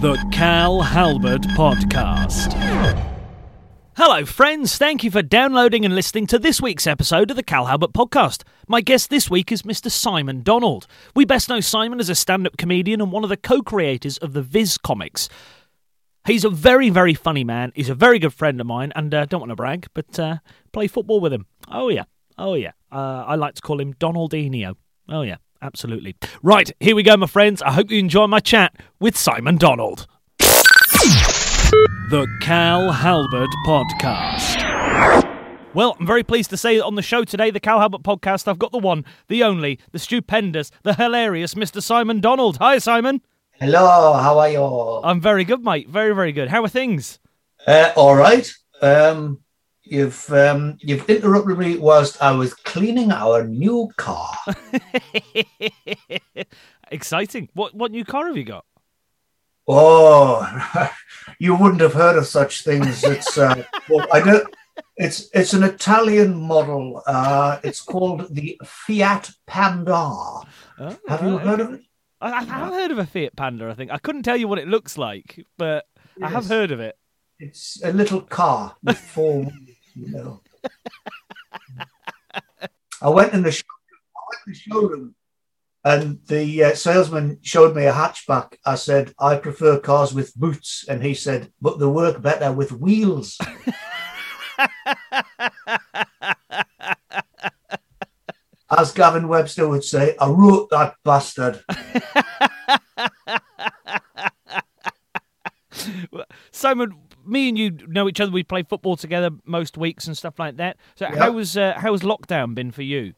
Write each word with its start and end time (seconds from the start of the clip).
The 0.00 0.16
Cal 0.30 0.80
Halbert 0.80 1.42
Podcast. 1.56 2.52
Hello, 3.96 4.24
friends. 4.24 4.78
Thank 4.78 5.02
you 5.02 5.10
for 5.10 5.22
downloading 5.22 5.84
and 5.84 5.92
listening 5.92 6.28
to 6.28 6.38
this 6.38 6.62
week's 6.62 6.86
episode 6.86 7.30
of 7.30 7.36
the 7.36 7.42
Cal 7.42 7.66
Halbert 7.66 7.92
Podcast. 7.92 8.44
My 8.68 8.80
guest 8.80 9.10
this 9.10 9.28
week 9.28 9.50
is 9.50 9.62
Mr. 9.62 9.90
Simon 9.90 10.44
Donald. 10.44 10.86
We 11.16 11.24
best 11.24 11.48
know 11.48 11.58
Simon 11.58 11.98
as 11.98 12.08
a 12.08 12.14
stand 12.14 12.46
up 12.46 12.56
comedian 12.56 13.00
and 13.00 13.10
one 13.10 13.24
of 13.24 13.28
the 13.28 13.36
co 13.36 13.60
creators 13.60 14.18
of 14.18 14.34
the 14.34 14.42
Viz 14.42 14.78
comics. 14.78 15.28
He's 16.24 16.44
a 16.44 16.50
very, 16.50 16.90
very 16.90 17.14
funny 17.14 17.42
man. 17.42 17.72
He's 17.74 17.90
a 17.90 17.94
very 17.96 18.20
good 18.20 18.34
friend 18.34 18.60
of 18.60 18.68
mine, 18.68 18.92
and 18.94 19.12
uh, 19.12 19.26
don't 19.26 19.40
want 19.40 19.50
to 19.50 19.56
brag, 19.56 19.88
but 19.94 20.16
uh, 20.16 20.36
play 20.72 20.86
football 20.86 21.18
with 21.18 21.32
him. 21.32 21.46
Oh, 21.66 21.88
yeah. 21.88 22.04
Oh, 22.38 22.54
yeah. 22.54 22.72
Uh, 22.92 23.24
I 23.26 23.34
like 23.34 23.54
to 23.54 23.62
call 23.62 23.80
him 23.80 23.94
Donaldinho. 23.94 24.76
Oh, 25.08 25.22
yeah. 25.22 25.38
Absolutely. 25.60 26.14
Right, 26.42 26.70
here 26.80 26.94
we 26.94 27.02
go, 27.02 27.16
my 27.16 27.26
friends. 27.26 27.62
I 27.62 27.72
hope 27.72 27.90
you 27.90 27.98
enjoy 27.98 28.26
my 28.26 28.40
chat 28.40 28.76
with 29.00 29.16
Simon 29.16 29.56
Donald. 29.56 30.06
The 32.10 32.26
Cal 32.40 32.92
Halbert 32.92 33.50
Podcast. 33.66 34.64
Well, 35.74 35.96
I'm 36.00 36.06
very 36.06 36.22
pleased 36.22 36.50
to 36.50 36.56
say 36.56 36.76
that 36.76 36.84
on 36.84 36.94
the 36.94 37.02
show 37.02 37.24
today, 37.24 37.50
the 37.50 37.60
Cal 37.60 37.80
Halbert 37.80 38.02
Podcast, 38.02 38.48
I've 38.48 38.58
got 38.58 38.72
the 38.72 38.78
one, 38.78 39.04
the 39.28 39.42
only, 39.42 39.78
the 39.92 39.98
stupendous, 39.98 40.70
the 40.82 40.94
hilarious 40.94 41.54
Mr. 41.54 41.82
Simon 41.82 42.20
Donald. 42.20 42.56
Hi, 42.56 42.78
Simon. 42.78 43.20
Hello, 43.52 44.14
how 44.14 44.38
are 44.38 44.48
you? 44.48 44.62
I'm 44.62 45.20
very 45.20 45.44
good, 45.44 45.62
mate. 45.62 45.88
Very, 45.88 46.14
very 46.14 46.32
good. 46.32 46.48
How 46.48 46.62
are 46.64 46.68
things? 46.68 47.18
Uh, 47.66 47.92
all 47.96 48.14
right. 48.14 48.50
Um, 48.80 49.40
you've 49.90 50.32
um, 50.32 50.78
you've 50.80 51.08
interrupted 51.08 51.58
me 51.58 51.76
whilst 51.76 52.22
I 52.22 52.32
was 52.32 52.54
cleaning 52.54 53.10
our 53.10 53.44
new 53.44 53.90
car. 53.96 54.36
Exciting. 56.90 57.48
What 57.54 57.74
what 57.74 57.90
new 57.90 58.04
car 58.04 58.26
have 58.26 58.36
you 58.36 58.44
got? 58.44 58.64
Oh, 59.66 60.88
you 61.38 61.54
wouldn't 61.54 61.82
have 61.82 61.92
heard 61.92 62.16
of 62.16 62.26
such 62.26 62.64
things. 62.64 63.04
It's 63.04 63.36
uh, 63.36 63.62
well, 63.88 64.06
I 64.12 64.20
don't. 64.20 64.54
It's 64.96 65.28
it's 65.34 65.52
an 65.52 65.62
Italian 65.62 66.34
model. 66.34 67.02
Uh, 67.06 67.58
it's 67.62 67.82
called 67.82 68.34
the 68.34 68.58
Fiat 68.64 69.30
Panda. 69.46 69.92
Oh, 69.92 70.46
have 71.06 71.22
you 71.22 71.38
heard 71.38 71.60
of 71.60 71.74
it? 71.74 71.82
I, 72.20 72.32
I 72.32 72.42
have 72.44 72.72
heard 72.72 72.90
of 72.90 72.98
a 72.98 73.06
Fiat 73.06 73.36
Panda. 73.36 73.68
I 73.68 73.74
think 73.74 73.90
I 73.90 73.98
couldn't 73.98 74.22
tell 74.22 74.36
you 74.36 74.48
what 74.48 74.58
it 74.58 74.66
looks 74.66 74.96
like, 74.96 75.44
but 75.58 75.86
I 76.22 76.30
have 76.30 76.46
heard 76.46 76.70
of 76.70 76.80
it. 76.80 76.96
It's 77.38 77.80
a 77.84 77.92
little 77.92 78.22
car 78.22 78.76
with 78.82 78.98
four 78.98 79.42
wheels. 79.42 79.67
You 79.98 80.10
know. 80.12 80.40
I 83.02 83.08
went 83.08 83.32
in 83.32 83.42
the 83.42 83.50
show, 83.50 83.64
I 84.16 84.20
went 84.30 84.42
in 84.46 84.52
the 84.52 84.58
showroom, 84.58 85.16
and 85.84 86.20
the 86.26 86.64
uh, 86.64 86.74
salesman 86.74 87.38
showed 87.42 87.74
me 87.74 87.86
a 87.86 87.92
hatchback. 87.92 88.58
I 88.64 88.76
said, 88.76 89.12
"I 89.18 89.34
prefer 89.36 89.80
cars 89.80 90.14
with 90.14 90.36
boots," 90.36 90.84
and 90.88 91.02
he 91.02 91.14
said, 91.14 91.52
"But 91.60 91.80
they 91.80 91.86
work 91.86 92.22
better 92.22 92.52
with 92.52 92.70
wheels." 92.70 93.36
As 98.70 98.92
Gavin 98.92 99.28
Webster 99.28 99.66
would 99.66 99.82
say, 99.82 100.14
I 100.20 100.28
wrote 100.28 100.68
that 100.70 100.94
bastard. 101.02 101.64
Simon, 106.52 107.07
me 107.28 107.48
and 107.48 107.58
you 107.58 107.70
know 107.86 108.08
each 108.08 108.20
other. 108.20 108.32
We 108.32 108.42
play 108.42 108.62
football 108.62 108.96
together 108.96 109.30
most 109.44 109.76
weeks 109.76 110.06
and 110.06 110.16
stuff 110.16 110.38
like 110.38 110.56
that. 110.56 110.76
So 110.96 111.06
how 111.06 111.30
was 111.32 111.56
uh, 111.56 111.74
how 111.76 111.92
has 111.92 112.02
lockdown 112.02 112.54
been 112.54 112.70
for 112.70 112.82
you? 112.82 113.14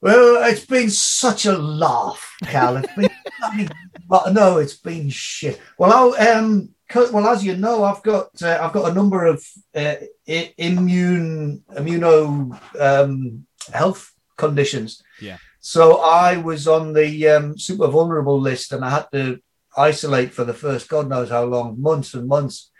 Well, 0.00 0.44
it's 0.44 0.66
been 0.66 0.90
such 0.90 1.46
a 1.46 1.56
laugh, 1.56 2.36
Cal. 2.44 2.76
It's 2.76 2.92
been, 2.94 3.08
bloody- 3.40 3.68
but 4.08 4.32
no, 4.32 4.58
it's 4.58 4.76
been 4.76 5.08
shit. 5.08 5.60
Well, 5.78 6.14
I, 6.14 6.28
um, 6.28 6.68
well, 6.94 7.26
as 7.28 7.42
you 7.44 7.56
know, 7.56 7.82
I've 7.82 8.02
got 8.02 8.40
uh, 8.42 8.58
I've 8.60 8.72
got 8.72 8.90
a 8.90 8.94
number 8.94 9.24
of 9.24 9.44
uh, 9.74 9.94
i- 10.28 10.54
immune 10.58 11.64
immuno 11.74 12.60
um, 12.80 13.46
health 13.72 14.12
conditions. 14.36 15.02
Yeah. 15.20 15.38
So 15.60 15.96
I 16.02 16.36
was 16.36 16.68
on 16.68 16.92
the 16.92 17.28
um, 17.28 17.58
super 17.58 17.88
vulnerable 17.88 18.40
list, 18.40 18.72
and 18.72 18.84
I 18.84 18.90
had 18.90 19.06
to 19.12 19.40
isolate 19.76 20.32
for 20.32 20.44
the 20.44 20.54
first 20.54 20.88
God 20.88 21.08
knows 21.08 21.30
how 21.30 21.44
long, 21.44 21.80
months 21.80 22.14
and 22.14 22.28
months. 22.28 22.70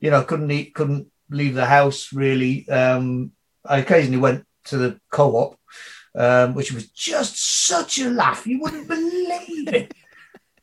You 0.00 0.10
know, 0.10 0.22
couldn't 0.24 0.50
eat, 0.50 0.74
couldn't 0.74 1.08
leave 1.30 1.54
the 1.54 1.66
house 1.66 2.12
really. 2.12 2.68
Um, 2.68 3.32
I 3.64 3.78
occasionally 3.78 4.18
went 4.18 4.46
to 4.64 4.78
the 4.78 5.00
co-op 5.10 5.60
um, 6.14 6.54
which 6.54 6.72
was 6.72 6.88
just 6.88 7.66
such 7.66 7.98
a 7.98 8.10
laugh. 8.10 8.46
You 8.46 8.60
wouldn't 8.60 8.88
believe 8.88 9.68
it. 9.68 9.94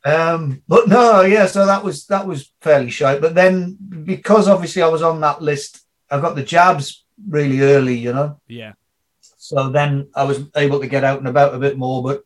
Um, 0.04 0.62
but 0.68 0.88
no, 0.88 1.22
yeah, 1.22 1.46
so 1.46 1.66
that 1.66 1.82
was 1.82 2.06
that 2.06 2.26
was 2.26 2.52
fairly 2.60 2.90
shy. 2.90 3.18
But 3.18 3.34
then 3.34 3.76
because 4.04 4.48
obviously 4.48 4.82
I 4.82 4.88
was 4.88 5.02
on 5.02 5.20
that 5.20 5.42
list, 5.42 5.80
I 6.10 6.20
got 6.20 6.36
the 6.36 6.42
jabs 6.42 7.04
really 7.28 7.60
early, 7.60 7.96
you 7.96 8.12
know. 8.12 8.40
Yeah, 8.46 8.72
So 9.20 9.70
then 9.70 10.08
I 10.14 10.24
was 10.24 10.44
able 10.56 10.80
to 10.80 10.86
get 10.86 11.04
out 11.04 11.18
and 11.18 11.28
about 11.28 11.54
a 11.54 11.58
bit 11.58 11.76
more. 11.76 12.02
But 12.02 12.22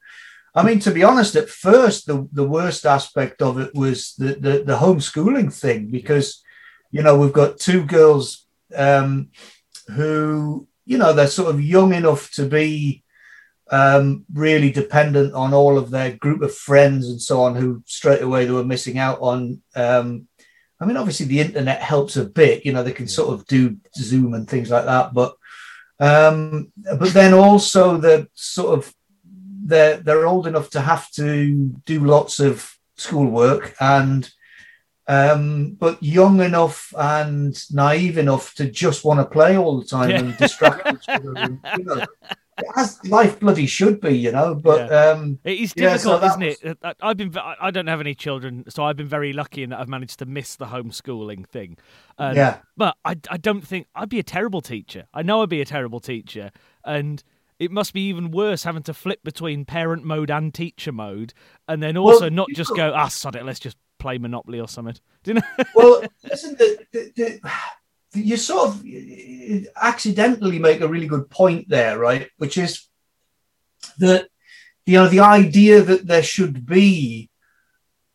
I 0.54 0.62
mean, 0.62 0.80
to 0.80 0.90
be 0.90 1.02
honest, 1.02 1.34
at 1.34 1.48
first 1.48 2.06
the, 2.06 2.28
the 2.32 2.46
worst 2.46 2.84
aspect 2.84 3.40
of 3.40 3.58
it 3.58 3.74
was 3.74 4.14
the, 4.16 4.34
the 4.34 4.64
the 4.64 4.76
homeschooling 4.76 5.52
thing 5.52 5.90
because 5.90 6.42
you 6.92 7.02
know 7.02 7.16
we've 7.16 7.32
got 7.32 7.58
two 7.58 7.84
girls 7.84 8.46
um, 8.76 9.30
who 9.94 10.66
you 10.84 10.98
know 10.98 11.12
they're 11.12 11.26
sort 11.26 11.52
of 11.52 11.60
young 11.60 11.92
enough 11.92 12.30
to 12.32 12.46
be 12.46 13.02
um, 13.70 14.24
really 14.32 14.70
dependent 14.70 15.34
on 15.34 15.54
all 15.54 15.78
of 15.78 15.90
their 15.90 16.12
group 16.16 16.42
of 16.42 16.54
friends 16.54 17.08
and 17.08 17.20
so 17.20 17.42
on 17.42 17.56
who 17.56 17.82
straight 17.86 18.22
away 18.22 18.44
they 18.44 18.52
were 18.52 18.64
missing 18.64 18.98
out 18.98 19.18
on 19.20 19.60
um, 19.74 20.28
I 20.82 20.84
mean, 20.84 20.96
obviously 20.96 21.26
the 21.26 21.38
internet 21.38 21.80
helps 21.80 22.16
a 22.16 22.24
bit. 22.24 22.66
You 22.66 22.72
know, 22.72 22.82
they 22.82 22.92
can 22.92 23.06
sort 23.06 23.32
of 23.32 23.46
do 23.46 23.76
Zoom 23.96 24.34
and 24.34 24.50
things 24.50 24.68
like 24.68 24.84
that, 24.86 25.14
but 25.14 25.36
um, 26.00 26.72
but 26.98 27.12
then 27.12 27.32
also 27.32 27.98
the 27.98 28.26
sort 28.34 28.76
of 28.76 28.92
they're 29.64 29.98
they're 29.98 30.26
old 30.26 30.48
enough 30.48 30.70
to 30.70 30.80
have 30.80 31.08
to 31.12 31.72
do 31.86 32.04
lots 32.04 32.40
of 32.40 32.68
schoolwork 32.96 33.76
and 33.80 34.28
um, 35.08 35.76
but 35.78 36.02
young 36.02 36.40
enough 36.40 36.92
and 36.96 37.56
naive 37.72 38.18
enough 38.18 38.54
to 38.54 38.70
just 38.70 39.04
want 39.04 39.20
to 39.20 39.24
play 39.26 39.56
all 39.56 39.78
the 39.80 39.86
time 39.86 40.10
Yeah. 40.10 40.18
and 40.20 40.36
distract 40.36 40.86
each 40.92 41.08
other. 41.08 41.34
And, 41.36 41.58
you 41.78 41.84
know, 41.84 42.04
as 42.76 43.02
life 43.06 43.40
bloody 43.40 43.66
should 43.66 44.00
be, 44.00 44.16
you 44.16 44.30
know. 44.30 44.54
But 44.54 44.92
um, 44.92 45.38
it 45.44 45.58
is 45.58 45.72
Yeah, 45.76 45.96
so 45.96 46.20
difficult, 46.20 46.42
isn't 46.42 46.66
it? 46.66 46.78
Uh, 46.82 46.94
I've 47.02 47.16
been 47.16 47.34
I 47.36 47.70
don't 47.70 47.86
have 47.88 48.00
any 48.00 48.14
children, 48.14 48.64
so 48.68 48.84
I've 48.84 48.96
been 48.96 49.08
very 49.08 49.32
lucky 49.32 49.62
in 49.62 49.70
that 49.70 49.80
I've 49.80 49.88
managed 49.88 50.18
to 50.20 50.26
miss 50.26 50.56
the 50.56 50.66
homeschooling 50.66 51.46
thing. 51.48 51.78
And- 52.18 52.36
yeah, 52.36 52.58
But 52.76 52.96
I, 53.04 53.16
I 53.30 53.38
don't 53.38 53.66
think 53.66 53.86
I'd 53.94 54.08
be 54.10 54.18
a 54.20 54.24
terrible 54.24 54.60
teacher. 54.60 55.06
I 55.12 55.22
know 55.22 55.42
I'd 55.42 55.48
be 55.48 55.60
a 55.60 55.64
terrible 55.64 55.98
teacher, 56.00 56.50
and 56.84 57.22
it 57.58 57.70
must 57.70 57.92
be 57.92 58.08
even 58.08 58.30
worse 58.30 58.64
having 58.64 58.82
to 58.84 58.94
flip 58.94 59.20
between 59.24 59.64
parent 59.64 60.04
mode 60.04 60.30
and 60.30 60.52
teacher 60.52 60.92
mode, 60.92 61.32
and 61.68 61.82
then 61.82 61.96
also 61.96 62.28
not 62.28 62.48
just 62.54 62.74
go 62.76 62.92
ah 62.94 63.08
sod 63.08 63.34
it, 63.36 63.44
let's 63.44 63.60
just 63.60 63.76
play 64.02 64.18
Monopoly 64.18 64.60
or 64.60 64.68
something. 64.68 64.96
Do 65.22 65.30
you 65.30 65.34
know? 65.34 65.64
well, 65.74 66.02
listen, 66.24 66.56
the, 66.58 66.68
the, 66.92 67.12
the, 67.16 68.20
you 68.20 68.36
sort 68.36 68.68
of 68.68 68.84
accidentally 69.80 70.58
make 70.58 70.80
a 70.80 70.88
really 70.88 71.06
good 71.06 71.30
point 71.30 71.68
there, 71.68 71.98
right? 71.98 72.28
Which 72.36 72.58
is 72.58 72.88
that 73.98 74.28
you 74.84 74.98
know 74.98 75.08
the 75.08 75.20
idea 75.20 75.80
that 75.82 76.06
there 76.06 76.22
should 76.22 76.66
be 76.66 77.30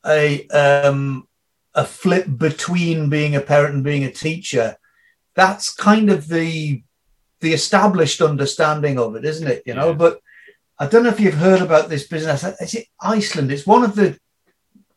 a 0.06 0.48
um, 0.50 1.28
a 1.74 1.86
flip 1.86 2.28
between 2.38 3.10
being 3.10 3.36
a 3.36 3.42
parent 3.42 3.76
and 3.76 3.84
being 3.84 4.04
a 4.04 4.12
teacher. 4.12 4.78
That's 5.36 5.74
kind 5.74 6.10
of 6.10 6.28
the 6.28 6.84
the 7.40 7.54
established 7.54 8.22
understanding 8.22 9.00
of 9.00 9.16
it, 9.16 9.24
isn't 9.26 9.48
it? 9.48 9.64
You 9.66 9.76
know, 9.76 9.90
Yeah. 9.90 10.02
but 10.04 10.20
I 10.80 10.88
don't 10.88 11.04
know 11.04 11.10
if 11.16 11.20
you've 11.20 11.46
heard 11.48 11.62
about 11.62 11.90
this 11.90 12.08
business. 12.08 12.44
Is 12.44 12.74
it 12.76 12.88
Iceland? 13.02 13.52
It's 13.52 13.66
one 13.76 13.84
of 13.84 13.96
the 13.96 14.20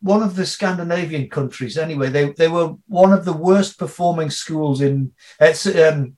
one 0.01 0.23
of 0.23 0.35
the 0.35 0.45
Scandinavian 0.45 1.29
countries. 1.29 1.77
Anyway, 1.77 2.09
they 2.09 2.31
they 2.31 2.47
were 2.47 2.75
one 2.87 3.13
of 3.13 3.25
the 3.25 3.33
worst 3.33 3.77
performing 3.77 4.29
schools 4.29 4.81
in 4.81 5.13
um, 5.39 6.17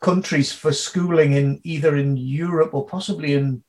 countries 0.00 0.52
for 0.52 0.72
schooling 0.72 1.32
in 1.32 1.60
either 1.64 1.96
in 1.96 2.16
Europe 2.16 2.74
or 2.74 2.86
possibly 2.86 3.34
in 3.34 3.62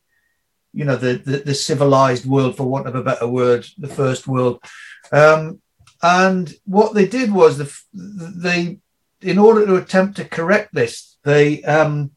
you 0.74 0.86
know 0.86 0.96
the, 0.96 1.13
the 1.18 1.38
the 1.40 1.54
civilized 1.54 2.25
world, 2.25 2.56
for 2.56 2.63
want 2.63 2.88
of 2.88 2.96
a 2.96 3.04
better 3.04 3.28
word, 3.28 3.66
the 3.78 3.88
first 3.88 4.28
world. 4.28 4.63
Um, 5.12 5.62
and 6.02 6.54
what 6.66 6.94
they 6.94 7.07
did 7.07 7.31
was 7.31 7.57
the 7.57 7.75
they, 7.94 8.80
in 9.22 9.38
order 9.38 9.66
to 9.66 9.75
attempt 9.75 10.18
to 10.18 10.25
correct 10.25 10.74
this, 10.74 11.18
they 11.24 11.63
um, 11.63 12.12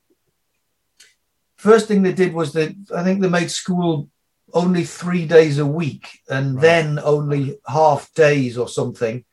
first 1.56 1.88
thing 1.88 2.02
they 2.02 2.12
did 2.12 2.35
was 2.35 2.52
they 2.52 2.76
I 2.94 3.02
think 3.02 3.20
they 3.20 3.28
made 3.28 3.50
school 3.50 4.11
only 4.52 4.84
three 4.84 5.26
days 5.26 5.58
a 5.58 5.66
week 5.66 6.20
and 6.28 6.54
Right. 6.56 6.62
then 6.62 6.99
only 6.99 7.58
half 7.66 8.12
days 8.14 8.58
or 8.58 8.69
something. 8.69 9.25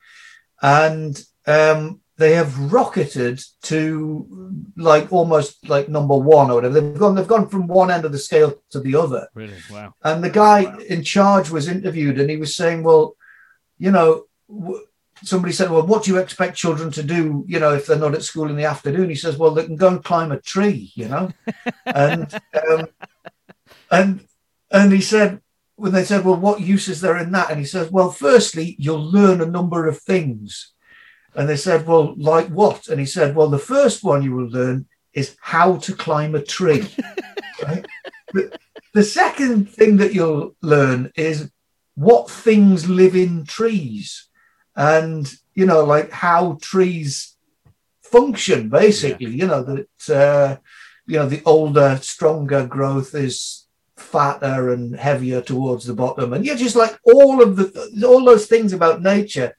And 0.61 1.21
um, 1.45 2.01
they 2.17 2.33
have 2.33 2.71
rocketed 2.71 3.41
to 3.63 4.61
like 4.75 5.11
almost 5.11 5.67
like 5.69 5.87
number 5.89 6.15
one 6.15 6.51
or 6.51 6.55
whatever. 6.55 6.79
They've 6.79 6.99
gone 6.99 7.15
they've 7.15 7.27
gone 7.27 7.47
from 7.49 7.67
one 7.67 7.91
end 7.91 8.05
of 8.05 8.11
the 8.11 8.17
scale 8.17 8.61
to 8.71 8.79
the 8.79 8.95
other. 8.95 9.27
Really? 9.33 9.57
Wow. 9.71 9.93
And 10.03 10.23
the 10.23 10.29
guy 10.29 10.77
in 10.89 11.03
charge 11.03 11.49
was 11.49 11.67
interviewed 11.67 12.19
and 12.19 12.29
he 12.29 12.37
was 12.37 12.55
saying, 12.55 12.83
Well, 12.83 13.15
you 13.77 13.91
know, 13.91 14.25
w- 14.49 14.85
somebody 15.23 15.53
said, 15.53 15.69
"Well, 15.69 15.85
what 15.85 16.03
do 16.03 16.11
you 16.11 16.17
expect 16.17 16.57
children 16.57 16.91
to 16.91 17.03
do? 17.03 17.43
You 17.47 17.59
know, 17.59 17.73
if 17.73 17.85
they're 17.85 17.97
not 17.97 18.15
at 18.15 18.23
school 18.23 18.49
in 18.49 18.55
the 18.57 18.65
afternoon?" 18.65 19.09
He 19.09 19.15
says, 19.15 19.37
"Well, 19.37 19.51
they 19.51 19.65
can 19.65 19.75
go 19.77 19.87
and 19.89 20.03
climb 20.03 20.31
a 20.31 20.39
tree." 20.39 20.91
You 20.95 21.07
know, 21.09 21.31
and 21.85 22.33
um, 22.69 22.87
and 23.91 24.25
and 24.71 24.91
he 24.91 25.01
said 25.01 25.41
when 25.75 25.93
they 25.93 26.03
said, 26.03 26.25
"Well, 26.25 26.35
what 26.35 26.61
use 26.61 26.87
is 26.87 27.01
there 27.01 27.17
in 27.17 27.31
that?" 27.31 27.49
and 27.49 27.59
he 27.59 27.65
says, 27.65 27.91
"Well, 27.91 28.11
firstly, 28.11 28.75
you'll 28.77 29.11
learn 29.11 29.41
a 29.41 29.45
number 29.45 29.87
of 29.87 29.99
things." 29.99 30.73
And 31.35 31.47
they 31.47 31.57
said, 31.57 31.87
"Well, 31.87 32.15
like 32.17 32.47
what?" 32.47 32.87
And 32.87 32.99
he 32.99 33.05
said, 33.05 33.35
"Well, 33.35 33.49
the 33.49 33.59
first 33.59 34.03
one 34.03 34.23
you 34.23 34.33
will 34.33 34.49
learn 34.49 34.87
is 35.13 35.35
how 35.41 35.77
to 35.77 35.95
climb 35.95 36.35
a 36.35 36.43
tree." 36.43 36.87
right? 37.63 37.85
the, 38.33 38.51
the 38.93 39.03
second 39.03 39.69
thing 39.69 39.97
that 39.97 40.13
you'll 40.13 40.55
learn 40.61 41.11
is 41.15 41.51
what 41.95 42.29
things 42.29 42.89
live 42.89 43.15
in 43.15 43.45
trees 43.45 44.29
and 44.75 45.33
you 45.53 45.65
know 45.65 45.83
like 45.83 46.09
how 46.11 46.57
trees 46.61 47.35
function 48.01 48.69
basically 48.69 49.27
yeah. 49.27 49.43
you 49.43 49.47
know 49.47 49.63
that 49.63 50.15
uh, 50.15 50.57
you 51.05 51.17
know 51.17 51.27
the 51.27 51.41
older 51.45 51.99
stronger 52.01 52.65
growth 52.65 53.13
is 53.13 53.67
fatter 53.99 54.71
and 54.71 54.95
heavier 54.95 55.41
towards 55.41 55.85
the 55.85 55.93
bottom. 55.93 56.33
And 56.33 56.45
you're 56.45 56.55
just 56.55 56.75
like 56.75 56.97
all 57.03 57.41
of 57.41 57.55
the 57.55 58.07
all 58.07 58.23
those 58.23 58.47
things 58.47 58.73
about 58.73 59.01
nature 59.01 59.55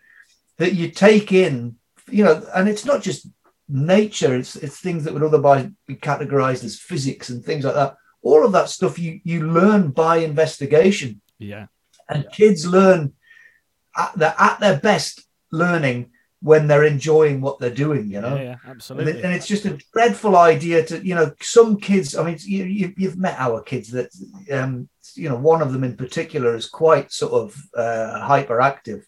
that 0.58 0.74
you 0.74 0.90
take 0.90 1.32
in 1.32 1.76
you 2.08 2.24
know 2.24 2.42
and 2.54 2.68
it's 2.68 2.84
not 2.84 3.02
just 3.02 3.28
nature 3.68 4.34
it's 4.34 4.56
it's 4.56 4.80
things 4.80 5.04
that 5.04 5.14
would 5.14 5.22
otherwise 5.22 5.68
be 5.86 5.94
categorized 5.94 6.64
as 6.64 6.78
physics 6.78 7.28
and 7.30 7.44
things 7.44 7.64
like 7.64 7.74
that. 7.74 7.96
All 8.22 8.44
of 8.44 8.52
that 8.52 8.68
stuff 8.68 8.98
you 8.98 9.20
you 9.24 9.46
learn 9.46 9.90
by 9.90 10.18
investigation. 10.18 11.20
Yeah. 11.38 11.66
And 12.08 12.30
kids 12.32 12.66
learn 12.66 13.12
at 13.96 14.12
their, 14.14 14.34
at 14.38 14.58
their 14.60 14.78
best 14.80 15.22
learning 15.52 16.10
when 16.42 16.66
they're 16.66 16.84
enjoying 16.84 17.40
what 17.40 17.58
they're 17.58 17.70
doing 17.70 18.10
you 18.10 18.20
know? 18.20 18.36
Yeah, 18.36 18.42
yeah 18.42 18.56
absolutely. 18.66 19.12
and, 19.12 19.24
and, 19.24 19.34
it's 19.34 19.46
just 19.46 19.66
a 19.66 19.78
dreadful 19.92 20.36
idea 20.36 20.84
to 20.86 21.06
you 21.06 21.14
know 21.14 21.32
some 21.40 21.78
kids 21.78 22.16
i 22.16 22.24
mean 22.24 22.38
you, 22.40 22.64
you, 22.96 23.08
have 23.08 23.18
met 23.18 23.38
our 23.38 23.62
kids 23.62 23.90
that 23.90 24.10
um 24.50 24.88
you 25.14 25.28
know 25.28 25.36
one 25.36 25.62
of 25.62 25.72
them 25.72 25.84
in 25.84 25.96
particular 25.96 26.54
is 26.54 26.68
quite 26.68 27.12
sort 27.12 27.32
of 27.32 27.56
uh, 27.76 28.26
hyperactive. 28.28 29.04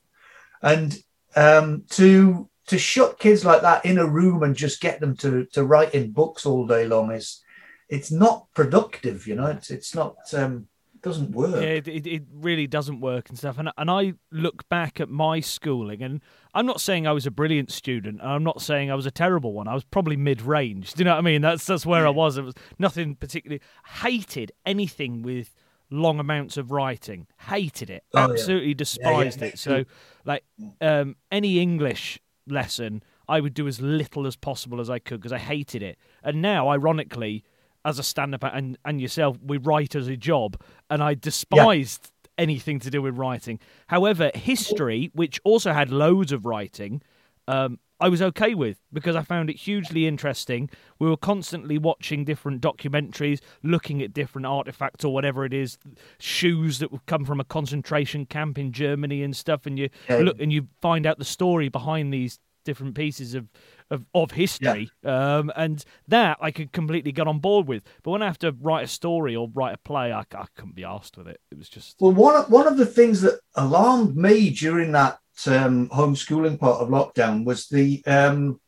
And 0.62 0.96
um 1.34 1.84
to 1.90 2.48
to 2.68 2.78
shut 2.78 3.18
kids 3.18 3.44
like 3.44 3.62
that 3.62 3.84
in 3.84 3.98
a 3.98 4.06
room 4.06 4.42
and 4.42 4.54
just 4.54 4.80
get 4.80 5.00
them 5.00 5.16
to 5.18 5.46
to 5.52 5.64
write 5.64 5.94
in 5.94 6.12
books 6.12 6.46
all 6.46 6.66
day 6.66 6.86
long 6.86 7.10
is 7.10 7.42
it's 7.88 8.10
not 8.10 8.46
productive 8.54 9.26
you 9.26 9.34
know? 9.34 9.46
It's 9.46 9.70
it's 9.70 9.94
not 9.94 10.16
um 10.34 10.68
doesn't 11.02 11.32
work. 11.32 11.56
Yeah, 11.56 11.80
it, 11.92 12.06
it, 12.06 12.22
really 12.32 12.66
doesn't 12.66 13.00
work 13.00 13.28
and 13.28 13.36
stuff. 13.36 13.58
And 13.58 13.70
and 13.76 13.90
I 13.90 14.14
look 14.30 14.68
back 14.68 15.00
at 15.00 15.08
my 15.08 15.40
schooling, 15.40 16.02
and 16.02 16.20
I'm 16.54 16.66
not 16.66 16.80
saying 16.80 17.06
I 17.06 17.12
was 17.12 17.26
a 17.26 17.30
brilliant 17.30 17.72
student, 17.72 18.20
and 18.20 18.30
I'm 18.30 18.44
not 18.44 18.62
saying 18.62 18.90
I 18.90 18.94
was 18.94 19.06
a 19.06 19.10
terrible 19.10 19.52
one. 19.52 19.68
I 19.68 19.74
was 19.74 19.84
probably 19.84 20.16
mid 20.16 20.42
range. 20.42 20.94
Do 20.94 21.00
you 21.00 21.04
know 21.04 21.12
what 21.12 21.18
I 21.18 21.22
mean? 21.22 21.42
That's 21.42 21.66
that's 21.66 21.84
where 21.84 22.06
I 22.06 22.10
was. 22.10 22.38
It 22.38 22.42
was 22.42 22.54
nothing 22.78 23.16
particularly. 23.16 23.60
Hated 24.02 24.52
anything 24.64 25.22
with 25.22 25.54
long 25.90 26.20
amounts 26.20 26.56
of 26.56 26.70
writing. 26.70 27.26
Hated 27.48 27.90
it. 27.90 28.04
Oh, 28.14 28.30
Absolutely 28.30 28.68
yeah. 28.68 28.74
despised 28.74 29.40
yeah, 29.40 29.46
yeah. 29.46 29.52
it. 29.52 29.58
So, 29.58 29.84
like 30.24 30.44
um, 30.80 31.16
any 31.30 31.58
English 31.58 32.20
lesson, 32.46 33.02
I 33.28 33.40
would 33.40 33.54
do 33.54 33.66
as 33.66 33.80
little 33.80 34.26
as 34.26 34.36
possible 34.36 34.80
as 34.80 34.88
I 34.88 34.98
could 34.98 35.20
because 35.20 35.32
I 35.32 35.38
hated 35.38 35.82
it. 35.82 35.98
And 36.22 36.40
now, 36.42 36.68
ironically 36.68 37.44
as 37.84 37.98
a 37.98 38.02
stand-up 38.02 38.44
and 38.44 38.78
and 38.84 39.00
yourself, 39.00 39.38
we 39.44 39.58
write 39.58 39.94
as 39.94 40.08
a 40.08 40.16
job, 40.16 40.60
and 40.90 41.02
I 41.02 41.14
despised 41.14 42.10
yeah. 42.12 42.42
anything 42.42 42.80
to 42.80 42.90
do 42.90 43.02
with 43.02 43.16
writing. 43.16 43.58
However, 43.88 44.30
history, 44.34 45.10
which 45.14 45.40
also 45.44 45.72
had 45.72 45.90
loads 45.90 46.32
of 46.32 46.46
writing, 46.46 47.02
um, 47.48 47.78
I 48.02 48.08
was 48.08 48.20
okay 48.20 48.54
with 48.54 48.80
because 48.92 49.14
I 49.14 49.22
found 49.22 49.48
it 49.48 49.56
hugely 49.56 50.08
interesting. 50.08 50.68
We 50.98 51.08
were 51.08 51.16
constantly 51.16 51.78
watching 51.78 52.24
different 52.24 52.60
documentaries, 52.60 53.40
looking 53.62 54.02
at 54.02 54.12
different 54.12 54.46
artifacts 54.46 55.04
or 55.04 55.14
whatever 55.14 55.44
it 55.44 55.54
is, 55.54 55.78
shoes 56.18 56.80
that 56.80 56.90
would 56.90 57.06
come 57.06 57.24
from 57.24 57.38
a 57.38 57.44
concentration 57.44 58.26
camp 58.26 58.58
in 58.58 58.72
Germany 58.72 59.22
and 59.22 59.36
stuff, 59.36 59.66
and 59.66 59.78
you 59.78 59.88
look 60.08 60.40
and 60.40 60.52
you 60.52 60.66
find 60.80 61.06
out 61.06 61.18
the 61.18 61.24
story 61.24 61.68
behind 61.68 62.12
these 62.12 62.40
different 62.64 62.94
pieces 62.94 63.34
of 63.34 63.48
of, 63.92 64.04
of 64.14 64.32
history. 64.32 64.90
Yeah. 65.02 65.36
Um, 65.36 65.52
and 65.54 65.84
that 66.08 66.38
I 66.40 66.50
could 66.50 66.72
completely 66.72 67.12
get 67.12 67.28
on 67.28 67.38
board 67.38 67.68
with. 67.68 67.84
But 68.02 68.12
when 68.12 68.22
I 68.22 68.26
have 68.26 68.38
to 68.38 68.56
write 68.60 68.84
a 68.84 68.88
story 68.88 69.36
or 69.36 69.48
write 69.52 69.74
a 69.74 69.78
play, 69.78 70.12
I, 70.12 70.20
I 70.20 70.46
couldn't 70.56 70.74
be 70.74 70.84
asked 70.84 71.16
with 71.16 71.28
it. 71.28 71.40
It 71.50 71.58
was 71.58 71.68
just. 71.68 71.96
Well, 72.00 72.12
one 72.12 72.34
of, 72.34 72.50
one 72.50 72.66
of 72.66 72.76
the 72.76 72.86
things 72.86 73.20
that 73.20 73.40
alarmed 73.54 74.16
me 74.16 74.50
during 74.50 74.92
that 74.92 75.18
um, 75.46 75.88
homeschooling 75.90 76.58
part 76.58 76.80
of 76.80 76.88
lockdown 76.88 77.44
was 77.44 77.68
the 77.68 78.02
um, 78.06 78.60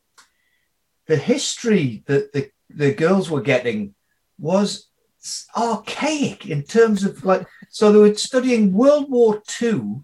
the 1.06 1.16
history 1.16 2.02
that 2.06 2.32
the, 2.32 2.50
the 2.70 2.92
girls 2.94 3.30
were 3.30 3.42
getting 3.42 3.94
was 4.38 4.88
archaic 5.56 6.46
in 6.46 6.62
terms 6.62 7.02
of 7.04 7.24
like 7.24 7.46
so 7.70 7.90
they 7.90 7.98
were 7.98 8.14
studying 8.14 8.72
World 8.72 9.10
War 9.10 9.42
II 9.62 10.00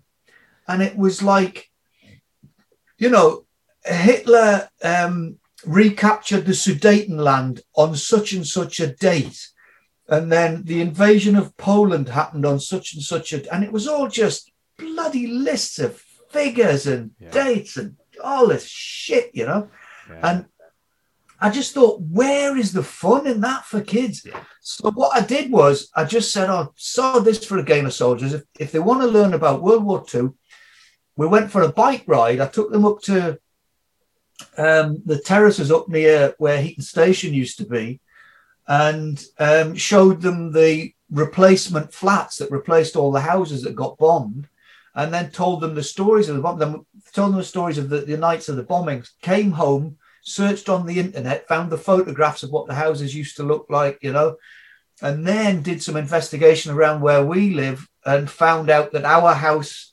and 0.67 0.83
it 0.83 0.97
was 0.97 1.23
like 1.23 1.69
you 2.99 3.11
know 3.11 3.45
Hitler 3.85 4.69
um, 4.83 5.39
recaptured 5.65 6.47
the 6.47 6.53
Sudetenland 6.53 7.61
on 7.75 7.97
such 7.97 8.33
and 8.33 8.47
such 8.47 8.81
a 8.81 8.95
date. 8.95 9.49
And 10.09 10.31
then 10.31 10.65
the 10.65 10.81
invasion 10.81 11.37
of 11.37 11.57
Poland 11.57 12.09
happened 12.09 12.45
on 12.45 12.59
such 12.59 12.95
and 12.95 13.03
such 13.03 13.33
a, 13.33 13.53
and 13.53 13.63
it 13.63 13.73
was 13.73 13.87
all 13.87 14.09
just 14.09 14.51
bloody 14.77 15.27
lists 15.27 15.79
of 15.79 16.03
figures 16.31 16.87
and 16.87 17.13
yeah. 17.21 17.31
dates 17.31 17.77
and 17.77 17.97
all 18.23 18.49
this 18.49 18.67
shit, 18.67 19.31
you 19.33 19.47
know. 19.47 19.69
Yeah. 20.09 20.21
And 20.23 20.47
I 21.41 21.51
just 21.51 21.73
thought, 21.73 22.01
where 22.01 22.57
is 22.57 22.73
the 22.73 22.83
fun 22.83 23.27
in 23.27 23.41
that 23.43 23.65
for 23.65 23.81
kids? 23.81 24.25
Yeah. 24.25 24.43
So 24.61 24.91
what 24.91 25.17
I 25.17 25.25
did 25.25 25.51
was 25.51 25.91
I 25.95 26.05
just 26.05 26.33
said, 26.33 26.51
I 26.51 26.63
oh, 26.63 26.73
saw 26.77 27.19
this 27.21 27.45
for 27.45 27.59
a 27.59 27.65
game 27.65 27.87
of 27.87 27.95
soldiers. 27.95 28.35
If, 28.35 28.43
if 28.59 28.73
they 28.73 28.79
want 28.79 29.01
to 29.03 29.07
learn 29.07 29.33
about 29.33 29.63
World 29.63 29.85
War 29.85 30.05
II, 30.13 30.31
we 31.17 31.27
went 31.27 31.51
for 31.51 31.63
a 31.63 31.73
bike 31.73 32.05
ride. 32.07 32.41
I 32.41 32.47
took 32.47 32.71
them 32.71 32.85
up 32.85 33.01
to 33.03 33.39
um, 34.57 35.03
the 35.05 35.19
terraces 35.19 35.71
up 35.71 35.89
near 35.89 36.35
where 36.39 36.61
Heaton 36.61 36.83
Station 36.83 37.33
used 37.33 37.59
to 37.59 37.67
be 37.67 38.01
and 38.67 39.23
um, 39.39 39.75
showed 39.75 40.21
them 40.21 40.53
the 40.53 40.95
replacement 41.11 41.93
flats 41.93 42.37
that 42.37 42.51
replaced 42.51 42.97
all 42.97 43.11
the 43.11 43.21
houses 43.21 43.63
that 43.63 43.75
got 43.75 43.99
bombed 43.99 44.49
and 44.95 45.13
then 45.13 45.31
told 45.31 45.61
them 45.61 45.75
the 45.75 45.83
stories 45.83 46.29
of 46.29 46.37
the 46.37 46.43
bomb 46.43 46.59
then 46.59 46.85
told 47.13 47.33
them 47.33 47.39
the 47.39 47.45
stories 47.45 47.79
of 47.79 47.89
the, 47.89 48.01
the 48.03 48.17
nights 48.17 48.49
of 48.49 48.57
the 48.57 48.65
bombings 48.65 49.11
came 49.21 49.51
home 49.51 49.97
searched 50.23 50.69
on 50.69 50.87
the 50.87 51.01
internet 51.01 51.49
found 51.49 51.71
the 51.71 51.79
photographs 51.79 52.43
of 52.43 52.51
what 52.51 52.67
the 52.69 52.75
houses 52.75 53.15
used 53.15 53.37
to 53.37 53.43
look 53.43 53.67
like 53.71 53.99
you 54.03 54.13
know 54.13 54.37
and 55.03 55.27
then 55.27 55.63
did 55.63 55.83
some 55.83 55.97
investigation 55.97 56.71
around 56.71 57.01
where 57.01 57.25
we 57.25 57.55
live 57.55 57.89
and 58.05 58.31
found 58.31 58.71
out 58.71 58.93
that 58.93 59.05
our 59.05 59.35
house 59.35 59.90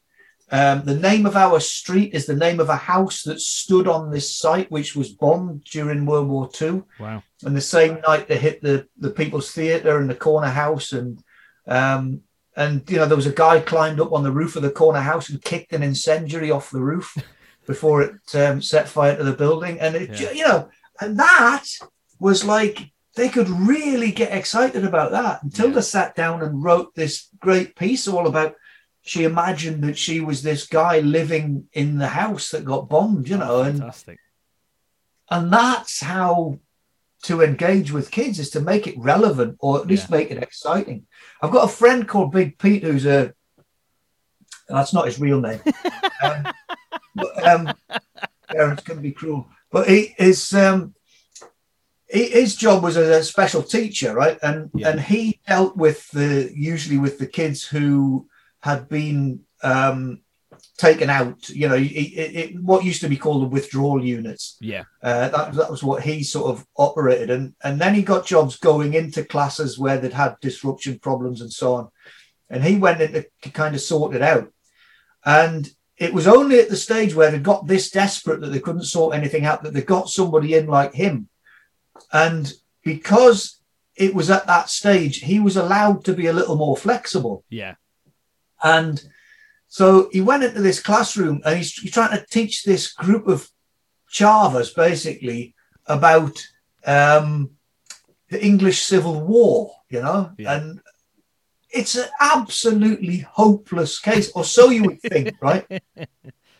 um, 0.49 0.85
the 0.85 0.95
name 0.95 1.25
of 1.25 1.35
our 1.35 1.59
street 1.59 2.13
is 2.13 2.25
the 2.25 2.35
name 2.35 2.61
of 2.61 2.69
a 2.69 2.75
house 2.75 3.23
that 3.23 3.41
stood 3.41 3.87
on 3.87 4.09
this 4.09 4.33
site, 4.33 4.71
which 4.71 4.95
was 4.95 5.09
bombed 5.09 5.65
during 5.65 6.05
World 6.05 6.29
War 6.29 6.49
II. 6.61 6.83
Wow. 6.99 7.21
And 7.43 7.55
the 7.55 7.61
same 7.61 7.99
night 8.07 8.27
they 8.27 8.37
hit 8.37 8.61
the, 8.61 8.87
the 8.97 9.09
People's 9.09 9.51
Theatre 9.51 9.99
and 9.99 10.09
the 10.09 10.15
corner 10.15 10.47
house. 10.47 10.93
And, 10.93 11.21
um, 11.67 12.21
and, 12.55 12.89
you 12.89 12.95
know, 12.95 13.05
there 13.05 13.17
was 13.17 13.27
a 13.27 13.33
guy 13.33 13.59
climbed 13.59 13.99
up 13.99 14.13
on 14.13 14.23
the 14.23 14.31
roof 14.31 14.55
of 14.55 14.61
the 14.61 14.71
corner 14.71 15.01
house 15.01 15.29
and 15.29 15.41
kicked 15.41 15.73
an 15.73 15.83
incendiary 15.83 16.49
off 16.49 16.71
the 16.71 16.81
roof 16.81 17.17
before 17.67 18.01
it 18.01 18.35
um, 18.35 18.61
set 18.61 18.87
fire 18.87 19.17
to 19.17 19.25
the 19.25 19.33
building. 19.33 19.77
And, 19.81 19.95
it, 19.95 20.19
yeah. 20.19 20.31
you 20.31 20.47
know, 20.47 20.69
and 21.01 21.19
that 21.19 21.65
was 22.19 22.45
like, 22.45 22.91
they 23.15 23.27
could 23.27 23.49
really 23.49 24.11
get 24.11 24.31
excited 24.31 24.85
about 24.85 25.11
that 25.11 25.43
until 25.43 25.67
yeah. 25.69 25.73
they 25.73 25.81
sat 25.81 26.15
down 26.15 26.41
and 26.41 26.63
wrote 26.63 26.95
this 26.95 27.27
great 27.41 27.75
piece 27.75 28.07
all 28.07 28.27
about 28.27 28.55
she 29.07 29.23
imagined 29.23 29.83
that 29.83 29.97
she 29.97 30.19
was 30.19 30.41
this 30.41 30.67
guy 30.67 30.99
living 30.99 31.67
in 31.73 31.97
the 31.97 32.07
house 32.07 32.49
that 32.51 32.65
got 32.65 32.89
bombed, 32.89 33.29
you 33.29 33.37
know, 33.37 33.61
and 33.61 33.79
Fantastic. 33.79 34.19
and 35.29 35.51
that's 35.51 36.01
how 36.01 36.59
to 37.23 37.41
engage 37.41 37.91
with 37.91 38.11
kids 38.11 38.39
is 38.39 38.51
to 38.51 38.59
make 38.59 38.85
it 38.85 38.97
relevant 38.97 39.57
or 39.59 39.79
at 39.79 39.87
least 39.87 40.09
yeah. 40.09 40.17
make 40.17 40.31
it 40.31 40.41
exciting. 40.41 41.07
I've 41.41 41.51
got 41.51 41.65
a 41.65 41.73
friend 41.73 42.07
called 42.07 42.31
Big 42.31 42.57
Pete 42.57 42.83
who's 42.83 43.05
a 43.05 43.33
that's 44.67 44.93
not 44.93 45.05
his 45.05 45.19
real 45.19 45.39
name. 45.39 45.61
um, 46.23 46.47
but, 47.15 47.47
um, 47.47 47.73
parents 48.49 48.83
can 48.83 49.01
be 49.01 49.11
cruel, 49.11 49.47
but 49.71 49.89
he 49.89 50.13
is 50.17 50.53
um, 50.53 50.93
he, 52.09 52.29
his 52.29 52.55
job 52.55 52.83
was 52.83 52.97
as 52.97 53.07
a 53.07 53.23
special 53.23 53.63
teacher, 53.63 54.13
right? 54.13 54.37
And 54.41 54.69
yeah. 54.73 54.89
and 54.89 54.99
he 54.99 55.39
dealt 55.47 55.77
with 55.77 56.09
the 56.11 56.51
usually 56.53 56.97
with 56.97 57.17
the 57.17 57.27
kids 57.27 57.63
who 57.63 58.27
had 58.61 58.89
been 58.89 59.41
um, 59.63 60.21
taken 60.77 61.09
out. 61.09 61.49
You 61.49 61.69
know, 61.69 61.75
it, 61.75 61.81
it, 61.83 62.61
what 62.61 62.83
used 62.83 63.01
to 63.01 63.09
be 63.09 63.17
called 63.17 63.43
the 63.43 63.47
withdrawal 63.47 64.03
units. 64.03 64.57
Yeah, 64.59 64.83
uh, 65.01 65.29
that 65.29 65.53
that 65.53 65.71
was 65.71 65.83
what 65.83 66.03
he 66.03 66.23
sort 66.23 66.51
of 66.51 66.65
operated, 66.77 67.29
and 67.29 67.55
and 67.63 67.79
then 67.79 67.93
he 67.93 68.01
got 68.01 68.25
jobs 68.25 68.57
going 68.57 68.93
into 68.93 69.23
classes 69.23 69.79
where 69.79 69.97
they'd 69.97 70.13
had 70.13 70.39
disruption 70.41 70.99
problems 70.99 71.41
and 71.41 71.51
so 71.51 71.75
on, 71.75 71.89
and 72.49 72.63
he 72.63 72.77
went 72.77 73.01
in 73.01 73.13
to, 73.13 73.25
to 73.43 73.49
kind 73.49 73.75
of 73.75 73.81
sort 73.81 74.15
it 74.15 74.21
out, 74.21 74.51
and 75.25 75.69
it 75.97 76.13
was 76.13 76.27
only 76.27 76.59
at 76.59 76.69
the 76.69 76.75
stage 76.75 77.15
where 77.15 77.31
they 77.31 77.39
got 77.39 77.65
this 77.65 77.89
desperate 77.89 78.39
that 78.41 78.49
they 78.49 78.59
couldn't 78.59 78.83
sort 78.83 79.15
anything 79.15 79.45
out 79.45 79.63
that 79.63 79.73
they 79.73 79.81
got 79.81 80.09
somebody 80.09 80.53
in 80.53 80.67
like 80.67 80.93
him. 80.93 81.27
And 82.13 82.53
because 82.83 83.59
it 83.95 84.13
was 84.13 84.29
at 84.29 84.45
that 84.45 84.69
stage, 84.69 85.17
he 85.21 85.39
was 85.39 85.57
allowed 85.57 86.05
to 86.05 86.13
be 86.13 86.27
a 86.27 86.33
little 86.33 86.55
more 86.55 86.77
flexible. 86.77 87.43
Yeah. 87.49 87.75
And 88.63 89.03
so 89.67 90.09
he 90.11 90.21
went 90.21 90.43
into 90.43 90.61
this 90.61 90.81
classroom 90.81 91.41
and 91.45 91.57
he's, 91.57 91.73
he's 91.73 91.91
trying 91.91 92.17
to 92.17 92.25
teach 92.29 92.63
this 92.63 92.91
group 92.93 93.27
of 93.27 93.49
chavas 94.11 94.75
basically 94.75 95.55
about 95.85 96.41
um, 96.85 97.51
the 98.29 98.43
English 98.43 98.81
Civil 98.81 99.21
War, 99.21 99.71
you 99.89 100.01
know, 100.01 100.31
Yeah. 100.37 100.55
and 100.55 100.79
it's 101.69 101.95
an 101.95 102.07
absolutely 102.19 103.19
hopeless 103.19 103.99
case, 103.99 104.31
or 104.33 104.43
so 104.45 104.69
you 104.69 104.83
would 104.83 105.01
think, 105.01 105.35
right? 105.41 105.65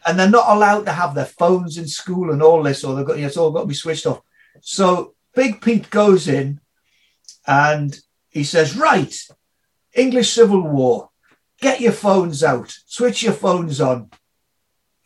And 0.06 0.20
they're 0.20 0.30
not 0.30 0.50
allowed 0.56 0.86
to 0.86 0.92
have 0.92 1.16
their 1.16 1.26
phones 1.26 1.78
in 1.78 1.88
school 1.88 2.32
and 2.32 2.42
all 2.44 2.62
this, 2.64 2.84
or 2.84 2.96
they've 2.96 3.06
got 3.06 3.18
it's 3.18 3.38
all 3.38 3.52
got 3.52 3.62
to 3.62 3.68
be 3.68 3.74
switched 3.74 4.06
off. 4.06 4.22
So 4.62 5.16
Big 5.34 5.62
Pete 5.62 5.90
goes 5.90 6.28
in 6.28 6.60
and 7.46 7.98
he 8.30 8.44
says, 8.44 8.76
Right, 8.78 9.16
English 9.94 10.32
Civil 10.32 10.62
War, 10.62 11.10
get 11.60 11.82
your 11.82 11.92
phones 11.92 12.44
out, 12.44 12.76
switch 12.86 13.24
your 13.24 13.34
phones 13.34 13.82
on, 13.82 14.10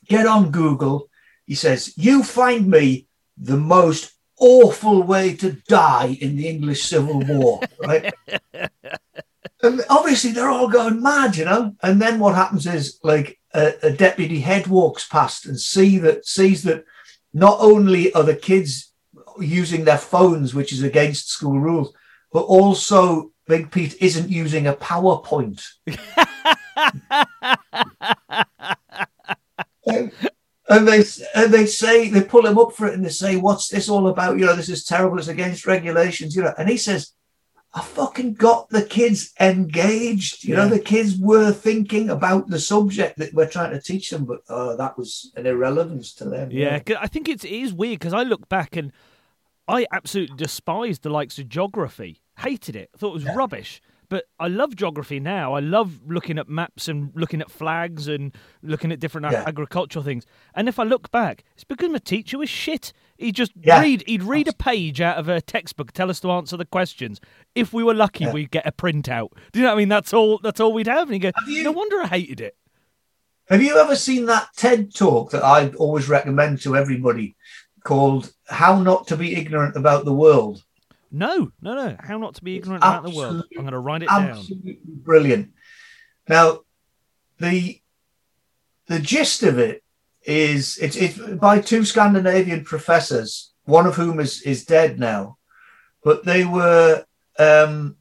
get 0.06 0.26
on 0.26 0.52
Google. 0.52 1.10
He 1.46 1.56
says, 1.56 1.94
You 1.98 2.24
find 2.24 2.68
me 2.68 3.08
the 3.38 3.58
most 3.58 4.14
awful 4.38 5.04
way 5.04 5.36
to 5.36 5.54
die 5.68 6.18
in 6.20 6.36
the 6.36 6.48
English 6.48 6.84
Civil 6.84 7.20
War, 7.22 7.62
right? 7.80 8.14
and 9.64 9.82
obviously 9.90 10.32
they're 10.32 10.50
all 10.50 10.68
going 10.68 11.02
mad, 11.02 11.38
you 11.38 11.46
know. 11.46 11.76
And 11.84 12.02
then 12.02 12.20
what 12.20 12.36
happens 12.36 12.66
is 12.66 13.00
like 13.04 13.40
a, 13.54 13.74
a 13.84 13.92
deputy 13.92 14.40
head 14.40 14.68
walks 14.68 15.08
past 15.08 15.46
and 15.46 15.60
see 15.60 15.98
that 16.00 16.26
sees 16.26 16.64
that 16.64 16.86
not 17.34 17.58
only 17.60 18.14
are 18.14 18.24
the 18.24 18.36
kids 18.36 18.92
using 19.40 19.86
their 19.86 19.98
phones, 19.98 20.54
which 20.54 20.74
is 20.74 20.84
against 20.84 21.30
school 21.30 21.60
rules, 21.60 21.94
but 22.32 22.42
also 22.42 23.32
Big 23.48 23.72
Pete 23.72 23.96
isn't 24.00 24.30
using 24.30 24.68
a 24.68 24.74
PowerPoint. 24.74 25.66
and, 29.86 30.12
and 30.70 30.88
they 30.88 31.04
and 31.36 31.54
they 31.54 31.66
say 31.66 32.10
they 32.10 32.24
pull 32.24 32.46
him 32.46 32.58
up 32.58 32.74
for 32.74 32.88
it 32.88 32.94
and 32.94 33.06
they 33.06 33.10
say, 33.10 33.36
"What's 33.38 33.68
this 33.70 33.90
all 33.90 34.08
about? 34.08 34.38
You 34.40 34.46
know, 34.46 34.56
this 34.56 34.70
is 34.70 34.86
terrible. 34.86 35.20
It's 35.20 35.28
against 35.28 35.68
regulations." 35.68 36.36
You 36.36 36.44
know, 36.44 36.54
and 36.58 36.70
he 36.70 36.78
says, 36.78 37.12
"I 37.74 37.82
fucking 37.82 38.36
got 38.36 38.70
the 38.70 38.84
kids 38.84 39.34
engaged. 39.40 40.44
You 40.44 40.56
know, 40.56 40.70
the 40.70 40.80
kids 40.80 41.18
were 41.18 41.52
thinking 41.52 42.10
about 42.10 42.48
the 42.48 42.60
subject 42.60 43.18
that 43.18 43.34
we're 43.34 43.50
trying 43.50 43.72
to 43.72 43.82
teach 43.82 44.10
them, 44.10 44.26
but 44.26 44.42
uh, 44.48 44.76
that 44.78 44.98
was 44.98 45.32
an 45.36 45.46
irrelevance 45.46 46.14
to 46.16 46.26
them." 46.26 46.52
Yeah, 46.52 46.80
I 47.00 47.08
think 47.08 47.28
it's, 47.28 47.44
it 47.44 47.52
is 47.52 47.74
weird 47.74 48.00
because 48.00 48.14
I 48.14 48.24
look 48.24 48.48
back 48.48 48.76
and 48.76 48.94
I 49.68 49.86
absolutely 49.92 50.38
despised 50.38 51.04
the 51.04 51.10
likes 51.10 51.40
of 51.40 51.50
geography. 51.50 52.22
Hated 52.40 52.76
it. 52.76 52.90
Thought 52.98 53.12
it 53.12 53.26
was 53.26 53.36
rubbish. 53.36 53.82
But 54.12 54.26
I 54.42 54.50
love 54.50 54.76
geography 54.76 55.22
now. 55.22 55.54
I 55.54 55.62
love 55.62 56.02
looking 56.06 56.38
at 56.38 56.50
maps 56.50 56.90
and 56.90 57.14
looking 57.16 57.40
at 57.40 57.50
flags 57.50 58.10
and 58.10 58.36
looking 58.62 58.92
at 58.92 59.00
different 59.00 59.32
Yeah. 59.32 59.46
agricultural 59.48 60.04
things. 60.04 60.26
And 60.54 60.68
if 60.68 60.80
I 60.80 60.84
look 60.84 61.10
back, 61.12 61.46
it's 61.54 61.64
because 61.64 61.90
my 61.90 61.98
teacher 61.98 62.38
was 62.38 62.50
shit. 62.50 62.92
He'd 63.18 63.36
just 63.36 63.54
Yeah. 63.56 63.80
read. 63.80 64.04
He'd 64.06 64.24
read 64.24 64.50
a 64.50 64.54
page 64.54 65.00
out 65.00 65.18
of 65.18 65.30
a 65.30 65.40
textbook, 65.40 65.94
tell 65.94 66.10
us 66.10 66.20
to 66.20 66.32
answer 66.32 66.58
the 66.58 66.66
questions. 66.66 67.22
If 67.56 67.72
we 67.72 67.86
were 67.86 67.94
lucky, 67.94 68.26
Yeah. 68.26 68.34
we'd 68.34 68.52
get 68.52 68.68
a 68.68 68.74
printout. 68.74 69.30
Do 69.54 69.60
you 69.60 69.64
know 69.64 69.70
what 69.70 69.76
I 69.76 69.78
mean? 69.78 69.88
That's 69.88 70.14
all. 70.14 70.40
That's 70.44 70.60
all 70.60 70.74
we'd 70.74 70.88
have. 70.88 71.10
And 71.10 71.14
you 71.24 71.32
go, 71.32 71.40
you- 71.48 71.64
no 71.64 71.72
wonder 71.72 72.02
I 72.02 72.08
hated 72.08 72.42
it. 72.42 72.58
Have 73.50 73.64
you 73.64 73.78
ever 73.80 73.96
seen 73.96 74.26
that 74.26 74.50
TED 74.58 74.94
talk 74.94 75.32
that 75.32 75.44
I 75.46 75.70
always 75.78 76.10
recommend 76.10 76.60
to 76.64 76.76
everybody 76.76 77.38
called 77.86 78.34
How 78.50 78.78
Not 78.82 79.08
to 79.08 79.16
Be 79.16 79.38
Ignorant 79.38 79.78
About 79.78 80.04
the 80.04 80.14
World? 80.14 80.66
No, 81.12 81.52
no, 81.62 81.76
no. 81.76 81.98
How 82.00 82.18
not 82.18 82.36
to 82.36 82.44
be 82.44 82.56
ignorant 82.56 82.84
about 82.84 83.04
the 83.04 83.10
world. 83.10 83.44
I'm 83.58 83.64
going 83.64 83.74
to 83.74 83.80
write 83.80 84.04
it 84.04 84.08
down. 84.10 84.30
Absolutely 84.30 84.80
brilliant. 84.86 85.52
Now, 86.28 86.62
the 87.40 87.82
the 88.88 89.00
gist 89.00 89.44
of 89.44 89.60
it 89.60 89.84
is 90.24 90.78
it's, 90.78 90.96
it's 90.96 91.18
by 91.18 91.60
two 91.60 91.84
Scandinavian 91.84 92.64
professors, 92.64 93.54
one 93.64 93.86
of 93.88 93.96
whom 93.96 94.20
is, 94.20 94.42
is 94.44 94.66
dead 94.66 95.00
now, 95.00 95.38
but 96.04 96.24
they 96.24 96.46
were 96.46 97.04
um, 97.40 97.96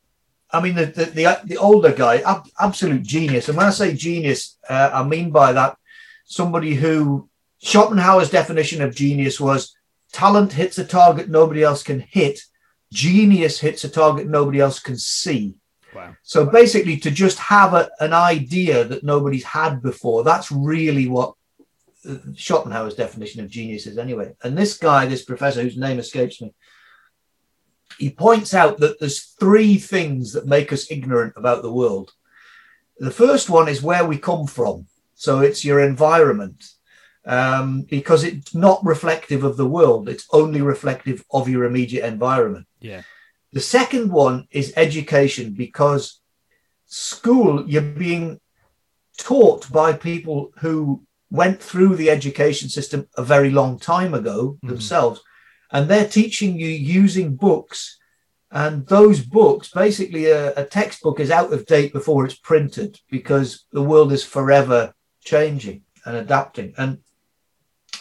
I 0.52 0.60
mean, 0.60 0.74
the 0.74 0.86
the, 0.86 1.04
the, 1.06 1.40
the 1.44 1.56
older 1.56 1.92
guy, 1.92 2.18
ab- 2.18 2.48
absolute 2.60 3.02
genius. 3.02 3.48
And 3.48 3.56
when 3.56 3.66
I 3.66 3.70
say 3.70 3.94
genius, 3.94 4.58
uh, 4.68 4.90
I 4.92 5.02
mean 5.04 5.30
by 5.30 5.52
that 5.52 5.76
somebody 6.24 6.74
who 6.74 7.28
Schopenhauer's 7.58 8.30
definition 8.30 8.82
of 8.82 8.94
genius 8.94 9.40
was 9.40 9.74
talent 10.12 10.52
hits 10.52 10.78
a 10.78 10.84
target 10.84 11.28
nobody 11.28 11.62
else 11.62 11.82
can 11.82 12.00
hit, 12.00 12.40
genius 12.92 13.60
hits 13.60 13.84
a 13.84 13.88
target 13.88 14.28
nobody 14.28 14.60
else 14.60 14.78
can 14.78 14.96
see. 14.96 15.54
Wow. 15.94 16.14
So 16.22 16.46
basically, 16.46 16.96
to 16.98 17.10
just 17.10 17.38
have 17.38 17.74
a, 17.74 17.90
an 18.00 18.12
idea 18.12 18.84
that 18.84 19.04
nobody's 19.04 19.44
had 19.44 19.82
before, 19.82 20.22
that's 20.22 20.52
really 20.52 21.08
what 21.08 21.34
uh, 22.08 22.16
Schopenhauer's 22.36 22.94
definition 22.94 23.42
of 23.42 23.50
genius 23.50 23.86
is, 23.86 23.98
anyway. 23.98 24.34
And 24.42 24.56
this 24.56 24.76
guy, 24.76 25.06
this 25.06 25.24
professor 25.24 25.62
whose 25.62 25.76
name 25.76 25.98
escapes 25.98 26.40
me, 26.40 26.54
he 27.98 28.10
points 28.10 28.54
out 28.54 28.78
that 28.78 29.00
there's 29.00 29.34
three 29.40 29.76
things 29.76 30.32
that 30.32 30.46
make 30.46 30.72
us 30.72 30.90
ignorant 30.90 31.34
about 31.36 31.62
the 31.62 31.72
world. 31.72 32.12
The 32.98 33.10
first 33.10 33.50
one 33.50 33.68
is 33.68 33.82
where 33.82 34.04
we 34.04 34.16
come 34.16 34.46
from. 34.46 34.86
So 35.14 35.40
it's 35.40 35.64
your 35.64 35.80
environment, 35.80 36.64
um, 37.26 37.82
because 37.82 38.24
it's 38.24 38.54
not 38.54 38.84
reflective 38.84 39.44
of 39.44 39.56
the 39.56 39.68
world, 39.68 40.08
it's 40.08 40.26
only 40.32 40.62
reflective 40.62 41.24
of 41.30 41.48
your 41.48 41.64
immediate 41.64 42.06
environment. 42.06 42.66
Yeah. 42.80 43.02
The 43.52 43.60
second 43.60 44.10
one 44.12 44.46
is 44.50 44.72
education 44.76 45.54
because 45.54 46.20
school, 46.86 47.68
you're 47.68 47.82
being 47.82 48.40
taught 49.18 49.70
by 49.70 49.92
people 49.92 50.52
who 50.58 51.02
went 51.30 51.60
through 51.62 51.96
the 51.96 52.10
education 52.10 52.68
system 52.68 53.08
a 53.16 53.22
very 53.22 53.50
long 53.50 53.78
time 53.78 54.14
ago 54.14 54.58
Mhm. 54.62 54.68
themselves, 54.68 55.20
and 55.70 55.88
they're 55.88 56.08
teaching 56.08 56.58
you 56.58 56.68
using 56.68 57.36
books. 57.36 57.98
And 58.52 58.84
those 58.88 59.20
books, 59.20 59.70
basically, 59.70 60.26
a, 60.26 60.52
a 60.56 60.64
textbook 60.64 61.20
is 61.20 61.30
out 61.30 61.52
of 61.52 61.66
date 61.66 61.92
before 61.92 62.24
it's 62.24 62.34
printed 62.34 62.98
because 63.08 63.66
the 63.70 63.82
world 63.82 64.12
is 64.12 64.24
forever 64.24 64.92
changing 65.22 65.82
and 66.04 66.16
adapting. 66.16 66.74
And 66.76 66.98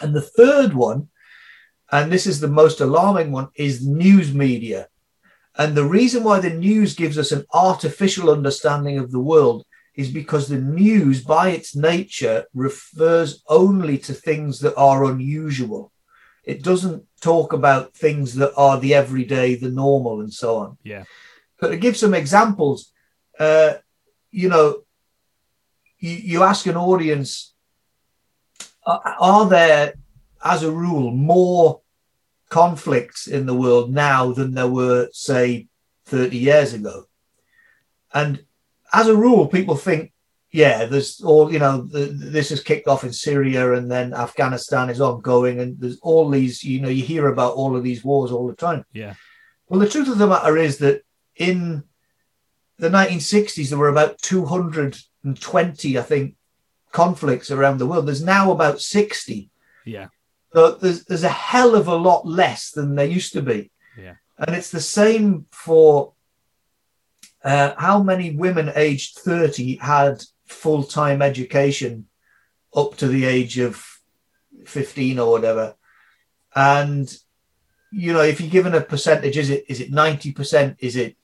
and 0.02 0.16
the 0.16 0.22
third 0.22 0.74
one, 0.74 1.10
and 1.92 2.12
this 2.12 2.28
is 2.28 2.40
the 2.40 2.48
most 2.48 2.82
alarming 2.82 3.32
one, 3.32 3.50
is 3.56 3.86
news 3.86 4.34
media. 4.34 4.88
And 5.58 5.76
the 5.76 5.86
reason 5.86 6.24
why 6.24 6.40
the 6.40 6.52
news 6.52 6.96
gives 6.96 7.18
us 7.18 7.32
an 7.32 7.46
artificial 7.54 8.30
understanding 8.30 8.98
of 8.98 9.12
the 9.12 9.20
world 9.20 9.66
is 9.96 10.10
because 10.10 10.48
the 10.48 10.62
news, 10.62 11.24
by 11.24 11.50
its 11.50 11.76
nature, 11.76 12.46
refers 12.54 13.44
only 13.50 13.98
to 13.98 14.14
things 14.14 14.60
that 14.60 14.76
are 14.76 15.04
unusual. 15.04 15.92
It 16.46 16.64
doesn't 16.64 17.04
talk 17.20 17.52
about 17.52 17.94
things 17.94 18.36
that 18.36 18.54
are 18.56 18.80
the 18.80 18.94
everyday, 18.94 19.56
the 19.56 19.70
normal, 19.70 20.22
and 20.22 20.34
so 20.34 20.58
on. 20.58 20.78
Yeah. 20.84 21.04
But 21.60 21.70
to 21.70 21.78
give 21.78 21.98
some 21.98 22.14
examples, 22.14 22.94
uh, 23.40 23.74
you 24.32 24.48
know, 24.48 24.84
you, 26.00 26.12
you 26.12 26.44
ask 26.44 26.66
an 26.68 26.78
audience, 26.78 27.54
are, 28.86 29.02
are 29.20 29.50
there, 29.50 29.96
as 30.44 30.64
a 30.64 30.72
rule, 30.72 31.12
more 31.12 31.82
conflicts 32.50 33.28
in 33.28 33.46
the 33.46 33.54
world 33.54 33.92
now 33.94 34.32
than 34.32 34.54
there 34.54 34.68
were, 34.68 35.10
say, 35.12 35.68
30 36.06 36.38
years 36.38 36.74
ago? 36.74 37.06
And 38.14 38.44
as 38.94 39.08
a 39.08 39.16
rule, 39.16 39.48
people 39.48 39.76
think, 39.76 40.12
yeah, 40.52 40.86
there's 40.86 41.22
all, 41.22 41.52
you 41.54 41.60
know, 41.60 41.84
the, 41.84 42.06
this 42.06 42.50
has 42.50 42.64
kicked 42.64 42.88
off 42.88 43.04
in 43.04 43.14
Syria 43.14 43.74
and 43.74 43.92
then 43.92 44.14
Afghanistan 44.14 44.90
is 44.90 45.00
ongoing. 45.00 45.60
And 45.60 45.80
there's 45.80 46.00
all 46.02 46.28
these, 46.28 46.64
you 46.64 46.82
know, 46.82 46.90
you 46.90 47.04
hear 47.04 47.28
about 47.28 47.54
all 47.54 47.76
of 47.76 47.84
these 47.84 48.04
wars 48.04 48.32
all 48.32 48.48
the 48.48 48.56
time. 48.56 48.84
Yeah. 48.92 49.14
Well, 49.68 49.80
the 49.80 49.90
truth 49.90 50.10
of 50.10 50.18
the 50.18 50.26
matter 50.26 50.58
is 50.58 50.80
that 50.80 51.04
in 51.36 51.84
the 52.80 52.90
1960s, 52.90 53.70
there 53.70 53.78
were 53.78 53.90
about 53.90 54.18
220, 54.20 56.00
I 56.00 56.02
think, 56.02 56.36
conflicts 56.92 57.52
around 57.52 57.78
the 57.78 57.86
world. 57.86 58.08
There's 58.08 58.24
now 58.24 58.52
about 58.52 58.82
60. 58.82 59.52
Yeah. 59.86 60.08
So 60.54 60.72
there's, 60.72 61.06
there's 61.06 61.24
a 61.24 61.30
hell 61.30 61.76
of 61.76 61.88
a 61.88 61.96
lot 61.96 62.26
less 62.26 62.72
than 62.72 62.96
there 62.96 63.06
used 63.06 63.34
to 63.34 63.42
be. 63.42 63.72
Yeah. 63.98 64.16
And 64.38 64.56
it's 64.56 64.72
the 64.72 64.82
same 64.82 65.46
for 65.52 66.14
uh, 67.44 67.74
how 67.78 68.02
many 68.02 68.36
women 68.36 68.72
aged 68.76 69.20
30 69.20 69.78
had 69.78 70.24
full 70.46 70.84
time 70.84 71.22
education 71.22 72.08
up 72.76 72.98
to 72.98 73.08
the 73.08 73.26
age 73.26 73.60
of 73.60 73.84
15 74.66 75.20
or 75.20 75.32
whatever. 75.32 75.76
And, 76.56 77.14
you 77.92 78.14
know, 78.14 78.22
if 78.22 78.42
you're 78.42 78.50
given 78.50 78.74
a 78.76 78.82
percentage, 78.82 79.38
is 79.38 79.50
it 79.50 79.66
is 79.68 79.80
it 79.80 79.92
90%? 79.92 80.76
Is 80.80 80.96
it 80.96 81.16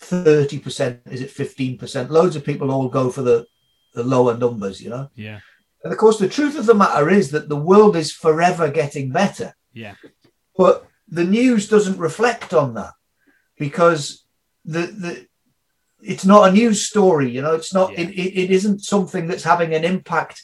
30%? 0.00 1.00
Is 1.06 1.22
it 1.22 1.30
15%? 1.30 2.10
Loads 2.10 2.36
of 2.36 2.44
people 2.44 2.70
all 2.70 2.88
go 2.88 3.10
for 3.10 3.22
the, 3.22 3.46
the 3.94 4.02
lower 4.02 4.36
numbers, 4.36 4.80
you 4.80 4.90
know? 4.90 5.10
Yeah. 5.14 5.40
And 5.86 5.92
of 5.92 6.00
course, 6.00 6.18
the 6.18 6.28
truth 6.28 6.58
of 6.58 6.66
the 6.66 6.74
matter 6.74 7.08
is 7.08 7.30
that 7.30 7.48
the 7.48 7.56
world 7.56 7.94
is 7.94 8.10
forever 8.10 8.68
getting 8.68 9.10
better. 9.10 9.54
Yeah. 9.72 9.94
But 10.56 10.84
the 11.06 11.22
news 11.22 11.68
doesn't 11.68 11.98
reflect 11.98 12.52
on 12.52 12.74
that 12.74 12.92
because 13.56 14.24
the 14.64 14.80
the 14.80 15.26
it's 16.02 16.24
not 16.24 16.48
a 16.48 16.52
news 16.52 16.82
story. 16.82 17.30
You 17.30 17.40
know, 17.40 17.54
it's 17.54 17.72
not. 17.72 17.92
Yeah. 17.92 18.00
It, 18.00 18.10
it, 18.10 18.36
it 18.42 18.50
isn't 18.50 18.82
something 18.82 19.28
that's 19.28 19.44
having 19.44 19.74
an 19.74 19.84
impact 19.84 20.42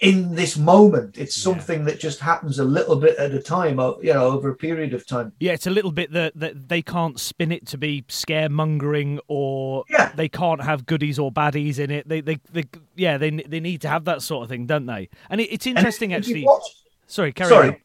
in 0.00 0.34
this 0.34 0.56
moment. 0.56 1.18
It's 1.18 1.36
Yeah. 1.36 1.44
something 1.52 1.84
that 1.84 2.00
just 2.00 2.20
happens 2.20 2.58
a 2.58 2.64
little 2.64 2.96
bit 2.96 3.16
at 3.18 3.32
a 3.34 3.40
time. 3.40 3.78
You 4.02 4.14
know, 4.14 4.26
over 4.28 4.48
a 4.50 4.54
period 4.56 4.94
of 4.94 5.06
time. 5.06 5.32
Yeah, 5.40 5.52
it's 5.52 5.66
a 5.66 5.70
little 5.70 5.92
bit 5.92 6.12
that, 6.12 6.32
that 6.36 6.68
they 6.68 6.80
can't 6.82 7.20
spin 7.20 7.52
it 7.52 7.66
to 7.68 7.78
be 7.78 8.02
scaremongering 8.08 9.18
or 9.28 9.84
Yeah. 9.90 10.12
they 10.14 10.28
can't 10.28 10.62
have 10.62 10.86
goodies 10.86 11.18
or 11.18 11.30
baddies 11.30 11.78
in 11.78 11.90
it. 11.90 12.08
They, 12.08 12.20
they, 12.20 12.38
they 12.52 12.64
yeah, 12.96 13.18
they 13.18 13.30
they 13.30 13.60
need 13.60 13.80
to 13.82 13.88
have 13.88 14.04
that 14.06 14.22
sort 14.22 14.44
of 14.44 14.48
thing, 14.48 14.66
don't 14.66 14.86
they? 14.86 15.08
And 15.28 15.40
it, 15.40 15.52
it's 15.52 15.66
And 15.66 15.76
interesting, 15.76 16.10
you 16.10 16.16
actually. 16.16 16.44
watch- 16.44 16.76
Sorry, 17.06 17.32
carry 17.32 17.48
sorry. 17.50 17.68
on. 17.68 17.76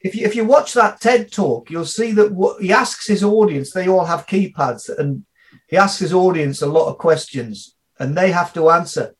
If 0.00 0.16
you, 0.16 0.26
if 0.26 0.34
you 0.34 0.44
watch 0.44 0.74
that 0.74 1.00
TED 1.00 1.30
talk, 1.30 1.70
you'll 1.70 1.84
see 1.84 2.10
that 2.12 2.32
what 2.32 2.60
he 2.60 2.72
asks 2.72 3.06
his 3.06 3.22
audience, 3.22 3.70
they 3.70 3.86
all 3.86 4.06
have 4.06 4.26
keypads, 4.26 4.88
and 4.98 5.24
he 5.68 5.76
asks 5.76 6.00
his 6.00 6.12
audience 6.12 6.60
a 6.60 6.66
lot 6.66 6.88
of 6.88 6.98
questions, 6.98 7.76
and 8.00 8.16
they 8.18 8.32
have 8.32 8.52
to 8.54 8.70
answer. 8.70 9.14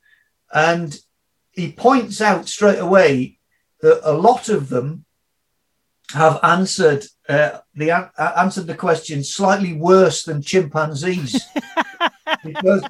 And 0.52 0.98
he 1.52 1.72
points 1.72 2.20
out 2.20 2.48
straight 2.48 2.78
away 2.78 3.38
that 3.80 4.00
a 4.02 4.12
lot 4.12 4.48
of 4.48 4.68
them 4.68 5.04
have 6.12 6.38
answered 6.42 7.04
uh, 7.28 7.58
the 7.74 7.90
uh, 7.90 8.32
answered 8.36 8.66
the 8.66 8.74
question 8.74 9.24
slightly 9.24 9.72
worse 9.72 10.24
than 10.24 10.42
chimpanzees. 10.42 11.46
Because 12.44 12.84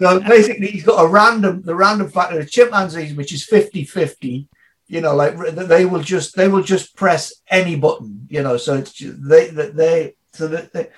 so 0.00 0.18
basically 0.20 0.68
he's 0.68 0.82
got 0.84 1.04
a 1.04 1.08
random 1.08 1.62
the 1.62 1.74
random 1.74 2.10
factor 2.10 2.40
of 2.40 2.50
chimpanzees 2.50 3.14
which 3.14 3.32
is 3.32 3.44
50 3.44 3.84
50 3.84 4.48
you 4.88 5.00
know 5.00 5.14
like 5.14 5.36
they 5.54 5.84
will 5.84 6.00
just 6.02 6.34
they 6.34 6.48
will 6.48 6.62
just 6.62 6.96
press 6.96 7.32
any 7.48 7.76
button 7.76 8.26
you 8.28 8.42
know 8.42 8.56
so 8.56 8.74
it's 8.74 8.92
ju- 8.92 9.12
they 9.12 9.50
that 9.50 9.76
they 9.76 10.14
so 10.32 10.48
that 10.48 10.72
they, 10.72 10.88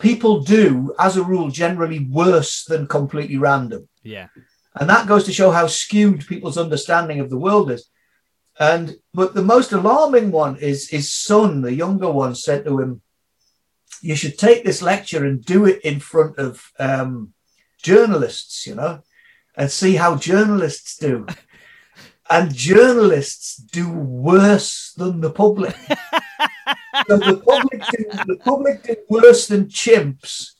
people 0.00 0.40
do 0.40 0.94
as 0.98 1.16
a 1.16 1.22
rule 1.22 1.50
generally 1.50 2.00
worse 2.10 2.64
than 2.64 2.86
completely 2.86 3.36
random. 3.36 3.88
Yeah, 4.02 4.28
and 4.78 4.88
that 4.88 5.08
goes 5.08 5.24
to 5.24 5.32
show 5.32 5.50
how 5.50 5.66
skewed 5.66 6.26
people's 6.26 6.58
understanding 6.58 7.20
of 7.20 7.30
the 7.30 7.38
world 7.38 7.70
is. 7.70 7.88
And 8.58 8.96
but 9.14 9.34
the 9.34 9.42
most 9.42 9.72
alarming 9.72 10.30
one 10.30 10.56
is 10.56 10.90
his 10.90 11.12
son, 11.12 11.62
the 11.62 11.74
younger 11.74 12.10
one, 12.10 12.34
said 12.34 12.64
to 12.64 12.78
him, 12.78 13.02
"You 14.02 14.14
should 14.14 14.38
take 14.38 14.64
this 14.64 14.82
lecture 14.82 15.24
and 15.24 15.44
do 15.44 15.64
it 15.64 15.80
in 15.82 15.98
front 15.98 16.38
of 16.38 16.70
um, 16.78 17.32
journalists, 17.82 18.66
you 18.66 18.74
know, 18.74 19.00
and 19.56 19.70
see 19.70 19.96
how 19.96 20.16
journalists 20.16 20.96
do." 20.96 21.26
and 22.30 22.54
journalists 22.54 23.56
do 23.56 23.90
worse 23.90 24.92
than 24.96 25.20
the 25.20 25.30
public. 25.30 25.74
so 27.08 27.16
the 27.16 27.42
public 27.44 27.82
do, 27.90 28.04
the 28.26 28.38
public 28.44 28.82
do 28.84 28.96
worse 29.08 29.48
than 29.48 29.66
chimps 29.66 30.59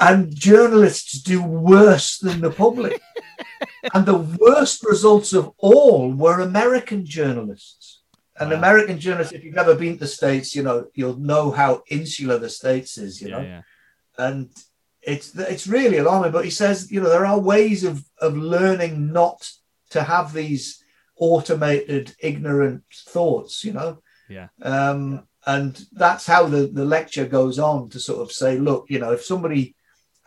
and 0.00 0.34
journalists 0.34 1.20
do 1.20 1.42
worse 1.42 2.18
than 2.18 2.40
the 2.40 2.50
public. 2.50 3.00
and 3.94 4.06
the 4.06 4.18
worst 4.18 4.84
results 4.84 5.32
of 5.32 5.52
all 5.58 6.12
were 6.12 6.40
American 6.40 7.04
journalists. 7.04 8.00
And 8.38 8.50
Wow. 8.50 8.56
American 8.56 8.98
journalists, 8.98 9.32
if 9.32 9.44
you've 9.44 9.58
ever 9.58 9.74
been 9.74 9.94
to 9.94 10.00
the 10.00 10.06
States, 10.06 10.56
you 10.56 10.62
know, 10.62 10.86
you'll 10.94 11.18
know 11.18 11.50
how 11.50 11.82
insular 11.88 12.38
the 12.38 12.48
States 12.48 12.96
is, 12.96 13.20
you 13.20 13.28
yeah, 13.28 13.36
know. 13.36 13.42
yeah. 13.42 13.62
And 14.18 14.50
it's 15.02 15.36
it's 15.36 15.66
really 15.66 15.98
alarming. 15.98 16.32
But 16.32 16.44
he 16.44 16.50
says, 16.50 16.90
you 16.90 17.00
know, 17.00 17.08
there 17.08 17.26
are 17.26 17.38
ways 17.38 17.84
of 17.84 18.04
of 18.18 18.36
learning 18.36 19.12
not 19.12 19.50
to 19.90 20.02
have 20.02 20.32
these 20.32 20.82
automated, 21.16 22.14
ignorant 22.18 22.84
thoughts, 22.92 23.64
you 23.64 23.72
know. 23.72 23.98
Yeah. 24.28 24.48
Um, 24.62 25.28
and 25.46 25.84
that's 25.92 26.26
how 26.26 26.46
the, 26.46 26.66
the 26.66 26.84
lecture 26.84 27.26
goes 27.26 27.58
on 27.58 27.90
to 27.90 28.00
sort 28.00 28.22
of 28.22 28.32
say, 28.32 28.58
look, 28.58 28.86
you 28.88 28.98
know, 28.98 29.12
if 29.12 29.24
somebody 29.24 29.74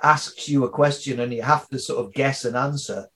asks 0.04 0.50
you 0.50 0.64
a 0.66 0.70
question 0.70 1.20
and 1.20 1.34
you 1.34 1.42
have 1.42 1.68
to 1.70 1.80
sort 1.80 2.06
of 2.06 2.14
guess 2.14 2.46
an 2.46 2.56
answer, 2.56 3.08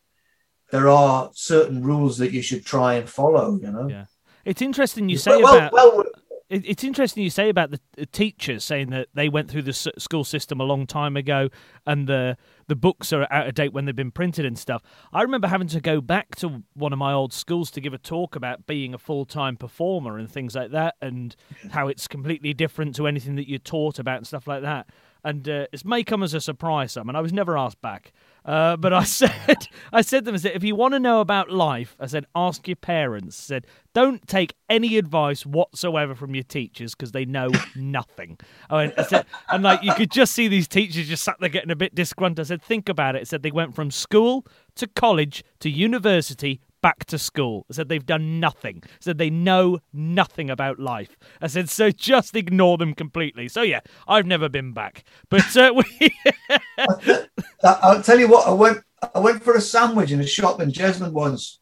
there 0.71 0.87
are 0.87 1.29
certain 1.33 1.83
rules 1.83 2.17
that 2.17 2.31
you 2.31 2.41
should 2.41 2.65
try 2.65 2.95
and 2.95 3.09
follow, 3.09 3.57
you 3.61 3.71
know. 3.71 3.87
Yeah. 3.87 4.05
It's 4.45 4.61
interesting 4.61 5.09
you 5.09 5.17
say 5.17 5.41
well, 5.41 5.57
about 5.57 5.73
well, 5.73 6.03
it, 6.49 6.63
it's 6.65 6.83
interesting 6.83 7.23
you 7.23 7.29
say 7.29 7.49
about 7.49 7.71
the, 7.71 7.79
the 7.93 8.05
teachers 8.05 8.63
saying 8.63 8.89
that 8.89 9.07
they 9.13 9.29
went 9.29 9.49
through 9.49 9.61
the 9.63 9.73
school 9.73 10.23
system 10.23 10.59
a 10.59 10.63
long 10.63 10.87
time 10.87 11.15
ago 11.15 11.49
and 11.85 12.07
the 12.07 12.37
the 12.67 12.75
books 12.75 13.13
are 13.13 13.27
out 13.31 13.47
of 13.47 13.53
date 13.55 13.73
when 13.73 13.85
they've 13.85 13.95
been 13.95 14.11
printed 14.11 14.45
and 14.45 14.57
stuff. 14.57 14.81
I 15.13 15.21
remember 15.21 15.47
having 15.47 15.67
to 15.69 15.81
go 15.81 16.01
back 16.01 16.35
to 16.37 16.63
one 16.73 16.93
of 16.93 16.99
my 16.99 17.13
old 17.13 17.33
schools 17.33 17.71
to 17.71 17.81
give 17.81 17.93
a 17.93 17.97
talk 17.97 18.35
about 18.35 18.67
being 18.67 18.93
a 18.93 18.97
full 18.97 19.25
time 19.25 19.57
performer 19.57 20.17
and 20.17 20.29
things 20.29 20.55
like 20.55 20.71
that, 20.71 20.95
and 21.01 21.35
how 21.71 21.87
it's 21.87 22.07
completely 22.07 22.53
different 22.53 22.95
to 22.95 23.07
anything 23.07 23.35
that 23.35 23.49
you're 23.49 23.59
taught 23.59 23.99
about 23.99 24.17
and 24.17 24.27
stuff 24.27 24.47
like 24.47 24.61
that. 24.61 24.87
And 25.23 25.47
uh, 25.49 25.67
it 25.71 25.85
may 25.85 26.03
come 26.03 26.23
as 26.23 26.33
a 26.33 26.41
surprise, 26.41 26.93
some, 26.93 27.09
and 27.09 27.17
I 27.17 27.21
was 27.21 27.33
never 27.33 27.57
asked 27.57 27.81
back. 27.81 28.13
Uh, 28.45 28.77
but 28.77 28.93
I 28.93 29.03
said, 29.05 29.67
I 29.91 30.01
said 30.01 30.19
to 30.19 30.25
them, 30.25 30.35
I 30.35 30.37
said, 30.37 30.55
if 30.55 30.63
you 30.63 30.75
want 30.75 30.93
to 30.93 30.99
know 30.99 31.19
about 31.19 31.51
life, 31.51 31.95
I 31.99 32.07
said, 32.07 32.25
ask 32.35 32.67
your 32.67 32.77
parents. 32.77 33.39
I 33.39 33.55
said, 33.55 33.67
don't 33.93 34.25
take 34.27 34.55
any 34.69 34.97
advice 34.97 35.45
whatsoever 35.45 36.15
from 36.15 36.33
your 36.33 36.43
teachers 36.43 36.95
because 36.95 37.11
they 37.11 37.25
know 37.25 37.49
nothing. 37.75 38.37
I 38.69 38.75
went, 38.75 38.97
I 38.97 39.03
said, 39.03 39.25
and 39.49 39.63
like 39.63 39.83
you 39.83 39.93
could 39.93 40.11
just 40.11 40.33
see 40.33 40.47
these 40.47 40.67
teachers 40.67 41.07
just 41.07 41.23
sat 41.23 41.35
there 41.39 41.49
getting 41.49 41.71
a 41.71 41.75
bit 41.75 41.93
disgruntled. 41.93 42.45
I 42.45 42.47
said, 42.47 42.61
think 42.61 42.87
about 42.87 43.15
it. 43.15 43.19
I 43.19 43.23
said 43.23 43.43
they 43.43 43.51
went 43.51 43.75
from 43.75 43.91
school 43.91 44.45
to 44.75 44.87
college 44.87 45.43
to 45.59 45.69
university 45.69 46.61
back 46.81 47.05
to 47.05 47.17
school. 47.17 47.65
I 47.69 47.73
said 47.73 47.89
they've 47.89 48.05
done 48.05 48.39
nothing. 48.39 48.81
I 48.85 48.89
said 48.99 49.17
they 49.17 49.29
know 49.29 49.79
nothing 49.93 50.49
about 50.49 50.79
life. 50.79 51.17
I 51.41 51.47
said 51.47 51.69
so 51.69 51.91
just 51.91 52.35
ignore 52.35 52.77
them 52.77 52.93
completely. 52.93 53.47
So 53.47 53.61
yeah, 53.61 53.81
I've 54.07 54.25
never 54.25 54.49
been 54.49 54.73
back, 54.73 55.03
but 55.29 55.55
uh, 55.55 55.73
we. 55.99 56.15
I'll 57.63 58.01
tell 58.01 58.19
you 58.19 58.27
what. 58.27 58.47
I 58.47 58.51
went. 58.51 58.79
I 59.13 59.19
went 59.19 59.43
for 59.43 59.55
a 59.55 59.61
sandwich 59.61 60.11
in 60.11 60.19
a 60.19 60.27
shop 60.27 60.59
in 60.59 60.71
Jesmond 60.71 61.13
once, 61.13 61.59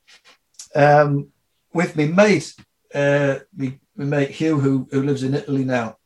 um, 0.75 1.29
with 1.73 1.95
my 1.95 2.05
mate, 2.05 2.53
uh, 2.93 3.39
me, 3.55 3.79
my 3.95 4.05
mate 4.05 4.31
Hugh, 4.31 4.59
who 4.59 4.87
who 4.91 5.03
lives 5.03 5.23
in 5.23 5.33
Italy 5.35 5.63
now, 5.63 5.97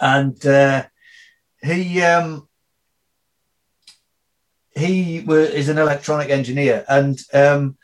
and 0.00 0.44
uh, 0.46 0.84
he 1.62 2.02
um, 2.02 2.48
he 4.76 5.18
is 5.18 5.68
an 5.68 5.78
electronic 5.78 6.30
engineer, 6.30 6.84
and 6.88 7.18
um, 7.32 7.76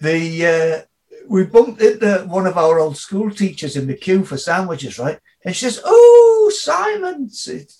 the 0.00 0.46
uh, 0.46 0.88
we 1.28 1.44
bumped 1.44 1.80
into 1.82 2.24
one 2.28 2.46
of 2.46 2.56
our 2.56 2.78
old 2.78 2.96
school 2.96 3.30
teachers 3.30 3.76
in 3.76 3.86
the 3.86 3.94
queue 3.94 4.24
for 4.24 4.36
sandwiches, 4.36 4.98
right? 4.98 5.18
And 5.44 5.54
she 5.54 5.66
says, 5.66 5.80
"Oh, 5.84 6.52
Simon," 6.54 7.30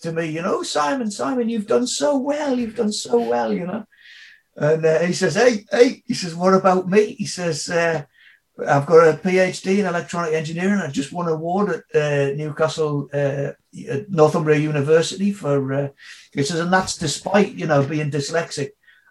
to 0.03 0.13
me, 0.13 0.27
you 0.27 0.43
know, 0.43 0.63
Simon, 0.63 1.11
Simon, 1.11 1.49
you've 1.49 1.67
done 1.67 1.87
so 1.87 2.19
well. 2.19 2.59
You've 2.59 2.77
done 2.77 2.93
so 2.93 3.19
well, 3.19 3.53
you 3.53 3.67
know. 3.67 3.85
And 4.57 4.85
uh, 4.85 5.01
he 5.01 5.13
says, 5.13 5.35
"Hey, 5.35 5.65
hey," 5.71 6.03
he 6.07 6.15
says, 6.15 6.35
"What 6.35 6.55
about 6.55 6.89
me?" 6.89 7.15
He 7.15 7.27
says, 7.27 7.69
uh, 7.71 8.05
"I've 8.67 8.87
got 8.87 9.09
a 9.09 9.19
PhD 9.19 9.79
in 9.79 9.87
electronic 9.87 10.35
engineering. 10.35 10.81
I 10.81 10.89
just 10.89 11.13
won 11.13 11.27
an 11.27 11.35
award 11.35 11.83
at 11.95 12.01
uh, 12.01 12.35
Newcastle, 12.35 13.09
uh, 13.13 13.53
at 13.89 14.11
Northumbria 14.11 14.59
University 14.59 15.33
for." 15.33 15.73
Uh, 15.73 15.89
he 16.33 16.43
says, 16.43 16.61
"And 16.61 16.73
that's 16.73 16.99
despite 16.99 17.55
you 17.55 17.67
know 17.67 17.87
being 17.87 18.11
dyslexic." 18.11 18.71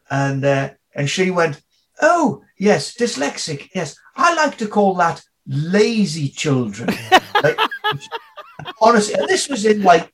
And 0.10 0.46
uh, 0.46 0.72
and 0.96 1.10
she 1.10 1.32
went, 1.32 1.62
"Oh, 2.01 2.43
yes, 2.57 2.95
dyslexic. 2.95 3.69
Yes, 3.73 3.95
I 4.15 4.33
like 4.36 4.57
to 4.57 4.67
call 4.67 4.95
that 4.95 5.23
lazy 5.45 6.29
children." 6.29 6.89
Like, 7.43 7.60
honestly, 8.81 9.13
and 9.13 9.27
this 9.27 9.47
was 9.47 9.63
in 9.63 9.83
like 9.83 10.12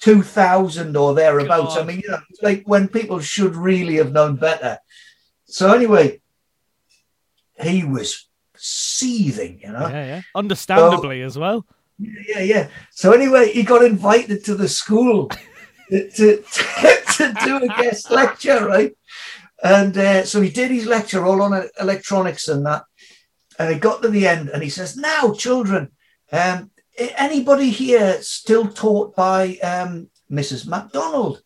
2000 0.00 0.96
or 0.96 1.14
thereabouts. 1.14 1.76
I 1.76 1.82
mean, 1.84 2.00
you 2.00 2.10
know, 2.10 2.20
like 2.42 2.62
when 2.66 2.88
people 2.88 3.20
should 3.20 3.56
really 3.56 3.96
have 3.96 4.12
known 4.12 4.36
better. 4.36 4.78
So 5.46 5.72
anyway, 5.72 6.20
he 7.60 7.84
was 7.84 8.28
seething, 8.54 9.60
you 9.62 9.72
know. 9.72 9.88
yeah, 9.88 10.04
yeah. 10.04 10.22
Understandably 10.34 11.22
as 11.22 11.38
well. 11.38 11.64
Yeah, 11.98 12.40
yeah. 12.40 12.68
So 12.90 13.12
anyway, 13.12 13.52
he 13.52 13.62
got 13.62 13.84
invited 13.84 14.44
to 14.44 14.54
the 14.54 14.68
school 14.68 15.30
to, 15.90 16.10
to, 16.10 16.42
to 17.16 17.34
do 17.44 17.56
a 17.56 17.68
guest 17.68 18.10
lecture, 18.10 18.66
right? 18.66 18.96
And 19.62 19.96
uh, 19.96 20.24
so 20.24 20.40
he 20.40 20.50
did 20.50 20.70
his 20.70 20.86
lecture 20.86 21.24
all 21.24 21.42
on 21.42 21.68
electronics 21.80 22.48
and 22.48 22.64
that. 22.66 22.84
And 23.58 23.72
he 23.72 23.80
got 23.80 24.02
to 24.02 24.08
the 24.08 24.26
end 24.26 24.50
and 24.50 24.62
he 24.62 24.68
says, 24.68 24.96
Now, 24.96 25.32
children, 25.32 25.90
um, 26.30 26.70
anybody 26.96 27.70
here 27.70 28.20
still 28.22 28.68
taught 28.68 29.16
by 29.16 29.56
um, 29.56 30.10
Mrs. 30.30 30.66
MacDonald? 30.66 31.42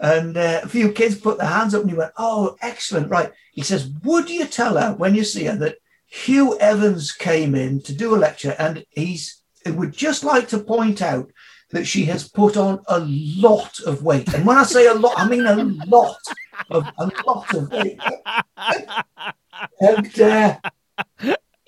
And 0.00 0.36
uh, 0.36 0.62
a 0.64 0.68
few 0.68 0.90
kids 0.90 1.20
put 1.20 1.38
their 1.38 1.46
hands 1.46 1.74
up 1.74 1.82
and 1.82 1.90
he 1.90 1.96
went, 1.96 2.12
Oh, 2.16 2.56
excellent. 2.60 3.08
Right. 3.08 3.30
He 3.52 3.62
says, 3.62 3.88
Would 4.02 4.28
you 4.28 4.46
tell 4.46 4.76
her 4.76 4.94
when 4.94 5.14
you 5.14 5.22
see 5.22 5.44
her 5.44 5.56
that 5.56 5.76
Hugh 6.06 6.58
Evans 6.58 7.12
came 7.12 7.54
in 7.54 7.80
to 7.82 7.94
do 7.94 8.14
a 8.14 8.16
lecture 8.16 8.56
and 8.58 8.84
he's 8.90 9.42
would 9.70 9.92
just 9.92 10.24
like 10.24 10.48
to 10.48 10.58
point 10.58 11.00
out 11.00 11.30
that 11.72 11.86
she 11.86 12.04
has 12.04 12.28
put 12.28 12.56
on 12.56 12.82
a 12.88 13.00
lot 13.00 13.80
of 13.80 14.02
weight. 14.02 14.32
And 14.34 14.46
when 14.46 14.58
I 14.58 14.62
say 14.62 14.86
a 14.86 14.94
lot, 14.94 15.14
I 15.16 15.28
mean 15.28 15.46
a 15.46 15.64
lot 15.86 16.16
of 16.70 16.86
a 16.98 17.10
lot 17.26 17.54
of 17.54 17.70
weight. 17.70 17.98
and 19.80 20.20
uh, 20.20 20.56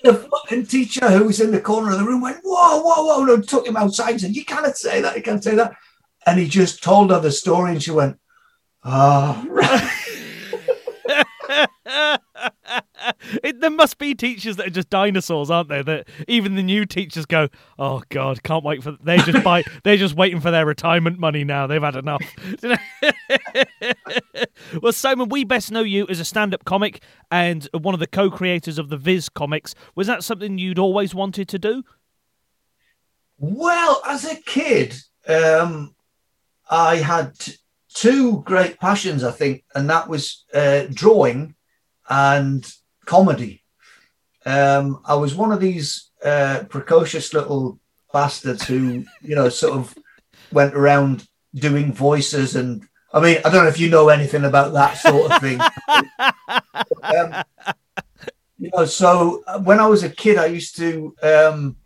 the 0.03 0.13
fucking 0.13 0.67
teacher 0.67 1.09
who 1.09 1.25
was 1.25 1.41
in 1.41 1.51
the 1.51 1.59
corner 1.59 1.91
of 1.91 1.99
the 1.99 2.05
room 2.05 2.21
went, 2.21 2.39
whoa, 2.43 2.81
whoa, 2.81 3.05
whoa, 3.05 3.33
and 3.33 3.47
took 3.47 3.67
him 3.67 3.75
outside 3.75 4.11
and 4.11 4.21
said, 4.21 4.35
you 4.35 4.45
cannot 4.45 4.77
say 4.77 5.01
that, 5.01 5.17
you 5.17 5.23
can't 5.23 5.43
say 5.43 5.55
that. 5.55 5.73
And 6.27 6.39
he 6.39 6.47
just 6.47 6.83
told 6.83 7.11
her 7.11 7.19
the 7.19 7.31
story 7.31 7.71
and 7.71 7.81
she 7.81 7.91
went, 7.91 8.19
oh, 8.83 9.45
right. 9.49 9.91
it, 13.43 13.61
there 13.61 13.69
must 13.69 13.97
be 13.97 14.15
teachers 14.15 14.55
that 14.57 14.67
are 14.67 14.71
just 14.71 14.89
dinosaurs, 14.89 15.49
aren't 15.49 15.69
there? 15.69 15.83
That 15.83 16.07
even 16.27 16.55
the 16.55 16.63
new 16.63 16.85
teachers 16.85 17.25
go, 17.25 17.49
"Oh 17.77 18.03
God, 18.09 18.43
can't 18.43 18.63
wait 18.63 18.83
for." 18.83 18.97
They 19.03 19.17
just 19.17 19.43
buy. 19.43 19.63
they're 19.83 19.97
just 19.97 20.15
waiting 20.15 20.39
for 20.39 20.51
their 20.51 20.65
retirement 20.65 21.19
money 21.19 21.43
now. 21.43 21.67
They've 21.67 21.81
had 21.81 21.95
enough. 21.95 22.23
well, 24.81 24.91
Simon, 24.91 25.29
we 25.29 25.43
best 25.43 25.71
know 25.71 25.81
you 25.81 26.05
as 26.09 26.19
a 26.19 26.25
stand-up 26.25 26.65
comic 26.65 27.03
and 27.31 27.67
one 27.73 27.93
of 27.93 27.99
the 27.99 28.07
co-creators 28.07 28.79
of 28.79 28.89
the 28.89 28.97
Viz 28.97 29.29
comics. 29.29 29.75
Was 29.95 30.07
that 30.07 30.23
something 30.23 30.57
you'd 30.57 30.79
always 30.79 31.13
wanted 31.13 31.47
to 31.49 31.59
do? 31.59 31.83
Well, 33.37 34.01
as 34.05 34.25
a 34.25 34.35
kid, 34.35 34.95
um, 35.27 35.95
I 36.69 36.97
had 36.97 37.33
two 37.95 38.41
great 38.41 38.79
passions, 38.79 39.23
I 39.23 39.31
think, 39.31 39.63
and 39.73 39.89
that 39.89 40.07
was 40.07 40.43
uh, 40.53 40.83
drawing 40.93 41.55
and 42.07 42.71
comedy. 43.05 43.63
Um, 44.45 45.01
I 45.05 45.15
was 45.15 45.33
one 45.33 45.51
of 45.51 45.59
these 45.59 46.11
uh, 46.23 46.65
precocious 46.69 47.33
little 47.33 47.79
bastards 48.13 48.67
who, 48.67 49.05
you 49.21 49.35
know, 49.35 49.49
sort 49.49 49.77
of 49.77 49.97
went 50.51 50.75
around 50.75 51.27
doing 51.55 51.91
voices 51.91 52.55
and 52.55 52.85
I 53.13 53.21
mean, 53.21 53.37
I 53.45 53.49
don't 53.49 53.63
know 53.63 53.69
if 53.69 53.79
you 53.79 53.89
know 53.89 54.09
anything 54.09 54.43
about 54.43 54.73
that 54.73 54.97
sort 54.97 55.31
of 55.31 55.39
thing. 55.39 55.57
um, 57.01 57.43
you 58.59 58.69
know, 58.75 58.83
so 58.83 59.41
uh, 59.47 59.59
when 59.61 59.79
I 59.79 59.87
was 59.87 60.03
a 60.03 60.09
kid, 60.09 60.37
I 60.37 60.47
used 60.47 60.75
to, 60.77 61.15
um, 61.23 61.77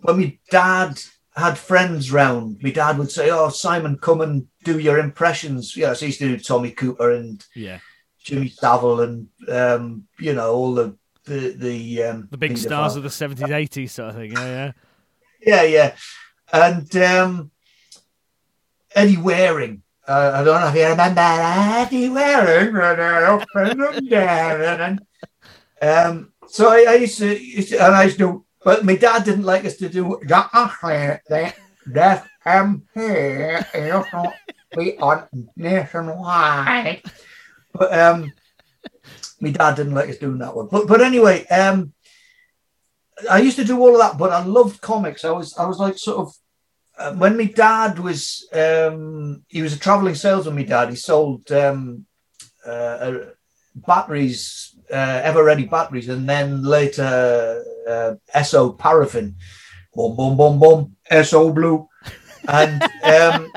when 0.00 0.18
my 0.18 0.36
dad 0.50 1.00
had 1.36 1.58
friends 1.58 2.10
round, 2.10 2.60
my 2.60 2.70
dad 2.70 2.98
would 2.98 3.12
say, 3.12 3.30
"Oh, 3.30 3.50
Simon, 3.50 3.98
come 3.98 4.20
and 4.20 4.48
do 4.64 4.78
your 4.78 4.98
impressions." 4.98 5.76
Yeah, 5.76 5.92
so 5.92 6.00
he 6.00 6.06
used 6.06 6.18
to 6.20 6.28
do 6.28 6.38
Tommy 6.38 6.70
Cooper 6.70 7.12
and 7.12 7.44
yeah, 7.54 7.78
Jimmy 8.22 8.48
Savile 8.48 9.00
and 9.02 9.28
um, 9.48 10.04
you 10.18 10.34
know 10.34 10.52
all 10.52 10.74
the 10.74 10.96
the 11.24 11.54
the 11.56 12.02
um, 12.04 12.28
the 12.30 12.38
big 12.38 12.58
stars 12.58 12.96
of 12.96 13.02
the 13.02 13.10
seventies, 13.10 13.50
eighties 13.50 13.92
sort 13.92 14.10
of 14.10 14.16
thing. 14.16 14.32
Yeah, 14.32 14.72
yeah, 15.46 15.62
yeah, 15.62 15.62
yeah. 15.62 15.94
And 16.52 16.96
um, 16.96 17.50
Eddie 18.94 19.16
Waring. 19.16 19.82
Uh, 20.06 20.32
I 20.34 20.44
don't 20.44 20.60
know 20.60 20.68
if 20.68 20.74
you 20.74 20.86
remember 20.86 21.20
Eddie 21.20 22.08
Waring. 22.10 22.76
um, 25.80 26.32
so 26.46 26.68
I, 26.68 26.84
I 26.88 26.94
used, 26.96 27.18
to, 27.18 27.42
used 27.42 27.70
to, 27.70 27.84
and 27.84 27.94
I 27.94 28.04
used 28.04 28.18
to, 28.18 28.44
but 28.62 28.84
my 28.84 28.96
dad 28.96 29.24
didn't 29.24 29.44
like 29.44 29.64
us 29.64 29.76
to 29.76 29.88
do 29.88 30.20
that. 30.26 31.54
Death 31.90 32.28
am 32.44 32.82
here. 32.94 33.66
We 34.76 34.96
on 34.98 35.48
nationwide. 35.56 37.02
But 37.72 37.98
um, 37.98 38.32
my 39.40 39.50
dad 39.50 39.76
didn't 39.76 39.94
like 39.94 40.08
us 40.08 40.18
doing 40.18 40.38
that 40.38 40.54
one. 40.54 40.68
But 40.70 40.86
but 40.86 41.00
anyway, 41.00 41.46
um, 41.46 41.92
I 43.30 43.38
used 43.38 43.56
to 43.56 43.64
do 43.64 43.78
all 43.80 43.92
of 43.92 43.98
that, 43.98 44.18
but 44.18 44.32
I 44.32 44.44
loved 44.44 44.80
comics. 44.80 45.24
I 45.24 45.30
was 45.30 45.56
I 45.56 45.66
was 45.66 45.78
like 45.78 45.98
sort 45.98 46.18
of 46.18 46.34
uh, 46.98 47.14
when 47.14 47.36
my 47.36 47.44
dad 47.44 47.98
was 47.98 48.48
um, 48.52 49.44
he 49.48 49.62
was 49.62 49.74
a 49.74 49.78
traveling 49.78 50.14
salesman. 50.14 50.56
My 50.56 50.62
dad 50.62 50.90
he 50.90 50.96
sold 50.96 51.50
um, 51.52 52.06
uh, 52.66 52.70
uh, 52.70 53.24
batteries, 53.74 54.76
uh, 54.90 55.20
ever 55.24 55.44
ready 55.44 55.66
batteries, 55.66 56.08
and 56.08 56.28
then 56.28 56.62
later 56.62 57.64
uh, 57.88 58.14
Esso 58.34 58.78
paraffin. 58.78 59.34
Boom, 59.94 60.16
boom, 60.16 60.36
boom, 60.36 60.58
boom. 60.58 60.96
Esso 61.10 61.54
Blue 61.54 61.88
and 62.48 62.82
um, 63.02 63.52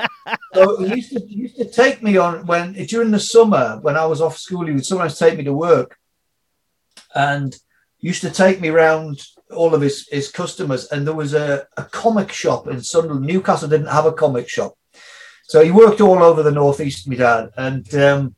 so 0.54 0.82
he 0.82 0.96
used 0.96 1.12
to 1.12 1.20
he 1.20 1.34
used 1.34 1.56
to 1.56 1.64
take 1.64 2.02
me 2.02 2.16
on 2.16 2.46
when 2.46 2.72
during 2.72 3.10
the 3.10 3.20
summer 3.20 3.78
when 3.82 3.96
I 3.96 4.06
was 4.06 4.20
off 4.20 4.36
school. 4.38 4.66
He 4.66 4.72
would 4.72 4.86
sometimes 4.86 5.18
take 5.18 5.36
me 5.36 5.44
to 5.44 5.52
work, 5.52 5.98
and 7.14 7.56
used 8.00 8.22
to 8.22 8.30
take 8.30 8.60
me 8.60 8.68
around 8.68 9.20
all 9.50 9.74
of 9.74 9.80
his 9.80 10.08
his 10.10 10.30
customers. 10.30 10.86
And 10.86 11.06
there 11.06 11.14
was 11.14 11.34
a, 11.34 11.66
a 11.76 11.84
comic 11.84 12.32
shop 12.32 12.68
in 12.68 12.82
Sunderland. 12.82 13.26
Newcastle 13.26 13.68
didn't 13.68 13.86
have 13.86 14.06
a 14.06 14.12
comic 14.12 14.48
shop, 14.48 14.74
so 15.44 15.62
he 15.62 15.70
worked 15.70 16.00
all 16.00 16.22
over 16.22 16.42
the 16.42 16.52
northeast. 16.52 17.08
My 17.08 17.16
dad 17.16 17.50
and. 17.56 17.94
Um, 17.94 18.34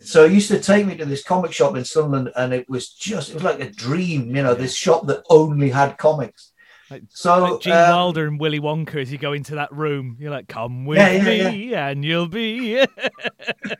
so 0.00 0.28
he 0.28 0.34
used 0.34 0.48
to 0.48 0.60
take 0.60 0.84
me 0.84 0.98
to 0.98 1.06
this 1.06 1.24
comic 1.24 1.50
shop 1.50 1.76
in 1.76 1.84
Sunderland, 1.86 2.30
and 2.36 2.52
it 2.52 2.68
was 2.68 2.90
just 2.90 3.30
it 3.30 3.34
was 3.34 3.42
like 3.42 3.60
a 3.60 3.70
dream, 3.70 4.36
you 4.36 4.42
know, 4.42 4.52
this 4.52 4.76
shop 4.76 5.06
that 5.06 5.24
only 5.30 5.70
had 5.70 5.96
comics. 5.96 6.52
Like, 6.90 7.04
so 7.08 7.38
like 7.38 7.60
Gene 7.60 7.72
um, 7.72 7.90
Wilder 7.90 8.26
and 8.26 8.38
Willy 8.38 8.60
Wonka, 8.60 8.96
as 9.00 9.10
you 9.10 9.18
go 9.18 9.32
into 9.32 9.54
that 9.54 9.72
room, 9.72 10.16
you're 10.20 10.30
like, 10.30 10.48
"Come 10.48 10.84
with 10.84 10.98
yeah, 10.98 11.12
yeah, 11.12 11.50
me, 11.50 11.70
yeah. 11.70 11.88
and 11.88 12.04
you'll 12.04 12.28
be." 12.28 12.74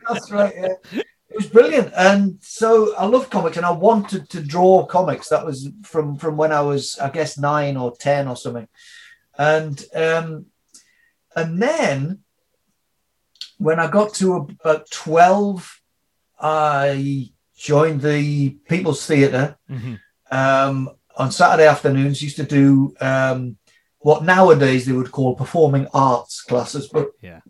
That's 0.09 0.31
right. 0.31 0.53
Yeah. 0.55 1.01
It 1.29 1.35
was 1.35 1.47
brilliant, 1.47 1.91
and 1.95 2.37
so 2.41 2.95
I 2.95 3.05
love 3.05 3.29
comics, 3.29 3.57
and 3.57 3.65
I 3.65 3.71
wanted 3.71 4.29
to 4.29 4.41
draw 4.41 4.85
comics. 4.85 5.29
That 5.29 5.45
was 5.45 5.69
from 5.83 6.17
from 6.17 6.37
when 6.37 6.51
I 6.51 6.61
was, 6.61 6.97
I 6.97 7.09
guess, 7.09 7.37
nine 7.37 7.77
or 7.77 7.95
ten 7.95 8.27
or 8.27 8.35
something, 8.35 8.67
and 9.37 9.83
um, 9.93 10.45
and 11.35 11.61
then 11.61 12.19
when 13.57 13.79
I 13.79 13.87
got 13.87 14.13
to 14.15 14.35
about 14.35 14.89
twelve, 14.89 15.81
I 16.39 17.31
joined 17.55 18.01
the 18.01 18.51
People's 18.67 19.05
Theatre. 19.05 19.57
Mm-hmm. 19.69 19.95
Um, 20.31 20.89
on 21.17 21.31
Saturday 21.31 21.67
afternoons 21.67 22.21
used 22.21 22.37
to 22.37 22.43
do 22.43 22.95
um, 23.01 23.57
what 23.99 24.23
nowadays 24.23 24.85
they 24.85 24.93
would 24.93 25.11
call 25.11 25.35
performing 25.35 25.87
arts 25.93 26.41
classes. 26.41 26.87
But 26.87 27.11
yeah, 27.21 27.41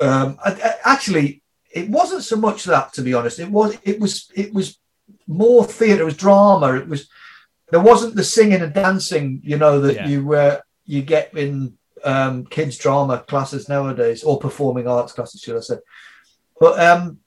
um, 0.00 0.38
I, 0.44 0.52
I, 0.52 0.74
actually, 0.84 1.42
it 1.70 1.88
wasn't 1.88 2.24
so 2.24 2.36
much 2.36 2.64
that, 2.64 2.92
to 2.94 3.02
be 3.02 3.14
honest. 3.14 3.38
It 3.38 3.50
was 3.50 3.78
it 3.84 4.00
was 4.00 4.30
it 4.34 4.52
was 4.54 4.78
more 5.26 5.64
theatre. 5.64 6.02
It 6.02 6.06
was 6.06 6.16
drama. 6.16 6.74
It 6.74 6.88
was 6.88 7.08
there 7.70 7.80
wasn't 7.80 8.14
the 8.14 8.24
singing 8.24 8.62
and 8.62 8.74
dancing, 8.74 9.40
you 9.44 9.56
know, 9.56 9.80
that 9.80 9.94
yeah. 9.94 10.08
you 10.08 10.34
uh, 10.34 10.60
you 10.84 11.02
get 11.02 11.36
in 11.36 11.76
um, 12.04 12.46
kids 12.46 12.78
drama 12.78 13.18
classes 13.18 13.68
nowadays, 13.68 14.22
or 14.22 14.38
performing 14.38 14.88
arts 14.88 15.12
classes, 15.12 15.40
should 15.40 15.56
I 15.56 15.60
say? 15.60 15.76
But 16.58 16.80
um, 16.80 17.18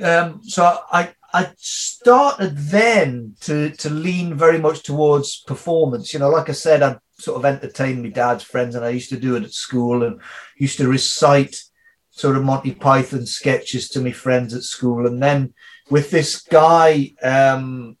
um, 0.00 0.42
so 0.42 0.78
I 0.90 1.14
I 1.32 1.50
started 1.56 2.56
then 2.56 3.36
to 3.42 3.70
to 3.70 3.90
lean 3.90 4.34
very 4.34 4.58
much 4.58 4.82
towards 4.82 5.42
performance. 5.42 6.12
You 6.12 6.20
know, 6.20 6.28
like 6.28 6.48
I 6.48 6.52
said, 6.52 6.82
I'd 6.82 6.98
sort 7.18 7.38
of 7.38 7.44
entertained 7.44 8.02
my 8.02 8.08
dad's 8.08 8.44
friends, 8.44 8.74
and 8.74 8.84
I 8.84 8.90
used 8.90 9.10
to 9.10 9.20
do 9.20 9.36
it 9.36 9.44
at 9.44 9.52
school, 9.52 10.02
and 10.02 10.20
used 10.56 10.78
to 10.78 10.88
recite 10.88 11.62
sort 12.10 12.36
of 12.36 12.44
Monty 12.44 12.72
Python 12.72 13.26
sketches 13.26 13.88
to 13.90 14.00
my 14.00 14.10
friends 14.10 14.54
at 14.54 14.64
school. 14.64 15.06
And 15.06 15.22
then 15.22 15.54
with 15.88 16.10
this 16.10 16.42
guy, 16.42 17.14
um, 17.22 17.96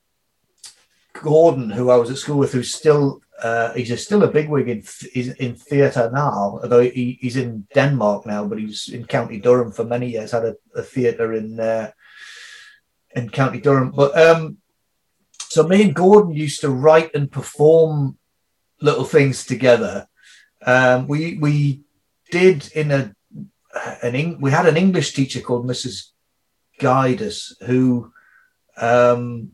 Gordon, 1.12 1.70
who 1.70 1.90
I 1.90 1.96
was 1.96 2.10
at 2.10 2.18
school 2.18 2.38
with, 2.38 2.52
who's 2.52 2.74
still 2.74 3.20
uh, 3.40 3.72
he's 3.74 3.90
a, 3.90 3.96
still 3.96 4.24
a 4.24 4.28
bigwig 4.28 4.68
in 4.68 4.82
in, 5.14 5.34
in 5.38 5.54
theatre 5.54 6.10
now, 6.12 6.58
although 6.62 6.82
he, 6.82 7.18
he's 7.20 7.36
in 7.36 7.66
Denmark 7.74 8.26
now, 8.26 8.44
but 8.44 8.58
he 8.58 8.66
was 8.66 8.88
in 8.88 9.06
County 9.06 9.38
Durham 9.38 9.70
for 9.70 9.84
many 9.84 10.10
years. 10.10 10.32
Had 10.32 10.44
a, 10.44 10.56
a 10.74 10.82
theatre 10.82 11.32
in. 11.34 11.60
Uh, 11.60 11.92
in 13.14 13.30
County 13.30 13.60
Durham. 13.60 13.90
But 13.90 14.16
um, 14.18 14.58
so 15.48 15.66
me 15.66 15.82
and 15.82 15.94
Gordon 15.94 16.32
used 16.32 16.60
to 16.60 16.70
write 16.70 17.14
and 17.14 17.30
perform 17.30 18.18
little 18.80 19.04
things 19.04 19.44
together. 19.44 20.08
Um, 20.64 21.06
we 21.06 21.38
we 21.38 21.82
did 22.30 22.70
in 22.74 22.90
a 22.90 23.14
an 24.02 24.40
we 24.40 24.50
had 24.50 24.66
an 24.66 24.76
English 24.76 25.12
teacher 25.12 25.40
called 25.40 25.66
Mrs. 25.66 26.10
Guidus 26.80 27.52
who 27.66 28.12
um, 28.76 29.52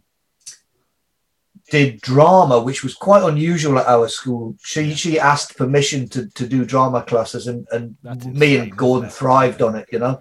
did 1.70 2.00
drama, 2.00 2.60
which 2.60 2.82
was 2.82 2.94
quite 2.94 3.22
unusual 3.22 3.78
at 3.78 3.86
our 3.86 4.08
school. 4.08 4.56
She 4.62 4.94
she 4.94 5.18
asked 5.18 5.56
permission 5.56 6.08
to, 6.10 6.28
to 6.30 6.46
do 6.46 6.64
drama 6.64 7.02
classes, 7.02 7.46
and, 7.46 7.66
and 7.72 7.96
me 8.26 8.56
and 8.56 8.76
Gordon 8.76 9.10
thrived 9.10 9.62
on 9.62 9.76
it, 9.76 9.88
you 9.90 9.98
know 9.98 10.20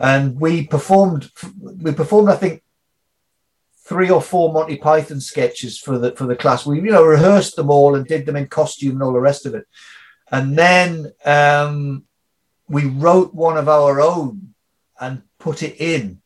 and 0.00 0.40
we 0.40 0.66
performed 0.66 1.30
we 1.60 1.92
performed 1.92 2.28
i 2.28 2.34
think 2.34 2.62
three 3.90 4.08
or 4.08 4.22
four 4.22 4.52
monty 4.52 4.76
python 4.76 5.20
sketches 5.20 5.76
for 5.76 5.98
the 5.98 6.12
for 6.12 6.24
the 6.28 6.36
class. 6.36 6.64
We 6.64 6.76
you 6.76 6.92
know 6.92 7.02
rehearsed 7.04 7.56
them 7.56 7.70
all 7.70 7.96
and 7.96 8.06
did 8.06 8.24
them 8.24 8.36
in 8.36 8.46
costume 8.46 8.92
and 8.92 9.02
all 9.02 9.12
the 9.12 9.18
rest 9.18 9.46
of 9.46 9.54
it. 9.56 9.66
And 10.30 10.56
then 10.56 11.12
um, 11.24 12.04
we 12.68 12.84
wrote 12.84 13.34
one 13.34 13.56
of 13.56 13.68
our 13.68 14.00
own 14.00 14.54
and 15.00 15.22
put 15.40 15.64
it 15.64 15.80
in. 15.80 16.22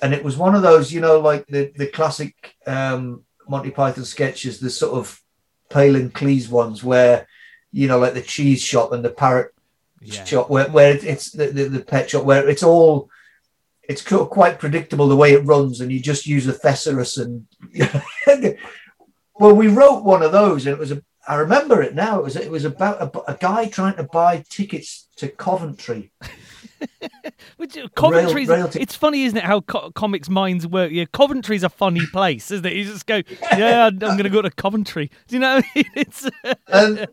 And 0.00 0.14
it 0.14 0.22
was 0.22 0.36
one 0.36 0.54
of 0.54 0.62
those 0.62 0.92
you 0.92 1.00
know 1.00 1.18
like 1.18 1.48
the 1.48 1.72
the 1.74 1.88
classic 1.88 2.54
um, 2.68 3.24
monty 3.48 3.72
python 3.72 4.04
sketches 4.04 4.60
the 4.60 4.70
sort 4.70 4.96
of 4.96 5.20
Palin 5.68 6.10
Cleese 6.10 6.48
ones 6.48 6.84
where 6.84 7.26
you 7.72 7.88
know 7.88 7.98
like 7.98 8.14
the 8.14 8.22
cheese 8.22 8.62
shop 8.62 8.92
and 8.92 9.04
the 9.04 9.10
parrot 9.10 9.52
yeah. 10.14 10.24
shop 10.24 10.50
where, 10.50 10.68
where 10.70 10.96
it's 10.96 11.30
the, 11.30 11.46
the, 11.46 11.64
the, 11.64 11.80
pet 11.80 12.10
shop 12.10 12.24
where 12.24 12.48
it's 12.48 12.62
all 12.62 13.10
it's 13.88 14.02
quite 14.02 14.58
predictable 14.58 15.08
the 15.08 15.16
way 15.16 15.32
it 15.32 15.44
runs, 15.44 15.80
and 15.80 15.92
you 15.92 16.00
just 16.00 16.26
use 16.26 16.46
a 16.46 16.52
thesaurus. 16.52 17.18
And 17.18 17.46
well, 19.34 19.54
we 19.54 19.68
wrote 19.68 20.04
one 20.04 20.22
of 20.22 20.32
those, 20.32 20.66
and 20.66 20.74
it 20.74 20.78
was 20.78 20.92
a. 20.92 21.02
I 21.28 21.36
remember 21.36 21.82
it 21.82 21.94
now. 21.94 22.18
It 22.18 22.24
was 22.24 22.36
it 22.36 22.50
was 22.50 22.64
about 22.64 23.02
a, 23.02 23.32
a 23.32 23.36
guy 23.36 23.66
trying 23.66 23.96
to 23.96 24.04
buy 24.04 24.44
tickets 24.48 25.08
to 25.16 25.28
Coventry. 25.28 26.12
Which 27.56 27.78
Coventry's 27.94 28.48
rail, 28.48 28.58
rail 28.58 28.68
t- 28.68 28.80
it's 28.80 28.94
funny, 28.94 29.24
isn't 29.24 29.38
it? 29.38 29.44
How 29.44 29.60
co- 29.60 29.90
comics 29.92 30.28
minds 30.28 30.66
work. 30.66 30.90
Yeah, 30.92 31.04
Coventry's 31.12 31.62
a 31.62 31.68
funny 31.68 32.06
place, 32.12 32.50
isn't 32.50 32.66
it? 32.66 32.74
You 32.74 32.84
just 32.84 33.06
go, 33.06 33.22
yeah, 33.56 33.86
I'm 33.86 33.98
going 33.98 34.24
to 34.24 34.30
go 34.30 34.42
to 34.42 34.50
Coventry. 34.50 35.10
Do 35.28 35.36
you 35.36 35.40
know? 35.40 35.56
I 35.56 35.70
mean? 35.74 35.84
It's 35.96 36.28
and 36.68 37.08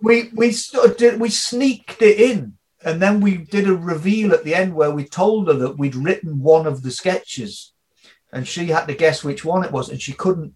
we 0.00 0.30
we 0.34 0.50
sort 0.50 0.90
of 0.90 0.96
did, 0.96 1.20
we 1.20 1.30
sneaked 1.30 2.02
it 2.02 2.18
in 2.18 2.54
and 2.84 3.00
then 3.00 3.20
we 3.20 3.38
did 3.38 3.68
a 3.68 3.74
reveal 3.74 4.32
at 4.32 4.44
the 4.44 4.54
end 4.54 4.74
where 4.74 4.90
we 4.90 5.04
told 5.04 5.48
her 5.48 5.54
that 5.54 5.78
we'd 5.78 5.96
written 5.96 6.40
one 6.40 6.66
of 6.66 6.82
the 6.82 6.90
sketches 6.90 7.72
and 8.32 8.46
she 8.46 8.66
had 8.66 8.86
to 8.86 8.94
guess 8.94 9.24
which 9.24 9.44
one 9.44 9.64
it 9.64 9.72
was 9.72 9.88
and 9.88 10.00
she 10.00 10.12
couldn't 10.12 10.54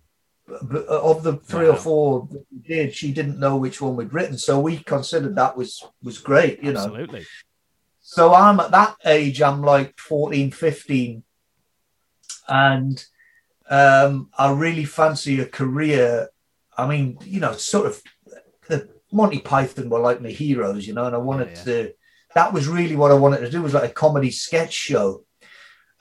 uh, 0.51 0.83
of 0.89 1.23
the 1.23 1.37
three 1.37 1.67
wow. 1.67 1.75
or 1.75 1.77
four 1.77 2.29
that 2.31 2.45
we 2.51 2.59
did 2.67 2.95
she 2.95 3.13
didn't 3.13 3.39
know 3.39 3.57
which 3.57 3.81
one 3.81 3.97
we'd 3.97 4.13
written 4.13 4.37
so 4.37 4.59
we 4.59 4.79
considered 4.79 5.37
that 5.37 5.57
was 5.57 5.85
was 6.03 6.19
great 6.19 6.63
you 6.63 6.73
know 6.73 6.81
absolutely 6.81 7.27
so 8.09 8.35
i'm 8.35 8.61
at 8.61 8.71
that 8.71 8.97
age 9.05 9.43
i'm 9.43 9.63
like 9.63 9.99
14 9.99 10.51
15 10.51 11.23
and 12.49 13.05
um 13.69 14.31
i 14.39 14.51
really 14.51 14.85
fancy 14.85 15.41
a 15.41 15.47
career 15.47 16.29
i 16.77 16.87
mean 16.87 17.19
you 17.23 17.41
know 17.41 17.53
sort 17.53 17.87
of 17.87 18.03
the 18.69 18.89
monty 19.13 19.41
python 19.41 19.89
were 19.91 20.01
like 20.01 20.21
my 20.21 20.31
heroes 20.31 20.87
you 20.87 20.95
know 20.95 21.05
and 21.05 21.15
i 21.15 21.19
wanted 21.19 21.49
yeah, 21.49 21.59
yeah. 21.59 21.65
to 21.65 21.95
that 22.35 22.53
was 22.53 22.69
really 22.69 22.97
what 22.97 23.11
I 23.11 23.15
wanted 23.15 23.41
to 23.41 23.51
do 23.51 23.63
was 23.63 23.75
like 23.75 23.91
a 23.91 23.95
comedy 23.95 24.31
sketch 24.31 24.73
show. 24.73 25.25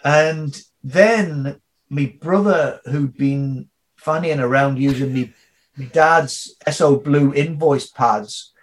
And 0.03 0.59
then 0.83 1.61
my 1.89 2.13
brother, 2.19 2.79
who'd 2.85 3.17
been 3.17 3.69
fannying 3.99 4.39
around 4.39 4.77
using 4.77 5.13
me, 5.13 5.33
my 5.75 5.85
dad's 5.85 6.55
Esso 6.67 7.03
Blue 7.03 7.33
invoice 7.33 7.89
pads 7.89 8.53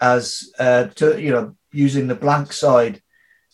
as 0.00 0.52
uh, 0.58 0.86
to 0.86 1.20
you 1.20 1.30
know 1.30 1.56
using 1.72 2.06
the 2.06 2.14
blank 2.14 2.52
side 2.52 3.00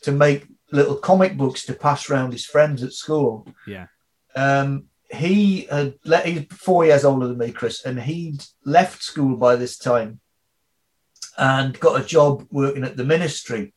to 0.02 0.12
make 0.12 0.46
little 0.72 0.96
comic 0.96 1.36
books 1.36 1.64
to 1.66 1.74
pass 1.74 2.10
around 2.10 2.32
his 2.32 2.44
friends 2.44 2.82
at 2.82 2.92
school. 2.92 3.46
Yeah. 3.66 3.86
Um, 4.34 4.84
he 5.10 5.62
had 5.70 5.94
let 6.04 6.26
he's 6.26 6.46
four 6.50 6.84
years 6.84 7.04
older 7.04 7.28
than 7.28 7.38
me, 7.38 7.52
Chris, 7.52 7.84
and 7.84 8.00
he'd 8.00 8.42
left 8.64 9.02
school 9.02 9.36
by 9.36 9.56
this 9.56 9.78
time 9.78 10.20
and 11.38 11.78
got 11.78 12.00
a 12.00 12.04
job 12.04 12.46
working 12.50 12.84
at 12.84 12.96
the 12.96 13.04
ministry. 13.04 13.74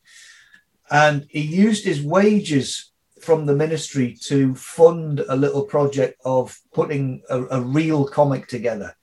And 0.90 1.26
he 1.28 1.40
used 1.40 1.84
his 1.84 2.02
wages 2.02 2.90
from 3.20 3.46
the 3.46 3.54
ministry 3.54 4.16
to 4.22 4.54
fund 4.54 5.20
a 5.28 5.36
little 5.36 5.64
project 5.64 6.20
of 6.24 6.58
putting 6.72 7.22
a, 7.28 7.44
a 7.46 7.60
real 7.60 8.06
comic 8.06 8.48
together. 8.48 8.96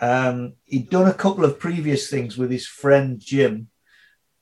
Um, 0.00 0.54
he'd 0.64 0.90
done 0.90 1.08
a 1.08 1.14
couple 1.14 1.44
of 1.44 1.58
previous 1.58 2.08
things 2.08 2.38
with 2.38 2.50
his 2.50 2.66
friend 2.66 3.20
Jim, 3.20 3.68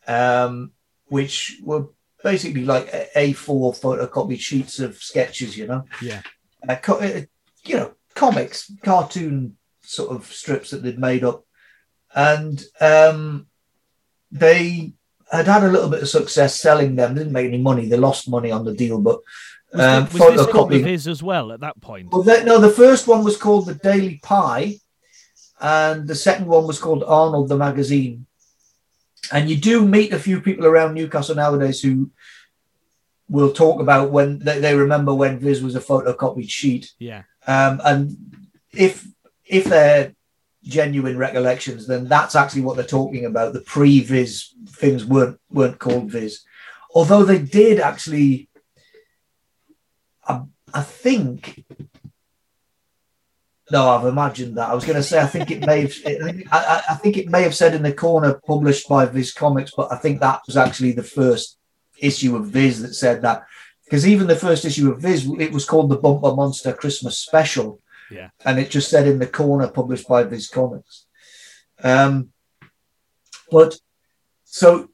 um, 0.06 0.72
which 1.06 1.58
were 1.62 1.86
basically 2.22 2.64
like 2.64 2.90
A4 3.14 3.80
photocopied 3.80 4.40
sheets 4.40 4.78
of 4.78 4.96
sketches, 4.96 5.56
you 5.56 5.66
know. 5.66 5.84
Yeah. 6.02 6.22
Uh, 6.68 6.76
co- 6.76 6.98
uh, 6.98 7.22
you 7.64 7.76
know, 7.76 7.92
comics, 8.14 8.70
cartoon 8.82 9.56
sort 9.80 10.10
of 10.10 10.26
strips 10.26 10.70
that 10.70 10.82
they'd 10.82 10.98
made 10.98 11.24
up 11.24 11.46
and 12.16 12.64
um, 12.80 13.46
they 14.32 14.92
had 15.30 15.46
had 15.46 15.62
a 15.62 15.68
little 15.68 15.90
bit 15.90 16.02
of 16.02 16.08
success 16.08 16.60
selling 16.60 16.96
them. 16.96 17.14
Didn't 17.14 17.32
make 17.32 17.46
any 17.46 17.58
money. 17.58 17.86
They 17.86 17.98
lost 17.98 18.28
money 18.28 18.50
on 18.50 18.64
the 18.64 18.74
deal, 18.74 19.00
but 19.00 19.20
um, 19.74 20.04
was, 20.04 20.12
the, 20.12 20.18
was 20.18 20.46
this 20.46 20.54
of 20.54 20.70
his 20.70 21.06
as 21.06 21.22
well 21.22 21.52
at 21.52 21.60
that 21.60 21.80
point? 21.80 22.10
Well, 22.10 22.22
they, 22.22 22.42
no, 22.42 22.58
the 22.58 22.70
first 22.70 23.06
one 23.06 23.22
was 23.22 23.36
called 23.36 23.66
the 23.66 23.74
Daily 23.74 24.18
Pie, 24.22 24.76
and 25.60 26.06
the 26.06 26.14
second 26.14 26.46
one 26.46 26.66
was 26.66 26.78
called 26.78 27.04
Arnold 27.04 27.48
the 27.48 27.56
Magazine. 27.56 28.26
And 29.32 29.50
you 29.50 29.56
do 29.56 29.86
meet 29.86 30.12
a 30.12 30.18
few 30.18 30.40
people 30.40 30.66
around 30.66 30.94
Newcastle 30.94 31.34
nowadays 31.34 31.80
who 31.80 32.10
will 33.28 33.52
talk 33.52 33.80
about 33.80 34.10
when 34.10 34.38
they, 34.38 34.60
they 34.60 34.74
remember 34.74 35.12
when 35.14 35.38
Viz 35.38 35.62
was 35.62 35.74
a 35.74 35.80
photocopied 35.80 36.50
sheet. 36.50 36.92
Yeah. 36.98 37.22
Um, 37.46 37.80
and 37.84 38.16
if 38.72 39.06
if 39.44 39.64
they're 39.64 40.14
genuine 40.62 41.16
recollections, 41.16 41.86
then 41.86 42.08
that's 42.08 42.36
actually 42.36 42.62
what 42.62 42.76
they're 42.76 42.84
talking 42.84 43.24
about. 43.24 43.52
The 43.52 43.60
pre-Viz 43.60 44.52
things 44.68 45.04
weren't 45.04 45.40
weren't 45.50 45.78
called 45.78 46.10
Viz, 46.10 46.44
although 46.94 47.24
they 47.24 47.38
did 47.38 47.80
actually. 47.80 48.48
I, 50.26 50.42
I 50.72 50.82
think. 50.82 51.64
No, 53.70 53.88
I've 53.88 54.06
imagined 54.06 54.56
that. 54.56 54.70
I 54.70 54.74
was 54.74 54.84
going 54.84 54.96
to 54.96 55.02
say 55.02 55.20
I 55.20 55.26
think 55.26 55.50
it 55.50 55.66
may 55.66 55.82
have. 55.82 55.94
I, 56.52 56.82
I 56.90 56.94
think 56.94 57.16
it 57.16 57.28
may 57.28 57.42
have 57.42 57.54
said 57.54 57.74
in 57.74 57.82
the 57.82 57.92
corner 57.92 58.40
published 58.46 58.88
by 58.88 59.06
Viz 59.06 59.32
Comics, 59.32 59.72
but 59.76 59.92
I 59.92 59.96
think 59.96 60.20
that 60.20 60.42
was 60.46 60.56
actually 60.56 60.92
the 60.92 61.02
first 61.02 61.58
issue 61.98 62.36
of 62.36 62.46
Viz 62.46 62.82
that 62.82 62.94
said 62.94 63.22
that. 63.22 63.44
Because 63.84 64.06
even 64.06 64.26
the 64.26 64.36
first 64.36 64.64
issue 64.64 64.90
of 64.90 65.00
Viz, 65.00 65.28
it 65.38 65.52
was 65.52 65.64
called 65.64 65.90
the 65.90 65.96
Bumper 65.96 66.34
Monster 66.34 66.72
Christmas 66.72 67.18
Special, 67.18 67.80
yeah. 68.10 68.30
And 68.44 68.58
it 68.58 68.70
just 68.70 68.90
said 68.90 69.06
in 69.06 69.18
the 69.18 69.26
corner, 69.26 69.68
published 69.68 70.08
by 70.08 70.22
Viz 70.24 70.48
Comics. 70.48 71.06
Um, 71.82 72.30
but 73.50 73.78
so 74.44 74.90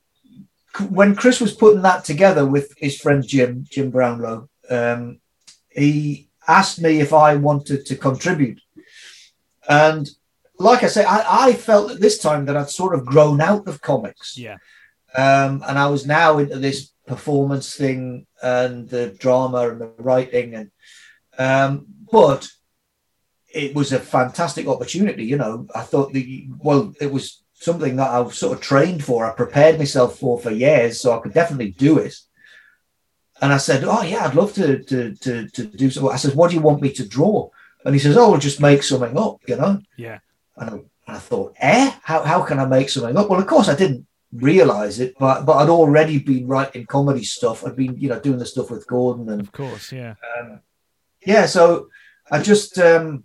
when 0.89 1.15
Chris 1.15 1.41
was 1.41 1.55
putting 1.55 1.83
that 1.83 2.05
together 2.05 2.47
with 2.47 2.75
his 2.77 2.99
friend 2.99 3.27
Jim, 3.27 3.67
Jim 3.69 3.91
Brownlow, 3.91 4.49
um, 4.71 5.21
he 5.71 6.31
asked 6.49 6.81
me 6.81 7.01
if 7.01 7.13
I 7.13 7.37
wanted 7.37 7.87
to 7.87 7.97
contribute. 7.97 8.61
And 9.69 10.09
like 10.59 10.83
I 10.83 10.89
say, 10.89 11.05
I, 11.05 11.47
I, 11.47 11.53
felt 11.53 11.91
at 11.91 12.01
this 12.01 12.19
time 12.19 12.45
that 12.47 12.57
I'd 12.57 12.71
sort 12.71 12.95
of 12.95 13.07
grown 13.07 13.41
out 13.41 13.67
of 13.69 13.81
comics. 13.81 14.37
Yeah. 14.37 14.57
Um, 15.15 15.63
and 15.67 15.79
I 15.79 15.87
was 15.87 16.07
now 16.07 16.39
into 16.39 16.59
this 16.59 16.93
performance 17.07 17.75
thing 17.75 18.27
and 18.43 18.89
the 18.89 19.09
drama 19.09 19.71
and 19.71 19.81
the 19.81 19.93
writing 19.99 20.55
and 20.55 20.71
um, 21.39 21.87
but 22.11 22.49
it 23.53 23.75
was 23.75 23.93
a 23.93 23.99
fantastic 23.99 24.67
opportunity. 24.67 25.25
You 25.25 25.37
know, 25.37 25.67
I 25.75 25.83
thought 25.83 26.13
the 26.13 26.49
well, 26.59 26.93
it 27.01 27.11
was 27.11 27.43
something 27.55 27.97
that 27.97 28.11
I've 28.11 28.35
sort 28.35 28.57
of 28.57 28.63
trained 28.63 29.05
for. 29.05 29.27
I 29.27 29.35
prepared 29.35 29.79
myself 29.79 30.19
for 30.19 30.39
for 30.39 30.51
years, 30.51 31.01
so 31.01 31.17
I 31.17 31.21
could 31.21 31.35
definitely 31.35 31.73
do 31.73 31.99
it. 31.99 32.15
And 33.43 33.53
I 33.53 33.59
said, 33.59 33.85
"Oh 33.85 34.03
yeah, 34.03 34.25
I'd 34.25 34.35
love 34.35 34.55
to 34.55 34.83
to 34.85 35.15
to, 35.17 35.49
to 35.49 35.65
do 35.65 35.91
so." 35.91 36.11
I 36.11 36.17
said, 36.17 36.35
"What 36.35 36.51
do 36.51 36.57
you 36.57 36.63
want 36.63 36.81
me 36.81 36.93
to 36.93 37.07
draw?" 37.07 37.51
And 37.85 37.95
he 37.95 37.99
says, 37.99 38.17
"Oh, 38.17 38.31
we'll 38.31 38.41
just 38.41 38.61
make 38.61 38.83
something 38.83 39.19
up," 39.19 39.41
you 39.49 39.57
know. 39.57 39.81
Yeah. 39.97 40.21
And 40.57 40.71
I, 40.71 40.73
and 40.75 40.87
I 41.07 41.19
thought, 41.19 41.55
"Eh, 41.59 41.93
how 42.03 42.23
how 42.23 42.43
can 42.43 42.59
I 42.61 42.67
make 42.67 42.89
something 42.89 43.17
up?" 43.17 43.29
Well, 43.29 43.41
of 43.41 43.47
course, 43.47 43.69
I 43.69 43.75
didn't 43.75 44.07
realize 44.33 45.01
it, 45.01 45.15
but 45.19 45.45
but 45.45 45.57
I'd 45.57 45.69
already 45.69 46.19
been 46.21 46.47
writing 46.47 46.87
comedy 46.87 47.25
stuff. 47.25 47.67
I'd 47.67 47.77
been 47.77 47.99
you 47.99 48.09
know 48.09 48.21
doing 48.21 48.39
the 48.39 48.47
stuff 48.47 48.71
with 48.71 48.87
Gordon 48.87 49.29
and 49.29 49.41
of 49.41 49.51
course, 49.51 49.91
yeah, 49.91 50.15
um, 50.39 50.61
yeah. 51.27 51.47
So 51.47 51.89
I 52.31 52.41
just 52.41 52.79
um, 52.79 53.25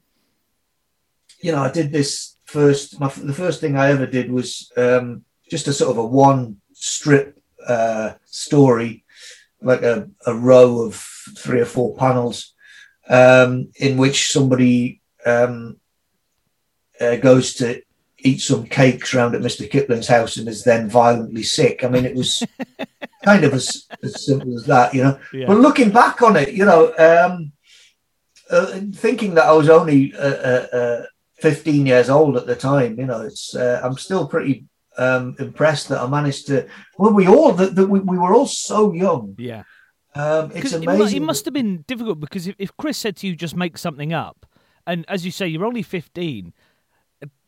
you 1.41 1.51
know, 1.51 1.61
I 1.63 1.71
did 1.71 1.91
this 1.91 2.37
first. 2.45 2.99
My, 2.99 3.07
the 3.09 3.33
first 3.33 3.61
thing 3.61 3.77
I 3.77 3.91
ever 3.91 4.07
did 4.07 4.31
was 4.31 4.71
um, 4.77 5.23
just 5.49 5.67
a 5.67 5.73
sort 5.73 5.91
of 5.91 5.97
a 5.97 6.05
one 6.05 6.57
strip 6.73 7.39
uh, 7.67 8.13
story, 8.25 9.05
like 9.61 9.81
a, 9.81 10.09
a 10.25 10.33
row 10.33 10.81
of 10.81 10.95
three 11.37 11.59
or 11.59 11.65
four 11.65 11.95
panels, 11.95 12.53
um, 13.09 13.69
in 13.75 13.97
which 13.97 14.31
somebody 14.31 15.01
um, 15.25 15.77
uh, 16.99 17.15
goes 17.17 17.53
to 17.55 17.81
eat 18.19 18.41
some 18.41 18.65
cakes 18.65 19.13
round 19.13 19.35
at 19.35 19.41
Mr. 19.41 19.69
Kipling's 19.69 20.07
house 20.07 20.37
and 20.37 20.47
is 20.47 20.63
then 20.63 20.89
violently 20.89 21.43
sick. 21.43 21.83
I 21.83 21.87
mean, 21.87 22.05
it 22.05 22.15
was 22.15 22.43
kind 23.23 23.43
of 23.43 23.53
as, 23.53 23.87
as 24.03 24.25
simple 24.25 24.55
as 24.55 24.65
that, 24.65 24.93
you 24.93 25.03
know. 25.03 25.19
Yeah. 25.31 25.47
But 25.47 25.59
looking 25.59 25.91
back 25.91 26.21
on 26.21 26.35
it, 26.35 26.53
you 26.53 26.65
know, 26.65 26.93
um, 26.97 27.51
uh, 28.49 28.79
thinking 28.93 29.35
that 29.35 29.45
I 29.45 29.51
was 29.51 29.69
only 29.69 30.13
a, 30.13 31.05
15 31.39 31.85
years 31.85 32.09
old 32.09 32.35
at 32.35 32.47
the 32.47 32.55
time. 32.55 32.99
You 32.99 33.05
know, 33.05 33.21
it's 33.21 33.55
uh, 33.55 33.79
I'm 33.83 33.97
still 33.97 34.27
pretty 34.27 34.65
um, 34.97 35.35
impressed 35.39 35.89
that 35.89 35.99
I 35.99 36.07
managed 36.07 36.47
to. 36.47 36.67
Well, 36.97 37.13
we 37.13 37.27
all 37.27 37.51
that, 37.53 37.75
that 37.75 37.87
we, 37.87 37.99
we 37.99 38.17
were 38.17 38.33
all 38.33 38.47
so 38.47 38.93
young. 38.93 39.35
Yeah, 39.37 39.63
um, 40.15 40.51
it's 40.53 40.73
amazing. 40.73 41.23
It, 41.23 41.25
must 41.25 41.45
have 41.45 41.53
been 41.53 41.83
difficult 41.87 42.19
because 42.19 42.47
if, 42.47 42.55
if 42.57 42.75
Chris 42.77 42.97
said 42.97 43.15
to 43.17 43.27
you, 43.27 43.35
"Just 43.35 43.55
make 43.55 43.77
something 43.77 44.13
up," 44.13 44.45
and 44.85 45.05
as 45.07 45.25
you 45.25 45.31
say, 45.31 45.47
you're 45.47 45.65
only 45.65 45.83
15. 45.83 46.53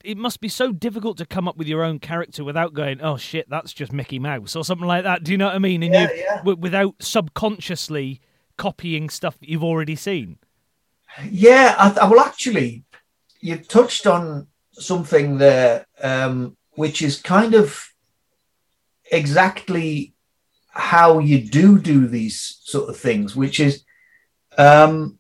It 0.01 0.17
must 0.17 0.39
be 0.39 0.47
so 0.47 0.71
difficult 0.71 1.17
to 1.17 1.25
come 1.25 1.45
up 1.45 1.57
with 1.57 1.67
your 1.67 1.83
own 1.83 1.99
character 1.99 2.43
without 2.43 2.73
going, 2.73 3.01
"Oh 3.01 3.17
shit, 3.17 3.49
that's 3.49 3.73
just 3.73 3.91
Mickey 3.91 4.17
Mouse" 4.17 4.55
or 4.55 4.63
something 4.63 4.87
like 4.87 5.03
that. 5.03 5.23
Do 5.23 5.31
you 5.31 5.37
know 5.37 5.47
what 5.47 5.55
I 5.55 5.59
mean? 5.59 5.83
And 5.83 5.93
yeah, 5.93 6.09
yeah. 6.15 6.37
W- 6.37 6.57
without 6.57 6.95
subconsciously 6.99 8.21
copying 8.57 9.09
stuff 9.09 9.37
that 9.39 9.49
you've 9.49 9.63
already 9.63 9.95
seen. 9.95 10.37
Yeah, 11.29 11.75
I, 11.77 12.05
I 12.05 12.09
will 12.09 12.21
actually 12.21 12.85
you 13.41 13.57
touched 13.57 14.07
on 14.07 14.47
something 14.71 15.37
there, 15.37 15.85
um, 16.01 16.55
which 16.79 17.01
is 17.01 17.21
kind 17.21 17.53
of 17.61 17.67
exactly 19.11 20.13
how 20.91 21.19
you 21.19 21.37
do 21.59 21.77
do 21.77 22.07
these 22.07 22.37
sort 22.63 22.89
of 22.89 22.95
things, 22.95 23.35
which 23.35 23.59
is 23.59 23.83
um, 24.57 25.19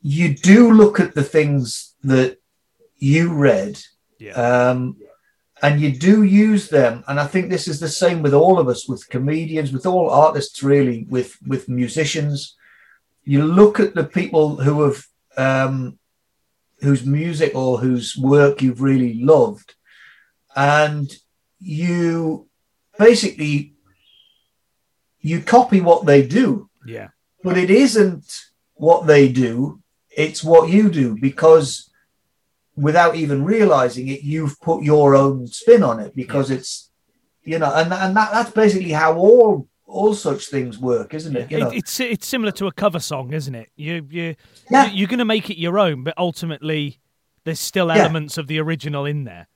you 0.00 0.28
do 0.52 0.70
look 0.72 1.00
at 1.00 1.14
the 1.14 1.24
things 1.36 1.94
that 2.12 2.38
you 2.98 3.22
read, 3.48 3.74
Yeah. 4.18 4.34
um, 4.46 4.78
and 5.62 5.80
you 5.82 5.90
do 6.08 6.22
use 6.22 6.68
them. 6.68 6.94
And 7.08 7.18
I 7.18 7.26
think 7.26 7.44
this 7.48 7.66
is 7.72 7.80
the 7.80 7.94
same 8.02 8.22
with 8.22 8.34
all 8.42 8.56
of 8.60 8.68
us, 8.68 8.88
with 8.88 9.12
comedians, 9.16 9.72
with 9.72 9.86
all 9.86 10.08
artists, 10.26 10.62
really, 10.62 10.98
with 11.14 11.30
with 11.52 11.68
musicians. 11.82 12.56
You 13.32 13.40
look 13.60 13.80
at 13.80 13.94
the 13.94 14.08
people 14.20 14.46
who 14.64 14.74
have 14.86 14.98
um, 15.46 15.98
whose 16.84 17.04
music 17.20 17.52
or 17.54 17.72
whose 17.84 18.08
work 18.34 18.62
you've 18.62 18.82
really 18.90 19.14
loved, 19.34 19.68
and 20.56 21.10
you 21.58 22.48
basically 22.98 23.74
you 25.20 25.40
copy 25.40 25.80
what 25.80 26.06
they 26.06 26.26
do 26.26 26.68
Yeah. 26.86 27.08
but 27.42 27.56
it 27.58 27.70
isn't 27.70 28.26
what 28.74 29.06
they 29.06 29.28
do 29.28 29.82
it's 30.16 30.42
what 30.42 30.70
you 30.70 30.90
do 30.90 31.16
because 31.20 31.90
without 32.76 33.14
even 33.14 33.44
realizing 33.44 34.08
it 34.08 34.22
you've 34.22 34.58
put 34.60 34.82
your 34.82 35.14
own 35.14 35.46
spin 35.46 35.82
on 35.82 36.00
it 36.00 36.14
because 36.16 36.50
it's 36.50 36.90
you 37.44 37.58
know 37.58 37.72
and 37.74 37.92
and 37.92 38.16
that, 38.16 38.32
that's 38.32 38.50
basically 38.50 38.92
how 38.92 39.16
all 39.16 39.68
all 39.86 40.14
such 40.14 40.46
things 40.46 40.78
work 40.78 41.14
isn't 41.14 41.36
it 41.36 41.50
you 41.50 41.58
know 41.58 41.70
it's 41.70 42.00
it's 42.00 42.26
similar 42.26 42.52
to 42.52 42.66
a 42.66 42.72
cover 42.72 43.00
song, 43.00 43.32
isn't 43.32 43.54
it? 43.56 43.68
You 43.76 44.06
you 44.10 44.36
Yeah. 44.70 44.86
you're 44.86 45.08
going 45.08 45.18
to 45.18 45.24
make 45.24 45.50
it 45.50 45.58
your 45.58 45.80
own, 45.80 46.04
but 46.04 46.14
ultimately 46.16 47.00
there's 47.44 47.58
still 47.58 47.88
Yeah. 47.88 47.96
elements 48.04 48.38
of 48.38 48.46
the 48.46 48.60
original 48.60 49.04
in 49.04 49.24
there. 49.24 49.48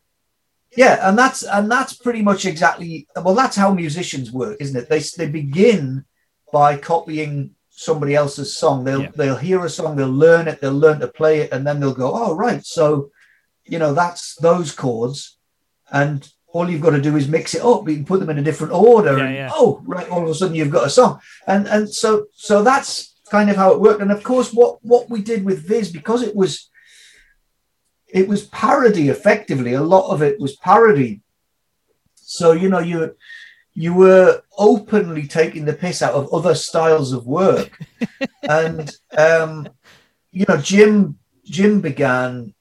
Yeah 0.77 1.09
and 1.09 1.17
that's 1.19 1.43
and 1.43 1.71
that's 1.71 1.95
pretty 1.95 2.23
much 2.23 2.45
exactly 2.47 3.07
well 3.23 3.35
that's 3.35 3.57
how 3.57 3.73
musicians 3.73 4.33
work 4.33 4.57
isn't 4.61 4.77
it 4.81 4.89
they 4.89 5.01
they 5.17 5.29
begin 5.29 6.05
by 6.53 6.77
copying 6.77 7.51
somebody 7.71 8.15
else's 8.15 8.57
song 8.57 8.85
they'll 8.85 9.03
Yeah. 9.03 9.11
they'll 9.17 9.37
hear 9.37 9.65
a 9.65 9.69
song 9.71 9.97
they'll 9.97 10.09
learn 10.27 10.47
it 10.49 10.61
they'll 10.61 10.73
learn 10.87 11.01
to 11.01 11.09
play 11.09 11.41
it 11.41 11.53
and 11.53 11.67
then 11.67 11.81
they'll 11.81 11.95
go 11.95 12.13
oh 12.15 12.35
right 12.35 12.65
so 12.65 13.11
you 13.65 13.79
know 13.79 13.93
that's 13.95 14.37
those 14.37 14.71
chords 14.73 15.39
and 15.91 16.29
all 16.53 16.71
you've 16.71 16.81
got 16.87 16.91
to 16.91 17.01
do 17.01 17.17
is 17.17 17.27
mix 17.29 17.55
it 17.55 17.65
up 17.65 17.89
you 17.89 17.97
can 17.97 18.05
put 18.05 18.21
them 18.21 18.31
in 18.31 18.39
a 18.39 18.43
different 18.43 18.73
order 18.73 19.19
Yeah, 19.19 19.25
and 19.25 19.35
yeah. 19.35 19.51
oh 19.53 19.83
right 19.85 20.09
all 20.09 20.23
of 20.23 20.29
a 20.29 20.35
sudden 20.35 20.55
you've 20.55 20.71
got 20.71 20.87
a 20.87 20.91
song 20.91 21.19
and 21.47 21.67
and 21.67 21.93
so 21.93 22.27
so 22.33 22.63
that's 22.63 23.13
kind 23.31 23.51
of 23.51 23.57
how 23.57 23.73
it 23.73 23.81
worked 23.81 24.03
and 24.03 24.13
of 24.13 24.23
course 24.23 24.53
what 24.53 24.79
what 24.85 25.11
we 25.11 25.21
did 25.23 25.45
with 25.45 25.67
viz 25.67 25.91
because 25.91 26.23
it 26.23 26.37
was 26.37 26.71
it 28.14 28.29
was 28.29 28.46
parody 28.46 29.09
effectively. 29.09 29.74
A 29.74 29.83
lot 29.83 30.09
of 30.14 30.22
it 30.22 30.38
was 30.40 30.55
parody. 30.57 31.20
So 32.14 32.53
you 32.53 32.68
know 32.68 32.79
you 32.79 33.16
you 33.74 33.92
were 33.92 34.42
openly 34.57 35.27
taking 35.27 35.64
the 35.64 35.72
piss 35.72 36.00
out 36.00 36.14
of 36.14 36.33
other 36.33 36.55
styles 36.55 37.12
of 37.12 37.27
work. 37.27 37.72
And 38.48 38.90
um 39.29 39.68
you 40.31 40.44
know 40.48 40.59
jim 40.59 41.18
jim 41.57 41.81
began 41.81 42.55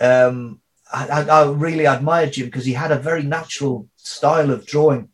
um 0.00 0.60
i, 0.92 1.02
I- 1.18 1.32
I 1.38 1.40
really 1.66 1.86
admired 1.86 2.32
jim 2.34 2.46
because 2.46 2.66
he 2.66 2.74
had 2.82 2.92
a 2.92 2.98
very 3.10 3.22
natural 3.22 3.88
style 3.96 4.50
of 4.50 4.66
drawing. 4.66 5.08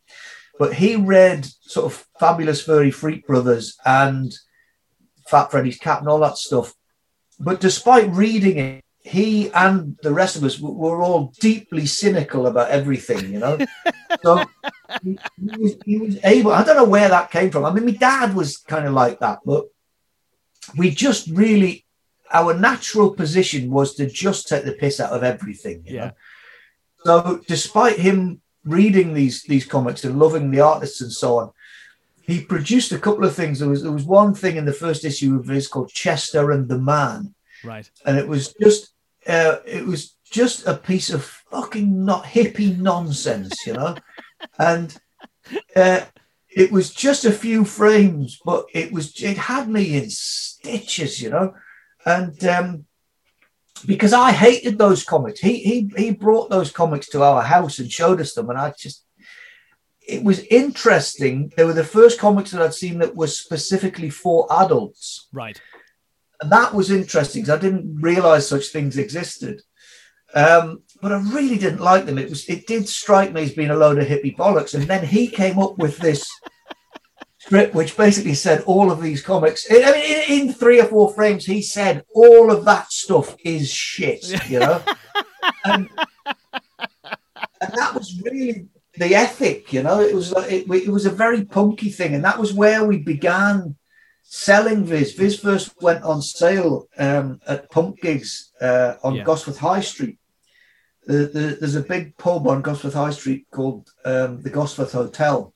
But 0.59 0.73
he 0.81 0.95
read 0.95 1.41
sort 1.61 1.85
of 1.91 2.05
fabulous 2.19 2.61
furry 2.63 2.91
freak 2.91 3.21
brothers 3.27 3.77
and 3.85 4.33
fat 5.31 5.51
freddy's 5.51 5.77
cat 5.77 5.99
and 5.99 6.09
all 6.09 6.19
that 6.19 6.37
stuff. 6.37 6.73
But 7.39 7.59
despite 7.61 8.09
reading 8.25 8.57
it 8.57 8.84
he 9.07 9.51
and 9.53 9.95
the 10.01 10.11
rest 10.11 10.35
of 10.35 10.43
us 10.43 10.59
were 10.59 10.99
all 11.01 11.31
deeply 11.39 11.85
cynical 11.85 12.47
about 12.47 12.69
everything 12.71 13.21
you 13.33 13.39
know? 13.39 13.57
So 14.23 14.43
he, 15.03 15.17
he 15.37 15.57
was, 15.63 15.73
he 15.85 15.97
was 15.97 16.15
able 16.23 16.51
i 16.51 16.63
don't 16.63 16.77
know 16.81 16.85
where 16.95 17.09
that 17.09 17.29
came 17.31 17.49
from. 17.51 17.65
I 17.65 17.71
mean 17.73 17.85
my 17.85 17.91
dad 17.91 18.33
was 18.35 18.57
kind 18.57 18.85
of 18.87 18.93
like 18.93 19.19
that 19.19 19.39
but 19.45 19.65
we 20.79 20.89
just 21.05 21.27
really 21.29 21.85
our 22.33 22.53
natural 22.69 23.09
position 23.13 23.69
was 23.69 23.93
to 23.95 24.05
just 24.09 24.47
take 24.47 24.65
the 24.65 24.71
piss 24.81 24.99
out 24.99 25.11
of 25.17 25.23
everything 25.23 25.83
you 25.85 25.95
Yeah. 25.95 26.05
know 26.05 26.11
so 27.05 27.41
despite 27.47 27.97
him 28.07 28.41
reading 28.63 29.13
these 29.13 29.43
these 29.43 29.65
comics 29.65 30.03
and 30.05 30.17
loving 30.17 30.49
the 30.49 30.61
artists 30.61 31.01
and 31.01 31.11
so 31.11 31.29
on 31.39 31.51
he 32.27 32.41
produced 32.41 32.91
a 32.91 32.97
couple 32.97 33.23
of 33.23 33.35
things. 33.35 33.59
There 33.59 33.69
was 33.69 33.83
there 33.83 33.91
was 33.91 34.03
one 34.21 34.33
thing 34.33 34.55
in 34.57 34.65
the 34.65 34.73
first 34.85 35.05
issue 35.05 35.31
of 35.39 35.45
his 35.47 35.67
called 35.67 35.91
chester 36.03 36.49
and 36.55 36.67
the 36.67 36.79
man. 36.79 37.35
Right. 37.63 37.87
and 38.05 38.17
it 38.17 38.27
was 38.27 38.53
just 38.65 38.93
uh, 39.27 39.57
it 39.65 39.85
was 39.85 40.15
just 40.31 40.67
a 40.67 40.75
piece 40.75 41.09
of 41.09 41.23
fucking 41.23 42.05
not 42.05 42.25
hippie 42.25 42.77
nonsense, 42.77 43.65
you 43.65 43.73
know, 43.73 43.95
and 44.59 44.97
uh, 45.75 46.01
it 46.49 46.71
was 46.71 46.93
just 46.93 47.25
a 47.25 47.31
few 47.31 47.65
frames, 47.65 48.39
but 48.43 48.65
it 48.73 48.91
was 48.91 49.21
it 49.21 49.37
had 49.37 49.69
me 49.69 49.95
in 49.95 50.09
stitches, 50.09 51.21
you 51.21 51.29
know, 51.29 51.53
and 52.05 52.43
um, 52.45 52.85
because 53.85 54.13
I 54.13 54.31
hated 54.31 54.77
those 54.77 55.03
comics, 55.03 55.39
he 55.39 55.59
he 55.59 55.91
he 55.97 56.11
brought 56.11 56.49
those 56.49 56.71
comics 56.71 57.07
to 57.09 57.23
our 57.23 57.41
house 57.41 57.79
and 57.79 57.91
showed 57.91 58.21
us 58.21 58.33
them, 58.33 58.49
and 58.49 58.59
I 58.59 58.73
just. 58.77 59.03
It 60.07 60.23
was 60.23 60.41
interesting. 60.51 61.51
They 61.57 61.63
were 61.63 61.73
the 61.73 61.83
first 61.83 62.19
comics 62.19 62.51
that 62.51 62.61
I'd 62.61 62.75
seen 62.75 62.99
that 62.99 63.15
was 63.15 63.39
specifically 63.39 64.11
for 64.11 64.45
adults 64.51 65.29
Right. 65.33 65.59
And 66.41 66.51
that 66.51 66.73
was 66.73 66.91
interesting 66.91 67.41
because 67.41 67.57
I 67.57 67.61
didn't 67.61 68.01
realize 68.01 68.47
such 68.47 68.67
things 68.67 68.97
existed. 68.97 69.61
Um, 70.33 70.83
but 71.01 71.13
I 71.13 71.21
really 71.31 71.57
didn't 71.57 71.79
like 71.79 72.05
them. 72.05 72.17
It 72.17 72.29
was 72.29 72.47
it 72.49 72.67
did 72.67 72.87
strike 72.87 73.31
me 73.31 73.43
as 73.43 73.53
being 73.53 73.69
a 73.69 73.75
load 73.75 73.99
of 73.99 74.07
hippie 74.07 74.35
bollocks. 74.35 74.73
And 74.73 74.83
then 74.83 75.05
he 75.05 75.27
came 75.27 75.59
up 75.59 75.77
with 75.77 75.97
this 75.97 76.29
strip 77.39 77.73
which 77.73 77.95
basically 77.95 78.33
said 78.33 78.61
all 78.61 78.91
of 78.91 79.01
these 79.01 79.21
comics. 79.21 79.67
I 79.69 79.91
mean, 79.91 80.41
in, 80.41 80.47
in 80.47 80.53
three 80.53 80.81
or 80.81 80.85
four 80.85 81.13
frames, 81.13 81.45
he 81.45 81.61
said 81.61 82.03
all 82.13 82.51
of 82.51 82.65
that 82.65 82.91
stuff 82.91 83.35
is 83.45 83.71
shit. 83.71 84.25
You 84.49 84.59
know, 84.59 84.81
and, 85.65 85.87
and 87.61 87.73
that 87.75 87.93
was 87.93 88.21
really 88.23 88.67
the 88.95 89.15
ethic. 89.15 89.71
You 89.71 89.83
know, 89.83 90.01
it 90.01 90.13
was 90.13 90.31
like 90.31 90.51
it, 90.51 90.69
it 90.69 90.89
was 90.89 91.05
a 91.05 91.11
very 91.11 91.45
punky 91.45 91.91
thing, 91.91 92.15
and 92.15 92.25
that 92.25 92.39
was 92.39 92.53
where 92.53 92.83
we 92.83 92.97
began 92.97 93.75
selling 94.35 94.83
Viz. 94.83 95.13
Viz 95.13 95.39
first 95.39 95.81
went 95.81 96.03
on 96.03 96.21
sale 96.21 96.87
um, 96.97 97.39
at 97.47 97.71
pump 97.71 98.01
gigs 98.01 98.51
uh, 98.59 98.95
on 99.01 99.15
Yeah. 99.15 99.23
Gosforth 99.23 99.57
High 99.57 99.79
Street. 99.79 100.19
The, 101.07 101.19
the, 101.33 101.57
there's 101.59 101.75
a 101.75 101.81
big 101.81 102.17
pub 102.17 102.45
on 102.47 102.61
Gosforth 102.61 102.93
High 102.93 103.11
Street 103.11 103.45
called 103.51 103.89
um, 104.03 104.41
the 104.41 104.49
Gosforth 104.49 104.91
Hotel, 104.91 105.53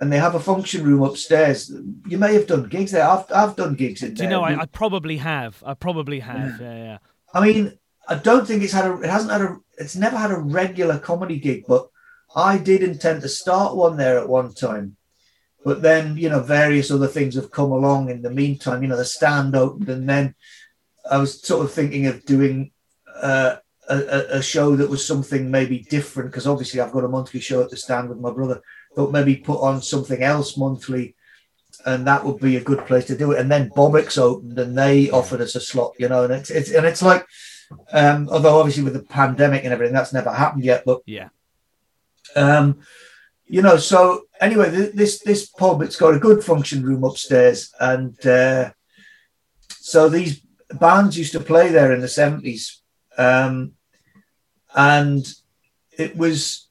and 0.00 0.10
they 0.10 0.18
have 0.18 0.34
a 0.34 0.40
function 0.40 0.84
room 0.84 1.02
upstairs. 1.02 1.70
You 2.06 2.16
may 2.16 2.32
have 2.32 2.46
done 2.46 2.68
gigs 2.68 2.92
there. 2.92 3.06
I've, 3.06 3.26
I've 3.30 3.56
done 3.56 3.74
gigs 3.74 4.02
in 4.02 4.14
Do 4.14 4.22
you 4.22 4.30
know? 4.30 4.42
I, 4.42 4.62
I 4.62 4.66
probably 4.66 5.18
have. 5.18 5.62
I 5.66 5.74
probably 5.74 6.20
have. 6.20 6.60
Yeah. 6.60 6.76
Yeah. 6.76 6.98
I 7.34 7.44
mean, 7.44 7.78
I 8.08 8.14
don't 8.14 8.46
think 8.46 8.62
it's 8.62 8.72
had 8.72 8.86
a, 8.86 9.00
it 9.02 9.10
hasn't 9.10 9.32
had 9.32 9.42
a, 9.42 9.56
it's 9.76 9.96
never 9.96 10.16
had 10.16 10.30
a 10.30 10.38
regular 10.38 10.98
comedy 10.98 11.38
gig, 11.38 11.64
but 11.68 11.88
I 12.34 12.56
did 12.56 12.82
intend 12.82 13.20
to 13.22 13.28
start 13.28 13.76
one 13.76 13.96
there 13.98 14.18
at 14.18 14.28
one 14.28 14.54
time. 14.54 14.96
But 15.64 15.82
then, 15.82 16.16
you 16.16 16.28
know, 16.28 16.40
various 16.40 16.90
other 16.90 17.08
things 17.08 17.34
have 17.34 17.50
come 17.50 17.72
along 17.72 18.10
in 18.10 18.22
the 18.22 18.30
meantime. 18.30 18.82
You 18.82 18.88
know, 18.88 18.96
the 18.96 19.04
stand 19.04 19.54
opened, 19.56 19.88
and 19.88 20.08
then 20.08 20.34
I 21.10 21.18
was 21.18 21.42
sort 21.42 21.64
of 21.64 21.72
thinking 21.72 22.06
of 22.06 22.24
doing 22.24 22.70
uh, 23.20 23.56
a, 23.88 24.36
a- 24.38 24.42
show 24.42 24.76
that 24.76 24.88
was 24.88 25.04
something 25.06 25.50
maybe 25.50 25.80
different 25.80 26.30
because 26.30 26.46
obviously 26.46 26.80
I've 26.80 26.92
got 26.92 27.04
a 27.04 27.08
monthly 27.08 27.40
show 27.40 27.62
at 27.62 27.70
the 27.70 27.76
stand 27.76 28.08
with 28.08 28.18
my 28.18 28.30
brother. 28.30 28.62
But 28.96 29.12
maybe 29.12 29.36
put 29.36 29.60
on 29.60 29.82
something 29.82 30.22
else 30.22 30.56
monthly, 30.56 31.14
and 31.86 32.06
that 32.06 32.24
would 32.24 32.40
be 32.40 32.56
a 32.56 32.64
good 32.64 32.86
place 32.86 33.04
to 33.06 33.16
do 33.16 33.32
it. 33.32 33.38
And 33.40 33.50
then 33.50 33.70
Bobbix 33.70 34.16
opened, 34.18 34.58
and 34.58 34.76
they 34.76 35.10
offered 35.10 35.40
us 35.40 35.54
a 35.56 35.60
slot, 35.60 35.92
you 35.98 36.08
know, 36.08 36.24
and 36.24 36.32
it's 36.32 36.50
it's 36.50 36.70
and 36.72 36.86
it's 36.86 37.02
like, 37.02 37.26
um, 37.92 38.28
although 38.30 38.58
obviously 38.58 38.82
with 38.84 38.94
the 38.94 39.02
pandemic 39.02 39.64
and 39.64 39.72
everything, 39.72 39.94
that's 39.94 40.12
never 40.12 40.32
happened 40.32 40.64
yet, 40.64 40.84
but 40.86 41.00
Yeah. 41.06 41.28
um, 42.36 42.80
you 43.46 43.62
know, 43.62 43.76
so 43.76 44.22
anyway, 44.40 44.70
this 44.70 45.20
this 45.20 45.46
pub 45.46 45.82
it's 45.82 45.96
got 45.96 46.14
a 46.14 46.18
good 46.18 46.42
function 46.42 46.82
room 46.82 47.04
upstairs, 47.04 47.72
and 47.80 48.26
uh, 48.26 48.70
so 49.68 50.08
these 50.08 50.42
bands 50.72 51.18
used 51.18 51.32
to 51.32 51.40
play 51.40 51.70
there 51.70 51.92
in 51.92 52.00
the 52.00 52.08
seventies, 52.08 52.82
um, 53.16 53.72
and 54.74 55.26
it 55.96 56.16
was 56.16 56.68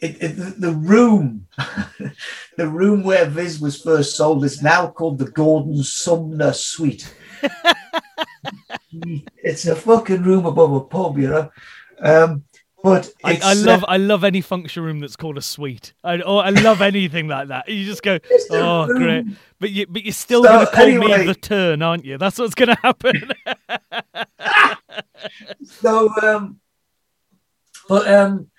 it, 0.00 0.22
it, 0.22 0.60
the 0.60 0.72
room, 0.72 1.46
the 2.56 2.68
room 2.68 3.02
where 3.02 3.26
Viz 3.26 3.60
was 3.60 3.82
first 3.82 4.16
sold 4.16 4.44
is 4.44 4.62
now 4.62 4.88
called 4.88 5.18
the 5.18 5.30
Gordon 5.30 5.82
Sumner 5.82 6.52
Suite. 6.52 7.14
it's 8.92 9.66
a 9.66 9.76
fucking 9.76 10.22
room 10.22 10.46
above 10.46 10.72
a 10.72 10.80
pub, 10.80 11.18
you 11.18 11.28
know. 11.28 11.50
Um, 11.98 12.44
but 12.82 13.12
I, 13.24 13.38
I 13.42 13.52
love 13.54 13.84
I 13.88 13.96
love 13.98 14.24
any 14.24 14.40
function 14.40 14.82
room 14.82 15.00
that's 15.00 15.16
called 15.16 15.36
a 15.38 15.42
suite. 15.42 15.92
I 16.04 16.20
or 16.22 16.44
I 16.44 16.50
love 16.50 16.80
anything 16.82 17.28
like 17.28 17.48
that. 17.48 17.68
You 17.68 17.84
just 17.84 18.02
go, 18.02 18.18
oh 18.50 18.86
room. 18.86 18.98
great, 18.98 19.26
but 19.58 19.70
you 19.70 19.86
but 19.86 20.02
you're 20.04 20.12
still 20.12 20.42
So, 20.44 20.48
going 20.50 20.66
to 20.66 20.72
call 20.72 20.86
me 20.86 20.92
anyway- 21.12 21.26
the 21.26 21.34
turn, 21.34 21.82
aren't 21.82 22.04
you? 22.04 22.18
That's 22.18 22.38
what's 22.38 22.54
going 22.54 22.68
to 22.68 22.78
happen. 22.82 23.30
so 25.64 26.10
um 26.22 26.60
but 27.88 28.08
um 28.12 28.50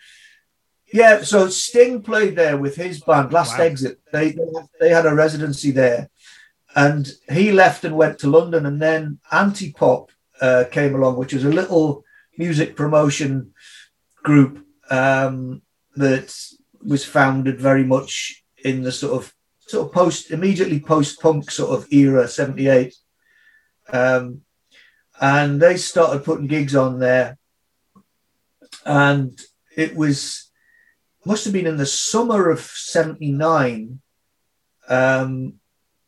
Yeah, 0.94 1.22
so 1.24 1.48
Sting 1.50 2.02
played 2.02 2.36
there 2.36 2.58
with 2.58 2.76
his 2.76 3.00
band, 3.02 3.32
Last 3.34 3.58
Wow. 3.58 3.66
Exit. 3.66 4.00
They 4.12 4.36
they 4.80 4.90
had 4.90 5.06
a 5.06 5.16
residency 5.16 5.72
there, 5.72 6.10
and 6.76 7.08
he 7.32 7.52
left 7.52 7.84
and 7.86 7.96
went 7.96 8.20
to 8.20 8.30
London, 8.30 8.66
and 8.66 8.82
then 8.82 9.20
Anti 9.32 9.72
Pop 9.74 10.12
uh, 10.42 10.66
came 10.72 10.96
along, 10.96 11.18
which 11.18 11.34
was 11.34 11.46
a 11.46 11.50
little 11.50 12.04
music 12.38 12.76
promotion 12.76 13.54
group 14.24 14.66
um, 14.90 15.62
that 15.96 16.36
was 16.84 17.06
founded 17.06 17.60
very 17.60 17.84
much 17.84 18.44
in 18.64 18.84
the 18.84 18.92
sort 18.92 19.14
of 19.14 19.34
sort 19.60 19.88
of 19.88 19.94
post 19.94 20.32
immediately 20.32 20.80
post 20.80 21.22
punk 21.22 21.50
sort 21.52 21.72
of 21.72 21.92
era, 21.92 22.28
seventy 22.28 22.68
eight, 22.68 22.96
um, 23.92 24.42
and 25.20 25.62
they 25.62 25.78
started 25.78 26.24
putting 26.24 26.48
gigs 26.48 26.76
on 26.76 27.00
there, 27.00 27.38
and 28.86 29.40
it 29.76 29.96
was 29.96 30.52
must 31.26 31.46
have 31.46 31.54
been 31.54 31.68
in 31.68 31.78
the 31.78 31.86
summer 31.86 32.50
of 32.50 32.60
79 32.60 34.02
um 34.90 35.54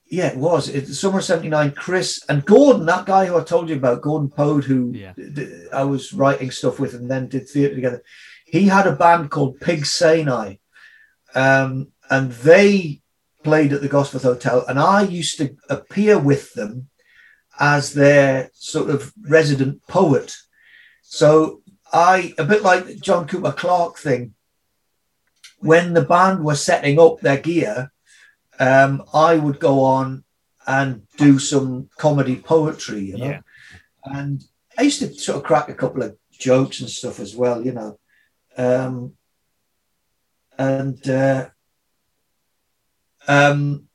yeah 0.07 0.27
it 0.27 0.37
was. 0.37 0.69
It, 0.69 0.87
summer 0.87 1.19
of 1.19 1.23
79 1.23 1.71
chris 1.71 2.23
and 2.29 2.45
gordon 2.45 2.85
that 2.85 3.05
guy 3.05 3.25
who 3.25 3.37
i 3.37 3.43
told 3.43 3.69
you 3.69 3.75
about 3.75 4.01
gordon 4.01 4.29
Pode, 4.29 4.63
who 4.65 4.91
Yeah. 4.93 5.13
d- 5.15 5.29
d- 5.33 5.65
i 5.73 5.83
was 5.83 6.13
writing 6.13 6.51
stuff 6.51 6.79
with 6.79 6.93
and 6.93 7.09
then 7.09 7.27
did 7.27 7.47
theatre 7.49 7.75
together. 7.75 8.03
He 8.45 8.65
had 8.67 8.85
a 8.85 8.95
band 8.95 9.31
called 9.31 9.59
pig 9.59 9.85
Sinai, 9.85 10.55
um 11.35 11.87
and 12.09 12.31
they 12.31 13.01
played 13.43 13.73
at 13.73 13.81
the 13.81 13.89
gosforth 13.89 14.23
hotel 14.23 14.63
and 14.67 14.79
i 14.79 15.01
used 15.01 15.37
to 15.37 15.55
appear 15.69 16.17
with 16.19 16.53
them 16.53 16.87
as 17.59 17.93
their 17.93 18.49
sort 18.53 18.89
of 18.89 19.11
resident 19.27 19.85
poet. 19.87 20.35
So 21.01 21.61
i 21.91 22.33
a 22.37 22.43
bit 22.43 22.61
like 22.63 22.99
john 23.01 23.27
cooper 23.27 23.51
clarke 23.51 23.97
thing 23.97 24.33
when 25.59 25.93
the 25.93 26.01
band 26.03 26.43
were 26.43 26.55
setting 26.55 26.99
up 26.99 27.19
their 27.21 27.37
gear, 27.37 27.91
um, 28.59 29.03
I 29.13 29.35
would 29.35 29.59
go 29.59 29.83
on 29.83 30.23
and 30.65 31.03
do 31.17 31.39
some 31.39 31.89
comedy 31.97 32.37
poetry, 32.37 33.01
you 33.01 33.17
know. 33.17 33.25
Yeah. 33.25 33.39
And 34.05 34.43
I 34.77 34.83
used 34.83 34.99
to 34.99 35.13
sort 35.13 35.37
of 35.37 35.43
crack 35.43 35.69
a 35.69 35.73
couple 35.73 36.03
of 36.03 36.17
jokes 36.31 36.79
and 36.79 36.89
stuff 36.89 37.19
as 37.19 37.35
well, 37.35 37.63
you 37.65 37.71
know. 37.71 37.99
Um, 38.57 39.13
and 40.57 41.09
uh, 41.09 41.49
um, 43.27 43.87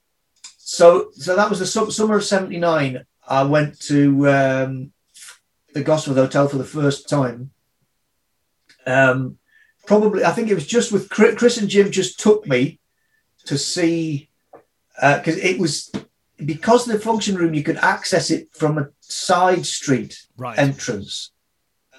so, 0.57 1.11
so 1.13 1.37
that 1.37 1.51
was 1.51 1.61
the 1.61 1.67
sum- 1.67 1.91
summer 1.91 2.17
of 2.17 2.25
'79. 2.25 3.05
I 3.27 3.43
went 3.45 3.79
to 3.83 4.29
um, 4.29 4.93
the 5.75 5.85
Gosforth 5.85 6.15
Hotel 6.15 6.49
for 6.49 6.59
the 6.59 6.65
first 6.65 7.09
time. 7.09 7.51
Um, 8.87 9.39
probably 9.87 10.25
I 10.25 10.33
think 10.33 10.51
it 10.51 10.55
was 10.55 10.67
just 10.67 10.93
with 10.93 11.09
Chri- 11.09 11.37
Chris 11.37 11.59
and 11.59 11.69
Jim 11.69 11.91
just 11.91 12.19
took 12.19 12.47
me 12.47 12.81
to 13.47 13.59
see 13.59 14.29
because 15.01 15.37
it 15.37 15.59
was 15.59 15.91
because 16.45 16.85
the 16.85 16.99
function 16.99 17.35
room 17.37 17.55
you 17.55 17.63
could 17.63 17.77
access 17.79 18.31
it 18.31 18.49
from 18.55 18.79
a 18.79 18.89
side 19.01 19.67
street 19.67 20.17
Right. 20.37 20.59
entrance. 20.59 21.33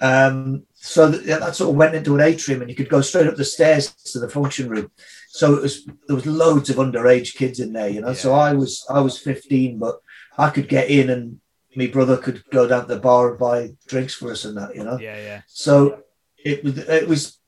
Um, 0.00 0.64
so 0.74 1.10
that, 1.10 1.26
that 1.40 1.54
sort 1.56 1.70
of 1.70 1.76
went 1.76 1.94
into 1.94 2.14
an 2.14 2.22
atrium, 2.22 2.62
and 2.62 2.70
you 2.70 2.76
could 2.76 2.88
go 2.88 3.02
straight 3.02 3.26
up 3.26 3.36
the 3.36 3.44
stairs 3.44 3.92
to 4.12 4.18
the 4.18 4.30
function 4.30 4.68
room. 4.70 4.90
So 5.28 5.54
it 5.56 5.62
was 5.62 5.84
there 6.06 6.16
was 6.16 6.26
loads 6.26 6.70
of 6.70 6.76
underage 6.76 7.34
kids 7.34 7.60
in 7.60 7.72
there, 7.74 7.88
you 7.90 8.00
know. 8.00 8.14
So 8.14 8.32
I 8.32 8.54
was 8.54 8.86
I 8.88 9.00
was 9.00 9.18
15, 9.18 9.78
but 9.78 10.00
I 10.38 10.48
could 10.48 10.68
get 10.68 10.88
in, 10.88 11.10
and 11.10 11.40
my 11.76 11.86
brother 11.86 12.16
could 12.16 12.42
go 12.50 12.66
down 12.66 12.86
to 12.88 12.94
the 12.94 13.00
bar 13.00 13.30
and 13.30 13.38
buy 13.38 13.70
drinks 13.86 14.14
for 14.14 14.30
us 14.32 14.44
and 14.46 14.56
that, 14.56 14.74
you 14.74 14.82
know. 14.84 14.98
yeah, 14.98 15.18
yeah. 15.18 15.42
So 15.46 16.02
it 16.42 16.64
was 16.64 16.78
it 16.78 17.06
was 17.06 17.38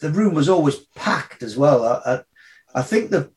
the 0.00 0.10
room 0.10 0.34
was 0.34 0.48
always 0.50 0.76
packed 0.94 1.42
as 1.42 1.56
well. 1.56 1.82
I, 1.84 2.12
I, 2.12 2.20
I 2.80 2.82
think 2.82 3.10
the 3.10 3.30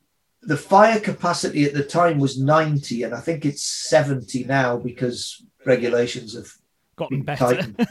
the 0.46 0.58
fire 0.58 1.00
capacity 1.00 1.66
at 1.66 1.74
the 1.74 1.84
time 1.84 2.20
was 2.20 2.40
90, 2.40 3.04
and 3.04 3.14
I 3.14 3.20
think 3.20 3.46
it's 3.46 3.64
70 3.64 4.44
now 4.46 4.78
because 4.78 5.44
regulations 5.66 6.36
have 6.36 6.48
Gotten 6.96 7.24
better. 7.24 7.46
tightened. 7.46 7.88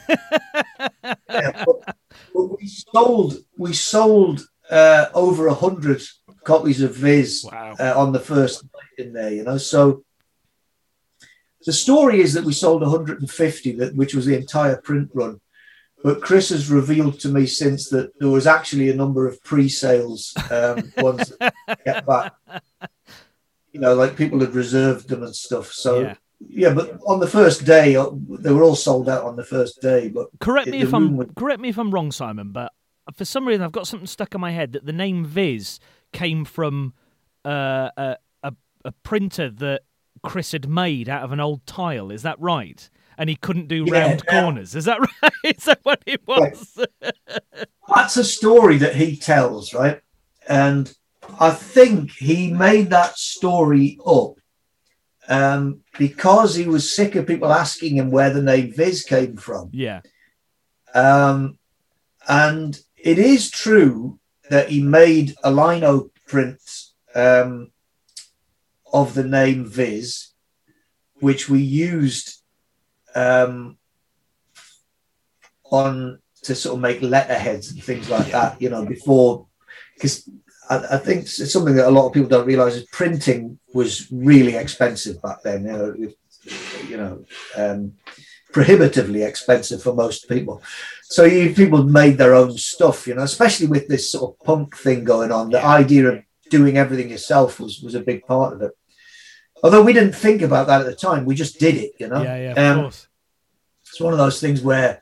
Yeah, 1.29 1.63
but, 1.65 1.95
but 2.33 2.59
we 2.59 2.67
sold 2.67 3.35
we 3.57 3.73
sold 3.73 4.47
uh, 4.71 5.07
over 5.13 5.47
a 5.47 5.53
hundred 5.53 6.01
copies 6.43 6.81
of 6.81 6.95
Viz 6.95 7.45
Wow. 7.51 7.75
uh, 7.79 7.93
on 7.95 8.13
the 8.13 8.19
first 8.19 8.63
night 8.63 9.05
in 9.05 9.13
there, 9.13 9.31
you 9.31 9.43
know. 9.43 9.57
So 9.57 10.03
the 11.65 11.73
story 11.73 12.21
is 12.21 12.33
that 12.33 12.43
we 12.45 12.53
sold 12.53 12.81
150, 12.81 13.71
that 13.73 13.95
which 13.95 14.15
was 14.15 14.25
the 14.25 14.37
entire 14.37 14.77
print 14.77 15.09
run. 15.13 15.39
But 16.05 16.21
Chris 16.21 16.49
has 16.49 16.69
revealed 16.69 17.19
to 17.21 17.29
me 17.29 17.47
since 17.47 17.89
that 17.89 18.11
there 18.19 18.29
was 18.29 18.45
actually 18.45 18.91
a 18.91 18.95
number 18.95 19.27
of 19.27 19.43
pre-sales 19.43 20.35
um, 20.51 20.93
ones 20.99 21.33
that 21.39 21.55
get 21.83 22.05
back. 22.05 22.33
You 23.71 23.79
know, 23.79 23.95
like 23.95 24.15
people 24.15 24.39
had 24.39 24.53
reserved 24.53 25.09
them 25.09 25.23
and 25.23 25.35
stuff. 25.35 25.71
So 25.71 26.01
Yeah. 26.01 26.15
yeah, 26.47 26.73
but 26.75 26.99
on 27.07 27.19
the 27.19 27.25
first 27.27 27.65
day, 27.65 27.95
uh, 27.95 28.11
they 28.29 28.53
were 28.53 28.61
all 28.61 28.75
sold 28.75 29.09
out 29.09 29.23
on 29.23 29.35
the 29.35 29.43
first 29.43 29.81
day. 29.81 30.09
But 30.09 30.27
Correct 30.39 30.67
me 30.67 30.81
if 30.81 30.93
I'm 30.93 31.17
was- 31.17 31.29
correct 31.35 31.59
me 31.59 31.69
if 31.69 31.79
I'm 31.79 31.89
wrong, 31.89 32.11
Simon, 32.11 32.51
but 32.51 32.71
for 33.15 33.25
some 33.25 33.47
reason 33.47 33.63
I've 33.63 33.71
got 33.71 33.87
something 33.87 34.05
stuck 34.05 34.35
in 34.35 34.41
my 34.41 34.51
head 34.51 34.73
that 34.73 34.85
the 34.85 34.93
name 34.93 35.25
Viz 35.25 35.79
came 36.13 36.45
from 36.45 36.93
uh, 37.43 37.89
a, 37.97 38.17
a 38.43 38.53
a 38.85 38.91
printer 38.91 39.49
that 39.49 39.81
Chris 40.21 40.51
had 40.51 40.69
made 40.69 41.09
out 41.09 41.23
of 41.23 41.31
an 41.31 41.39
old 41.39 41.65
tile. 41.65 42.11
Is 42.11 42.21
that 42.21 42.39
right? 42.39 42.89
And 43.17 43.29
he 43.29 43.35
couldn't 43.35 43.67
do 43.67 43.85
Yeah, 43.85 43.99
round 43.99 44.23
yeah. 44.27 44.41
corners. 44.41 44.75
Is 44.75 44.85
that 44.85 44.99
right? 45.21 45.31
Is 45.57 45.65
that 45.65 45.79
what 45.83 46.01
it 46.05 46.21
was? 46.27 46.77
that's 47.95 48.17
a 48.17 48.23
story 48.23 48.77
that 48.77 48.95
he 48.95 49.15
tells, 49.15 49.73
right? 49.73 50.01
And 50.47 50.93
I 51.39 51.51
think 51.51 52.11
he 52.11 52.51
made 52.51 52.89
that 52.91 53.17
story 53.17 53.97
up 54.05 54.33
um, 55.27 55.81
because 55.97 56.55
he 56.55 56.67
was 56.67 56.95
sick 56.95 57.15
of 57.15 57.25
people 57.25 57.51
asking 57.51 57.97
him 57.97 58.11
where 58.11 58.29
the 58.31 58.43
name 58.43 58.73
Viz 58.73 59.03
came 59.03 59.37
from. 59.37 59.69
yeah. 59.73 60.01
Um, 60.93 61.57
and 62.27 62.79
it 62.95 63.19
is 63.19 63.51
true 63.51 64.19
that 64.49 64.69
he 64.69 64.81
made 64.81 65.35
a 65.43 65.51
lino 65.51 66.09
print 66.27 66.59
um, 67.13 67.71
of 68.93 69.13
the 69.13 69.23
name 69.23 69.65
Viz, 69.65 70.29
which 71.19 71.49
we 71.49 71.59
used 71.61 72.41
um, 73.15 73.77
on 75.71 76.19
to 76.43 76.55
sort 76.55 76.75
of 76.75 76.81
make 76.81 77.01
letterheads 77.01 77.71
and 77.71 77.83
things 77.83 78.09
like 78.09 78.27
that, 78.31 78.61
you 78.61 78.69
know, 78.69 78.85
before 78.85 79.47
because 79.95 80.29
I, 80.69 80.77
I 80.91 80.97
think 80.97 81.23
it's 81.23 81.51
something 81.51 81.75
that 81.75 81.87
a 81.87 81.91
lot 81.91 82.07
of 82.07 82.13
people 82.13 82.29
don't 82.29 82.47
realize 82.47 82.75
is 82.75 82.87
printing 82.91 83.59
was 83.73 84.07
really 84.11 84.55
expensive 84.55 85.21
back 85.21 85.41
then. 85.43 85.65
You 85.65 85.71
know, 85.71 85.95
you 86.87 86.97
know, 86.97 87.25
um, 87.55 87.93
prohibitively 88.51 89.23
expensive 89.23 89.81
for 89.81 89.93
most 89.93 90.29
people. 90.29 90.61
So 91.03 91.23
you 91.23 91.53
people 91.53 91.83
made 91.83 92.17
their 92.17 92.35
own 92.35 92.57
stuff, 92.57 93.07
you 93.07 93.15
know, 93.15 93.23
especially 93.23 93.67
with 93.67 93.87
this 93.87 94.11
sort 94.11 94.31
of 94.31 94.45
punk 94.45 94.75
thing 94.75 95.03
going 95.03 95.31
on. 95.31 95.49
The 95.49 95.63
idea 95.63 96.07
of 96.09 96.23
doing 96.49 96.77
everything 96.77 97.09
yourself 97.09 97.59
was 97.59 97.81
was 97.81 97.95
a 97.95 98.01
big 98.01 98.25
part 98.25 98.53
of 98.53 98.61
it. 98.61 98.71
Although 99.63 99.83
we 99.83 99.93
didn't 99.93 100.15
think 100.15 100.41
about 100.41 100.67
that 100.67 100.81
at 100.81 100.87
the 100.87 100.95
time, 100.95 101.25
we 101.25 101.35
just 101.35 101.59
did 101.59 101.75
it, 101.75 101.93
you 101.99 102.07
know. 102.07 102.21
Yeah, 102.21 102.37
yeah, 102.37 102.51
of 102.51 102.57
Um, 102.57 102.81
course. 102.83 103.07
it's 103.87 103.99
one 104.01 104.13
of 104.13 104.19
those 104.19 104.39
things 104.39 104.61
where 104.61 105.01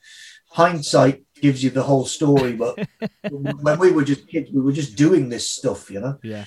hindsight 0.52 1.24
gives 1.42 1.64
you 1.64 1.70
the 1.70 1.84
whole 1.84 2.06
story, 2.06 2.54
but 2.54 2.78
when 3.30 3.80
we 3.80 3.92
were 3.92 4.04
just 4.04 4.28
kids, 4.28 4.52
we 4.52 4.62
were 4.62 4.72
just 4.72 4.96
doing 4.96 5.30
this 5.30 5.50
stuff, 5.50 5.90
you 5.92 6.00
know. 6.00 6.18
Yeah. 6.24 6.46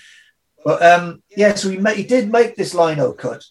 But 0.65 0.83
um, 0.83 1.23
yeah, 1.37 1.55
so 1.55 1.69
he, 1.69 1.77
ma- 1.79 1.91
he 1.91 2.05
did 2.05 2.31
make 2.33 2.57
this 2.57 2.75
lino 2.75 3.13
cut, 3.13 3.45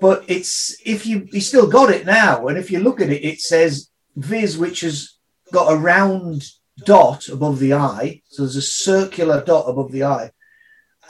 but 0.00 0.24
it's 0.28 0.76
if 0.84 1.06
you 1.06 1.26
he 1.30 1.40
still 1.40 1.66
got 1.68 1.90
it 1.90 2.04
now, 2.04 2.48
and 2.48 2.58
if 2.58 2.70
you 2.70 2.80
look 2.80 3.00
at 3.00 3.10
it, 3.10 3.24
it 3.24 3.40
says 3.40 3.88
Viz, 4.16 4.58
which 4.58 4.80
has 4.80 5.16
got 5.52 5.72
a 5.72 5.76
round 5.76 6.44
dot 6.84 7.28
above 7.28 7.58
the 7.58 7.72
eye, 7.74 8.20
so 8.28 8.42
there's 8.42 8.56
a 8.56 8.62
circular 8.62 9.42
dot 9.44 9.64
above 9.68 9.92
the 9.92 10.04
eye, 10.04 10.30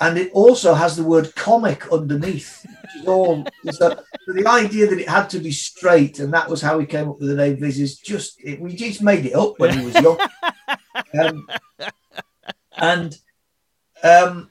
and 0.01 0.19
it 0.19 0.31
also 0.33 0.75
has 0.75 0.97
the 0.97 1.05
word 1.05 1.35
comic 1.35 1.93
underneath, 1.93 2.65
which 2.65 3.03
is 3.03 3.07
all. 3.07 3.45
so, 3.71 3.95
so 4.25 4.33
the 4.33 4.47
idea 4.49 4.87
that 4.89 4.99
it 4.99 5.09
had 5.09 5.29
to 5.31 5.39
be 5.39 5.53
straight, 5.53 6.19
and 6.19 6.33
that 6.33 6.49
was 6.49 6.63
how 6.63 6.79
he 6.79 6.87
came 6.87 7.09
up 7.09 7.19
with 7.21 7.29
the 7.29 7.37
name 7.37 7.57
Viz, 7.59 7.79
is 7.79 7.99
just 7.99 8.41
it, 8.43 8.61
we 8.61 8.75
just 8.75 9.03
made 9.03 9.27
it 9.27 9.35
up 9.35 9.59
when 9.59 9.79
he 9.79 9.85
was 9.85 9.95
young. 9.95 10.19
um, 11.21 11.49
and 12.77 13.17
um, 14.03 14.51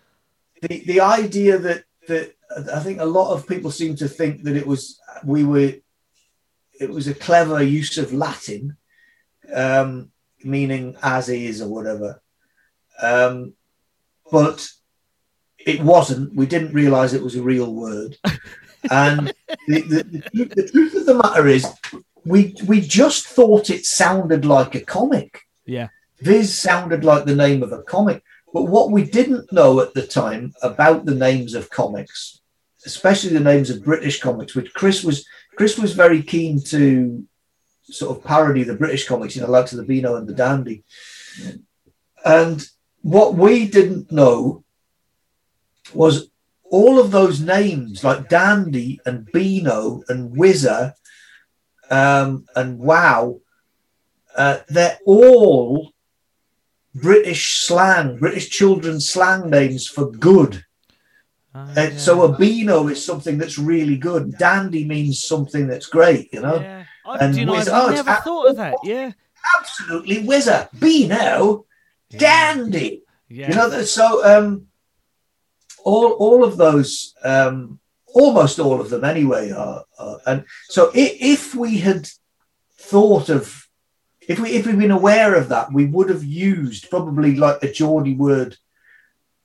the 0.61 0.83
the 0.85 1.01
idea 1.01 1.57
that 1.57 1.83
that 2.07 2.33
I 2.73 2.79
think 2.79 2.99
a 2.99 3.05
lot 3.05 3.33
of 3.33 3.47
people 3.47 3.71
seem 3.71 3.95
to 3.97 4.07
think 4.07 4.43
that 4.43 4.55
it 4.55 4.67
was 4.67 4.99
we 5.23 5.43
were 5.43 5.73
it 6.79 6.89
was 6.89 7.07
a 7.07 7.13
clever 7.13 7.61
use 7.61 7.97
of 7.97 8.13
Latin, 8.13 8.77
um, 9.53 10.11
meaning 10.43 10.95
as 11.01 11.29
is 11.29 11.61
or 11.61 11.69
whatever. 11.69 12.21
Um, 13.01 13.53
but 14.31 14.67
it 15.65 15.81
wasn't. 15.81 16.35
We 16.35 16.45
didn't 16.45 16.73
realize 16.73 17.13
it 17.13 17.23
was 17.23 17.35
a 17.35 17.43
real 17.43 17.73
word. 17.73 18.17
And 18.89 19.33
the, 19.67 19.81
the, 19.81 20.03
the, 20.03 20.21
truth- 20.33 20.55
the 20.55 20.69
truth 20.69 20.95
of 20.95 21.05
the 21.05 21.15
matter 21.15 21.47
is, 21.47 21.67
we 22.25 22.55
we 22.67 22.81
just 22.81 23.27
thought 23.27 23.69
it 23.69 23.85
sounded 23.85 24.45
like 24.45 24.75
a 24.75 24.81
comic. 24.81 25.41
Yeah. 25.65 25.89
Viz 26.19 26.57
sounded 26.57 27.03
like 27.03 27.25
the 27.25 27.35
name 27.35 27.63
of 27.63 27.71
a 27.71 27.81
comic. 27.83 28.23
But 28.53 28.63
what 28.63 28.91
we 28.91 29.03
didn't 29.05 29.51
know 29.51 29.79
at 29.79 29.93
the 29.93 30.05
time 30.05 30.53
about 30.61 31.05
the 31.05 31.15
names 31.15 31.53
of 31.53 31.69
comics, 31.69 32.41
especially 32.85 33.31
the 33.31 33.39
names 33.39 33.69
of 33.69 33.83
British 33.83 34.19
comics, 34.19 34.55
which 34.55 34.73
Chris 34.73 35.03
was 35.03 35.25
Chris 35.55 35.77
was 35.77 35.93
very 35.93 36.21
keen 36.21 36.61
to 36.65 37.25
sort 37.83 38.17
of 38.17 38.23
parody 38.23 38.63
the 38.63 38.75
British 38.75 39.07
comics, 39.07 39.35
you 39.35 39.41
know, 39.41 39.49
like 39.49 39.65
to 39.67 39.77
the 39.77 39.83
Beano 39.83 40.15
and 40.15 40.27
the 40.27 40.33
Dandy. 40.33 40.83
And 42.23 42.65
what 43.01 43.35
we 43.35 43.67
didn't 43.67 44.11
know 44.11 44.63
was 45.93 46.29
all 46.71 46.99
of 46.99 47.11
those 47.11 47.41
names 47.41 48.03
like 48.03 48.29
Dandy 48.29 48.99
and 49.05 49.29
Beano 49.31 50.01
and 50.07 50.35
Whizzer 50.35 50.93
um, 51.89 52.45
and 52.55 52.79
Wow, 52.79 53.41
uh, 54.35 54.59
they're 54.69 54.97
all 55.05 55.91
British 56.95 57.59
slang, 57.59 58.17
British 58.17 58.49
children's 58.49 59.09
slang 59.09 59.49
names 59.49 59.87
for 59.87 60.09
good. 60.09 60.63
Uh, 61.53 61.73
yeah. 61.75 61.97
So 61.97 62.23
a 62.23 62.37
Beano 62.37 62.87
is 62.87 63.05
something 63.05 63.37
that's 63.37 63.57
really 63.57 63.97
good. 63.97 64.37
Dandy 64.37 64.85
means 64.85 65.21
something 65.21 65.67
that's 65.67 65.87
great, 65.87 66.33
you 66.33 66.41
know. 66.41 66.59
Yeah. 66.59 66.85
I, 67.05 67.17
and 67.17 67.35
you 67.35 67.45
know, 67.45 67.55
I've 67.55 67.67
oh, 67.67 67.89
never 67.89 68.13
thought 68.13 68.49
of 68.49 68.55
that. 68.55 68.75
Yeah, 68.83 69.11
absolutely 69.59 70.23
Whizzer, 70.23 70.69
Beano, 70.79 71.65
yeah. 72.09 72.19
Dandy. 72.19 73.03
Yeah. 73.27 73.49
You 73.49 73.55
know, 73.55 73.81
so 73.83 74.25
um, 74.25 74.67
all 75.83 76.11
all 76.13 76.43
of 76.43 76.57
those, 76.57 77.15
um, 77.23 77.79
almost 78.13 78.59
all 78.59 78.81
of 78.81 78.89
them 78.89 79.03
anyway, 79.03 79.51
are, 79.51 79.83
are 79.99 80.19
and 80.25 80.45
so 80.69 80.91
if, 80.93 81.55
we 81.55 81.77
had 81.79 82.09
thought 82.77 83.29
of 83.29 83.67
if 84.27 84.39
we 84.39 84.51
if 84.51 84.65
we'd 84.65 84.79
been 84.79 84.91
aware 84.91 85.35
of 85.35 85.49
that, 85.49 85.71
we 85.73 85.85
would 85.85 86.09
have 86.09 86.23
used 86.23 86.89
probably 86.89 87.35
like 87.35 87.61
a 87.63 87.71
Geordie 87.71 88.15
word 88.15 88.57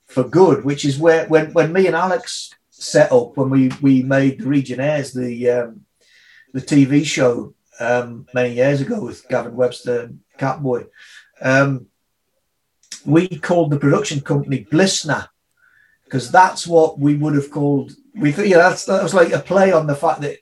for 0.05 0.23
good, 0.23 0.63
which 0.63 0.85
is 0.85 0.97
where 0.97 1.27
when 1.27 1.51
when 1.53 1.73
me 1.73 1.87
and 1.87 1.95
Alex 1.95 2.51
set 2.69 3.11
up 3.11 3.35
when 3.35 3.49
we 3.49 3.71
we 3.81 4.03
made 4.03 4.39
the 4.39 4.47
Legionnaires 4.47 5.13
the 5.13 5.49
um, 5.49 5.81
the 6.53 6.61
TV 6.61 7.05
show 7.05 7.53
um, 7.79 8.27
many 8.33 8.55
years 8.55 8.81
ago 8.81 9.01
with 9.01 9.27
Gavin 9.27 9.55
Webster 9.55 10.01
and 10.01 10.19
Catboy. 10.37 10.87
Um, 11.41 11.87
we 13.05 13.27
called 13.27 13.71
the 13.71 13.79
production 13.79 14.21
company 14.21 14.65
Blissner 14.69 15.27
because 16.07 16.31
that's 16.31 16.65
what 16.65 16.99
we 16.99 17.15
would 17.15 17.35
have 17.35 17.51
called. 17.51 17.91
We 18.15 18.31
think 18.31 18.49
yeah, 18.49 18.57
that's 18.57 18.85
that 18.85 19.03
was 19.03 19.13
like 19.13 19.31
a 19.31 19.39
play 19.39 19.71
on 19.71 19.87
the 19.87 19.95
fact 19.95 20.21
that 20.21 20.37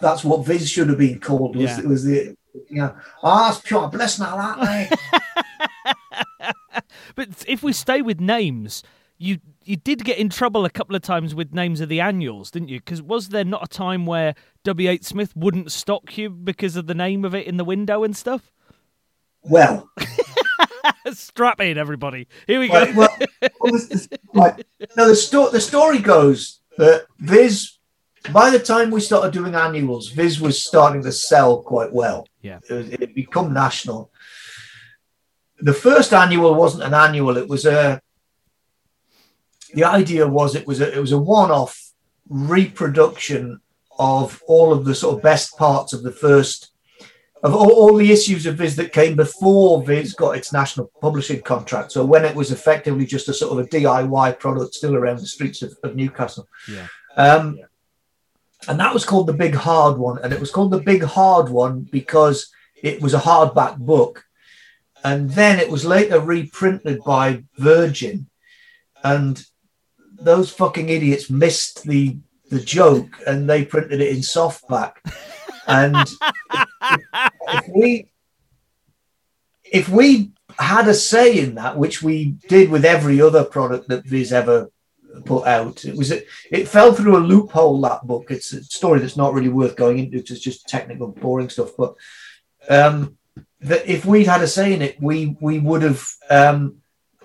that's 0.00 0.24
what 0.24 0.46
Viz 0.46 0.68
should 0.70 0.88
have 0.88 0.98
been 0.98 1.20
called. 1.20 1.56
Was 1.56 1.70
yeah. 1.70 1.80
it 1.80 1.86
was 1.86 2.04
the 2.04 2.36
you 2.68 2.76
know, 2.82 2.94
oh, 3.22 3.48
that's 3.48 3.60
pure 3.60 3.90
Blissner, 3.90 4.58
that 4.58 6.54
but 7.14 7.28
if 7.46 7.62
we 7.62 7.72
stay 7.72 8.02
with 8.02 8.20
names, 8.20 8.82
you 9.18 9.38
you 9.64 9.76
did 9.76 10.04
get 10.04 10.18
in 10.18 10.28
trouble 10.28 10.64
a 10.64 10.70
couple 10.70 10.96
of 10.96 11.02
times 11.02 11.34
with 11.34 11.52
names 11.52 11.80
of 11.80 11.88
the 11.88 12.00
annuals, 12.00 12.50
didn't 12.50 12.68
you? 12.68 12.78
Because 12.78 13.02
was 13.02 13.28
there 13.28 13.44
not 13.44 13.64
a 13.64 13.68
time 13.68 14.06
where 14.06 14.34
W.H. 14.64 15.04
Smith 15.04 15.36
wouldn't 15.36 15.72
stock 15.72 16.16
you 16.16 16.30
because 16.30 16.76
of 16.76 16.86
the 16.86 16.94
name 16.94 17.24
of 17.24 17.34
it 17.34 17.46
in 17.46 17.58
the 17.58 17.64
window 17.64 18.02
and 18.02 18.16
stuff? 18.16 18.50
Well, 19.42 19.90
strap 21.12 21.60
in, 21.60 21.78
everybody. 21.78 22.28
Here 22.46 22.60
we 22.60 22.68
go. 22.68 22.92
Well, 22.94 23.18
well 23.60 23.80
right. 24.34 24.64
Now 24.96 25.06
the, 25.06 25.16
sto- 25.16 25.50
the 25.50 25.60
story 25.60 25.98
goes 25.98 26.60
that 26.76 27.06
Viz, 27.18 27.78
by 28.32 28.50
the 28.50 28.58
time 28.58 28.90
we 28.90 29.00
started 29.00 29.32
doing 29.32 29.54
annuals, 29.54 30.08
Viz 30.10 30.40
was 30.40 30.62
starting 30.62 31.02
to 31.02 31.12
sell 31.12 31.62
quite 31.62 31.92
well. 31.92 32.26
Yeah, 32.42 32.60
it 32.68 33.00
had 33.00 33.14
become 33.14 33.52
national. 33.52 34.10
The 35.60 35.74
first 35.74 36.12
annual 36.12 36.54
wasn't 36.54 36.84
an 36.84 36.94
annual; 36.94 37.36
it 37.36 37.48
was 37.48 37.66
a 37.66 38.00
the 39.74 39.84
idea 39.84 40.26
was 40.26 40.54
it 40.54 40.66
was 40.66 40.80
a, 40.80 40.94
it 40.94 41.00
was 41.00 41.12
a 41.12 41.18
one-off 41.18 41.92
reproduction 42.28 43.60
of 43.98 44.42
all 44.46 44.72
of 44.72 44.84
the 44.84 44.94
sort 44.94 45.16
of 45.16 45.22
best 45.22 45.56
parts 45.58 45.92
of 45.92 46.02
the 46.02 46.12
first 46.12 46.70
of 47.42 47.54
all, 47.54 47.70
all, 47.70 47.96
the 47.96 48.10
issues 48.10 48.46
of 48.46 48.56
Viz 48.56 48.76
that 48.76 48.92
came 48.92 49.14
before 49.14 49.82
Viz 49.82 50.14
got 50.14 50.36
its 50.36 50.52
national 50.52 50.90
publishing 51.00 51.40
contract. 51.42 51.92
So 51.92 52.04
when 52.04 52.24
it 52.24 52.34
was 52.34 52.50
effectively 52.50 53.06
just 53.06 53.28
a 53.28 53.34
sort 53.34 53.52
of 53.52 53.64
a 53.64 53.68
DIY 53.68 54.38
product 54.38 54.74
still 54.74 54.96
around 54.96 55.18
the 55.18 55.26
streets 55.26 55.62
of, 55.62 55.76
of 55.84 55.94
Newcastle. 55.94 56.48
Yeah. 56.68 56.86
Um, 57.16 57.56
yeah. 57.56 57.64
And 58.66 58.80
that 58.80 58.92
was 58.92 59.04
called 59.04 59.28
the 59.28 59.32
Big 59.34 59.54
Hard 59.54 59.98
One. 59.98 60.18
And 60.22 60.32
it 60.32 60.40
was 60.40 60.50
called 60.50 60.72
the 60.72 60.80
Big 60.80 61.02
Hard 61.02 61.48
One 61.48 61.82
because 61.82 62.50
it 62.82 63.00
was 63.00 63.14
a 63.14 63.18
hardback 63.18 63.78
book. 63.78 64.24
And 65.04 65.30
then 65.30 65.60
it 65.60 65.70
was 65.70 65.84
later 65.84 66.20
reprinted 66.20 67.00
by 67.04 67.44
Virgin. 67.56 68.28
And 69.04 69.42
those 70.20 70.50
fucking 70.50 70.88
idiots 70.88 71.30
missed 71.30 71.84
the 71.84 72.18
the 72.50 72.60
joke 72.60 73.20
and 73.26 73.48
they 73.48 73.64
printed 73.64 74.00
it 74.00 74.08
in 74.08 74.22
softback. 74.22 74.92
And 75.68 76.08
if, 77.48 77.68
we 77.74 78.10
if 79.64 79.88
we 79.88 80.32
had 80.58 80.88
a 80.88 80.94
say 80.94 81.38
in 81.38 81.56
that, 81.56 81.76
which 81.76 82.02
we 82.02 82.36
did 82.48 82.70
with 82.70 82.84
every 82.84 83.20
other 83.20 83.44
product 83.44 83.88
that 83.88 84.06
Viz 84.06 84.32
ever 84.32 84.70
put 85.24 85.46
out, 85.46 85.84
it 85.84 85.96
was 85.96 86.10
it 86.10 86.68
fell 86.68 86.92
through 86.92 87.18
a 87.18 87.20
loophole. 87.20 87.80
That 87.82 88.06
book, 88.06 88.30
it's 88.30 88.52
a 88.52 88.64
story 88.64 89.00
that's 89.00 89.16
not 89.16 89.34
really 89.34 89.50
worth 89.50 89.76
going 89.76 89.98
into. 89.98 90.16
It's 90.16 90.40
just 90.40 90.68
technical, 90.68 91.08
boring 91.08 91.50
stuff. 91.50 91.70
But 91.76 91.94
um, 92.68 93.18
that 93.60 93.86
if 93.86 94.06
we'd 94.06 94.26
had 94.26 94.42
a 94.42 94.48
say 94.48 94.72
in 94.72 94.82
it, 94.82 95.00
we 95.00 95.36
we 95.40 95.58
would 95.58 95.82
have 95.82 96.06
um, 96.30 96.78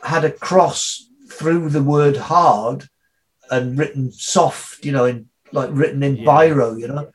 had 0.04 0.26
a 0.26 0.32
cross 0.32 1.08
through 1.30 1.70
the 1.70 1.84
word 1.84 2.18
hard 2.18 2.88
and 3.50 3.78
written 3.78 4.12
soft, 4.12 4.86
you 4.86 4.92
know, 4.92 5.06
in 5.06 5.30
like 5.52 5.70
written 5.72 6.04
in 6.04 6.18
yeah. 6.18 6.26
biro, 6.26 6.80
you 6.80 6.88
know. 6.88 7.12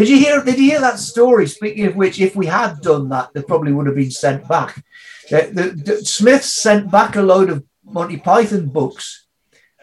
Did 0.00 0.08
you 0.08 0.16
hear? 0.16 0.42
Did 0.42 0.58
you 0.58 0.70
hear 0.70 0.80
that 0.80 0.98
story? 0.98 1.46
Speaking 1.46 1.84
of 1.84 1.94
which, 1.94 2.22
if 2.22 2.34
we 2.34 2.46
had 2.46 2.80
done 2.80 3.10
that, 3.10 3.34
they 3.34 3.42
probably 3.42 3.70
would 3.74 3.86
have 3.86 3.96
been 3.96 4.10
sent 4.10 4.48
back. 4.48 4.82
The, 5.28 5.50
the, 5.52 5.92
the 5.92 5.96
Smiths 6.06 6.54
sent 6.54 6.90
back 6.90 7.16
a 7.16 7.20
load 7.20 7.50
of 7.50 7.66
Monty 7.84 8.16
Python 8.16 8.70
books 8.70 9.26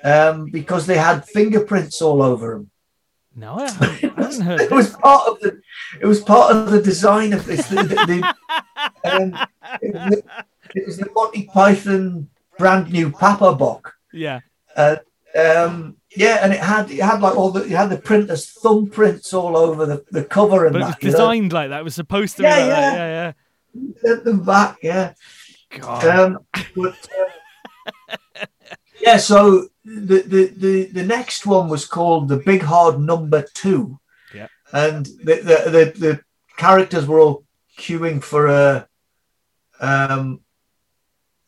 um, 0.03 0.49
because 0.49 0.87
they 0.87 0.97
had 0.97 1.23
fingerprints 1.23 2.01
all 2.01 2.23
over 2.23 2.53
them. 2.55 2.71
No, 3.35 3.59
I 3.59 3.69
haven't, 3.69 4.17
I 4.17 4.21
haven't 4.23 4.41
heard. 4.47 4.61
it 4.61 4.71
was 4.71 4.89
part 4.89 5.27
of 5.27 5.39
the. 5.39 5.61
It 6.01 6.07
was 6.07 6.21
part 6.21 6.55
of 6.55 6.71
the 6.71 6.81
design 6.81 7.31
of 7.31 7.45
this. 7.45 7.67
The, 7.67 7.83
the, 7.83 8.35
um, 9.03 9.37
it, 9.83 9.93
was 9.93 10.09
the, 10.09 10.23
it 10.73 10.85
was 10.87 10.97
the 10.97 11.11
Monty 11.13 11.43
Python 11.43 12.27
brand 12.57 12.91
new 12.91 13.11
Papperbok. 13.11 13.91
Yeah. 14.11 14.39
Uh, 14.75 14.95
um, 15.37 15.96
yeah, 16.15 16.39
and 16.41 16.53
it 16.53 16.59
had 16.59 16.89
it 16.89 17.01
had 17.01 17.21
like 17.21 17.35
all 17.35 17.51
the 17.51 17.67
you 17.67 17.75
had 17.75 17.89
the 17.89 17.97
printer's 17.97 18.45
thumbprints 18.63 19.33
all 19.33 19.57
over 19.57 19.85
the, 19.85 20.05
the 20.11 20.23
cover 20.23 20.65
and 20.65 20.73
but 20.73 20.79
that, 20.79 20.97
it 21.01 21.05
was 21.05 21.13
designed 21.13 21.51
know? 21.51 21.59
like 21.59 21.69
that. 21.69 21.81
It 21.81 21.83
was 21.83 21.95
supposed 21.95 22.37
to 22.37 22.43
yeah, 22.43 22.55
be 22.55 22.61
like 22.61 22.69
yeah. 22.69 22.91
that. 22.91 22.97
Yeah, 22.97 23.33
yeah. 24.03 24.13
At 24.13 24.23
the 24.23 24.33
back, 24.33 24.77
yeah. 24.81 25.13
God. 25.69 26.05
Um, 26.05 26.39
but, 26.75 27.09
uh, 28.37 28.45
yeah, 29.01 29.17
so 29.17 29.67
the, 29.83 30.21
the 30.21 30.53
the 30.55 30.83
the 30.85 31.03
next 31.03 31.45
one 31.45 31.69
was 31.69 31.85
called 31.85 32.29
the 32.29 32.37
Big 32.37 32.61
Hard 32.61 32.99
Number 32.99 33.45
Two. 33.53 33.99
Yeah. 34.33 34.47
And 34.71 35.05
the 35.05 35.35
the 35.35 35.69
the, 35.69 35.99
the 35.99 36.21
characters 36.57 37.05
were 37.05 37.19
all 37.19 37.43
queuing 37.77 38.23
for 38.23 38.47
a 38.47 38.87
um 39.79 40.41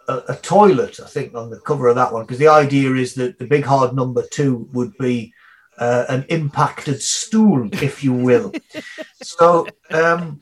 a, 0.09 0.23
a, 0.29 0.35
toilet, 0.37 0.99
I 0.99 1.07
think, 1.07 1.35
on 1.35 1.49
the 1.49 1.59
cover 1.59 1.87
of 1.87 1.95
that 1.95 2.11
one, 2.11 2.23
because 2.23 2.39
the 2.39 2.47
idea 2.47 2.93
is 2.95 3.13
that 3.15 3.37
the 3.37 3.45
big 3.45 3.63
hard 3.63 3.95
number 3.95 4.23
two 4.31 4.67
would 4.73 4.97
be 4.97 5.33
uh, 5.77 6.05
an 6.09 6.25
impacted 6.29 7.01
stool, 7.01 7.69
if 7.73 8.03
you 8.03 8.13
will. 8.13 8.51
so, 9.21 9.67
um, 9.91 10.41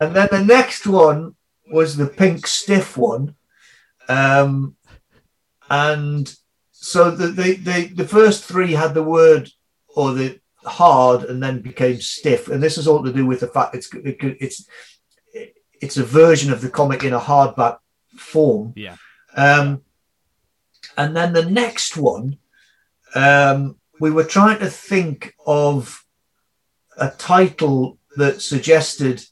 and 0.00 0.14
then 0.14 0.28
the 0.30 0.44
next 0.44 0.86
one 0.86 1.34
was 1.72 1.96
the 1.96 2.06
pink 2.06 2.46
stiff 2.46 2.96
one. 2.98 3.34
Um, 4.08 4.76
and 5.70 6.32
so 6.72 7.10
the, 7.10 7.28
the, 7.28 7.54
the, 7.54 7.86
the 7.94 8.08
first 8.08 8.44
three 8.44 8.72
had 8.72 8.92
the 8.92 9.02
word 9.02 9.50
or 9.96 10.12
the 10.12 10.38
hard 10.66 11.24
and 11.24 11.42
then 11.42 11.62
became 11.62 12.00
stiff. 12.00 12.48
And 12.48 12.62
this 12.62 12.76
is 12.76 12.86
all 12.86 13.02
to 13.02 13.12
do 13.12 13.24
with 13.24 13.40
the 13.40 13.48
fact 13.48 13.74
it's, 13.74 13.92
it, 13.94 14.18
it's, 14.20 14.68
it's 15.80 15.96
a 15.96 16.04
version 16.04 16.52
of 16.52 16.60
the 16.60 16.68
comic 16.68 17.02
in 17.02 17.14
a 17.14 17.18
hardback 17.20 17.78
form. 18.16 18.72
Yeah. 18.76 18.96
Um, 19.36 19.82
and 20.96 21.16
then 21.16 21.32
the 21.32 21.48
next 21.48 21.96
one, 21.96 22.38
um, 23.14 23.76
we 24.00 24.10
were 24.10 24.24
trying 24.24 24.58
to 24.58 24.70
think 24.70 25.34
of 25.46 26.04
a 26.96 27.10
title 27.10 27.98
that 28.16 28.42
suggested 28.42 29.24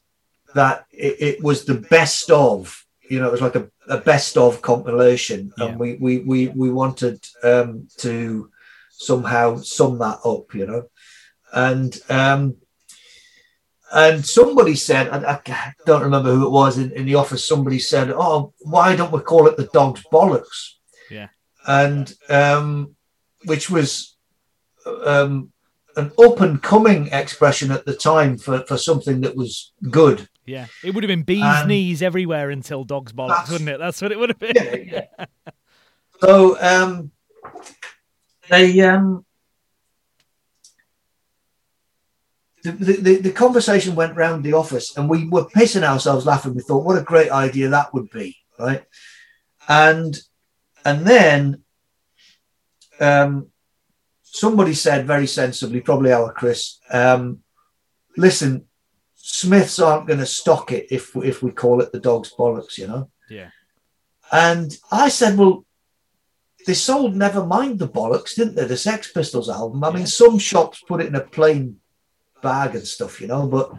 that 0.55 0.85
it, 0.91 1.15
it 1.19 1.43
was 1.43 1.65
the 1.65 1.75
best 1.75 2.29
of, 2.29 2.85
you 3.09 3.19
know, 3.19 3.27
it 3.27 3.31
was 3.31 3.41
like 3.41 3.55
a, 3.55 3.69
a 3.87 3.97
best 3.97 4.37
of 4.37 4.61
compilation. 4.61 5.51
Yeah. 5.57 5.65
And 5.65 5.79
we, 5.79 5.95
we, 5.95 6.19
we, 6.19 6.47
we 6.49 6.71
wanted 6.71 7.25
um, 7.43 7.87
to 7.97 8.49
somehow 8.89 9.57
sum 9.57 9.99
that 9.99 10.19
up, 10.25 10.53
you 10.53 10.65
know. 10.65 10.83
And 11.53 11.97
um, 12.09 12.57
and 13.93 14.25
somebody 14.25 14.75
said, 14.75 15.09
I, 15.09 15.39
I, 15.47 15.73
don't 15.85 16.01
remember 16.01 16.33
who 16.33 16.45
it 16.45 16.51
was 16.51 16.77
in, 16.77 16.91
in 16.91 17.05
the 17.05 17.15
office, 17.15 17.47
somebody 17.47 17.79
said, 17.79 18.11
Oh, 18.11 18.53
why 18.61 18.95
don't 18.95 19.11
we 19.11 19.19
call 19.19 19.47
it 19.47 19.55
the 19.55 19.69
dog's 19.71 20.03
bollocks? 20.11 20.73
Yeah. 21.09 21.27
And 21.67 22.13
um, 22.29 22.95
which 23.45 23.69
was 23.69 24.15
um, 25.05 25.51
an 25.95 26.11
up 26.17 26.41
and 26.41 26.61
coming 26.61 27.07
expression 27.07 27.71
at 27.71 27.85
the 27.85 27.95
time 27.95 28.37
for, 28.37 28.65
for 28.65 28.77
something 28.77 29.21
that 29.21 29.35
was 29.35 29.73
good. 29.89 30.27
Yeah, 30.45 30.65
it 30.83 30.93
would 30.93 31.03
have 31.03 31.09
been 31.09 31.23
bees 31.23 31.43
And- 31.43 31.69
knees 31.69 32.01
everywhere 32.01 32.49
until 32.49 32.83
dogs 32.83 33.13
bollocks, 33.13 33.49
wouldn't 33.49 33.69
it? 33.69 33.79
That's 33.79 34.01
what 34.01 34.11
it 34.11 34.19
would 34.19 34.29
have 34.29 34.39
been. 34.39 34.55
Yeah, 34.55 35.05
yeah. 35.19 35.25
So 36.19 36.57
um, 36.61 37.11
they 38.49 38.79
um, 38.81 39.25
the, 42.63 42.71
the, 42.71 43.15
the- 43.17 43.31
conversation 43.31 43.95
went 43.95 44.15
round 44.15 44.43
the 44.43 44.53
office, 44.53 44.95
and 44.97 45.09
we 45.09 45.27
were 45.27 45.45
pissing 45.45 45.83
ourselves 45.83 46.25
laughing. 46.25 46.55
We 46.55 46.61
thought, 46.61 46.85
what 46.85 46.97
a 46.97 47.03
great 47.03 47.31
idea 47.31 47.69
that 47.69 47.93
would 47.93 48.09
be, 48.09 48.37
right? 48.57 48.83
And 49.67 50.17
and 50.85 51.05
then 51.05 51.63
um, 52.99 53.47
somebody 54.23 54.73
said 54.73 55.07
very 55.07 55.27
sensibly, 55.27 55.81
probably 55.81 56.11
our 56.11 56.31
Chris, 56.33 56.79
um, 56.89 57.39
listen, 58.17 58.65
Smiths 59.15 59.79
aren't 59.79 60.07
going 60.07 60.19
to 60.19 60.25
stock 60.25 60.71
it 60.71 60.87
if 60.91 61.15
if 61.17 61.43
we 61.43 61.51
call 61.51 61.81
it 61.81 61.91
the 61.91 61.99
dog's 61.99 62.33
bollocks, 62.33 62.77
you 62.77 62.87
know. 62.87 63.09
Yeah. 63.29 63.49
And 64.31 64.75
I 64.91 65.09
said, 65.09 65.37
well, 65.37 65.65
they 66.65 66.73
sold 66.73 67.15
never 67.15 67.45
mind 67.45 67.79
the 67.79 67.87
Bollocks, 67.87 68.35
didn't 68.35 68.55
they? 68.55 68.65
The 68.65 68.77
Sex 68.77 69.11
Pistols 69.11 69.49
album. 69.49 69.83
I 69.83 69.91
mean, 69.91 70.07
some 70.07 70.39
shops 70.39 70.81
put 70.87 71.01
it 71.01 71.07
in 71.07 71.15
a 71.15 71.21
plain 71.21 71.77
bag 72.43 72.75
and 72.75 72.85
stuff, 72.87 73.19
you 73.19 73.25
know, 73.27 73.47
but. 73.47 73.71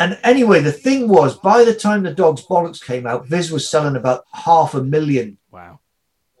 And 0.00 0.16
anyway, 0.22 0.60
the 0.60 0.70
thing 0.70 1.08
was, 1.08 1.36
by 1.38 1.64
the 1.64 1.74
time 1.74 2.04
the 2.04 2.14
Dog's 2.14 2.46
Bollocks 2.46 2.80
came 2.80 3.04
out, 3.04 3.26
Viz 3.26 3.50
was 3.50 3.68
selling 3.68 3.96
about 3.96 4.24
half 4.32 4.74
a 4.74 4.82
million 4.82 5.38
Wow. 5.50 5.80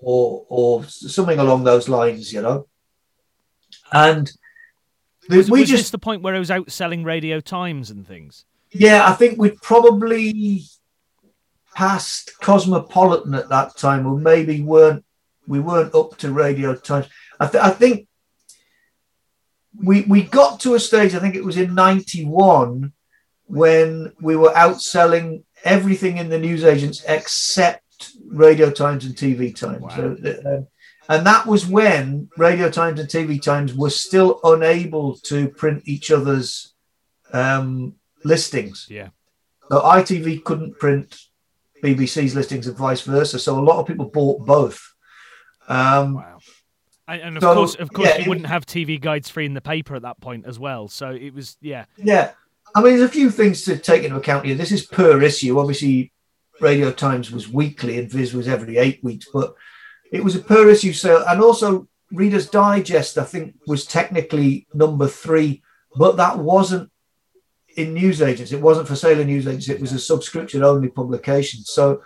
or 0.00 0.46
or 0.48 0.84
something 0.84 1.40
along 1.40 1.64
those 1.64 1.88
lines, 1.88 2.32
you 2.32 2.40
know. 2.40 2.68
And 3.92 4.30
the- 5.28 5.38
Was, 5.38 5.50
we 5.50 5.60
was 5.60 5.68
just 5.68 5.90
the 5.90 5.98
point 5.98 6.22
where 6.22 6.36
it 6.36 6.38
was 6.38 6.50
outselling 6.50 7.04
Radio 7.04 7.40
Times 7.40 7.90
and 7.90 8.06
things? 8.06 8.44
Yeah, 8.70 9.08
I 9.08 9.14
think 9.14 9.38
we'd 9.40 9.60
probably 9.60 10.62
passed 11.74 12.38
Cosmopolitan 12.40 13.34
at 13.34 13.48
that 13.48 13.76
time, 13.76 14.06
or 14.06 14.16
maybe 14.16 14.62
weren't 14.62 15.04
we 15.48 15.58
weren't 15.58 15.94
up 15.96 16.16
to 16.18 16.30
Radio 16.30 16.76
Times. 16.76 17.08
I, 17.40 17.46
th- 17.48 17.64
I 17.64 17.70
think 17.70 18.06
we 19.82 20.02
we 20.02 20.22
got 20.22 20.60
to 20.60 20.74
a 20.74 20.80
stage. 20.80 21.14
I 21.14 21.18
think 21.18 21.34
it 21.34 21.44
was 21.44 21.56
in 21.56 21.74
'91 21.74 22.92
when 23.46 24.12
we 24.20 24.36
were 24.36 24.52
outselling 24.52 25.44
everything 25.64 26.18
in 26.18 26.28
the 26.28 26.38
newsagents 26.38 27.02
except 27.06 28.12
Radio 28.26 28.70
Times 28.70 29.04
and 29.04 29.14
TV 29.14 29.54
Times. 29.54 29.82
Wow. 29.82 29.96
So, 29.96 30.16
um, 30.46 30.66
and 31.08 31.26
that 31.26 31.46
was 31.46 31.66
when 31.66 32.28
Radio 32.36 32.70
Times 32.70 33.00
and 33.00 33.08
TV 33.08 33.40
Times 33.40 33.74
were 33.74 33.90
still 33.90 34.40
unable 34.44 35.16
to 35.20 35.48
print 35.48 35.82
each 35.86 36.10
other's 36.10 36.74
um, 37.32 37.94
listings. 38.24 38.86
Yeah. 38.90 39.08
So 39.70 39.80
ITV 39.80 40.44
couldn't 40.44 40.78
print 40.78 41.18
BBC's 41.82 42.34
listings 42.34 42.66
and 42.66 42.76
vice 42.76 43.02
versa. 43.02 43.38
So 43.38 43.58
a 43.58 43.60
lot 43.60 43.78
of 43.78 43.86
people 43.86 44.06
bought 44.06 44.44
both. 44.44 44.94
Um, 45.68 46.14
Wow. 46.14 46.37
And, 47.08 47.22
and 47.22 47.36
of 47.38 47.42
So, 47.42 47.54
course, 47.54 47.74
of 47.74 47.92
course, 47.92 48.10
yeah, 48.10 48.18
you 48.18 48.28
wouldn't 48.28 48.46
have 48.46 48.66
TV 48.66 49.00
guides 49.00 49.28
free 49.28 49.46
in 49.46 49.54
the 49.54 49.60
paper 49.60 49.94
at 49.94 50.02
that 50.02 50.20
point 50.20 50.46
as 50.46 50.58
well. 50.58 50.88
So 50.88 51.10
it 51.10 51.34
was, 51.34 51.56
yeah, 51.60 51.86
Yeah. 51.96 52.32
I 52.76 52.82
mean, 52.82 52.98
there's 52.98 53.08
a 53.08 53.12
few 53.12 53.30
things 53.30 53.62
to 53.62 53.78
take 53.78 54.04
into 54.04 54.16
account 54.16 54.44
here. 54.44 54.54
This 54.54 54.72
is 54.72 54.84
per 54.84 55.22
issue. 55.22 55.58
Obviously, 55.58 56.12
Radio 56.60 56.92
Times 56.92 57.32
was 57.32 57.48
weekly 57.48 57.98
and 57.98 58.10
Viz 58.10 58.34
was 58.34 58.46
every 58.46 58.76
eight 58.76 59.02
weeks, 59.02 59.26
but 59.32 59.54
it 60.12 60.22
was 60.22 60.36
a 60.36 60.40
per 60.40 60.68
issue 60.68 60.92
sale. 60.92 61.24
And 61.26 61.40
also, 61.40 61.88
Reader's 62.12 62.48
Digest, 62.48 63.16
I 63.16 63.24
think, 63.24 63.54
was 63.66 63.86
technically 63.86 64.66
number 64.74 65.08
three, 65.08 65.62
but 65.96 66.18
that 66.18 66.38
wasn't 66.38 66.90
in 67.76 67.94
newsagents. 67.94 68.52
It 68.52 68.60
wasn't 68.60 68.88
for 68.88 68.96
sale 68.96 69.20
in 69.20 69.28
newsagents. 69.28 69.68
It 69.68 69.80
was 69.80 69.92
a 69.92 69.98
subscription 69.98 70.62
only 70.62 70.88
publication. 70.88 71.60
So 71.64 72.02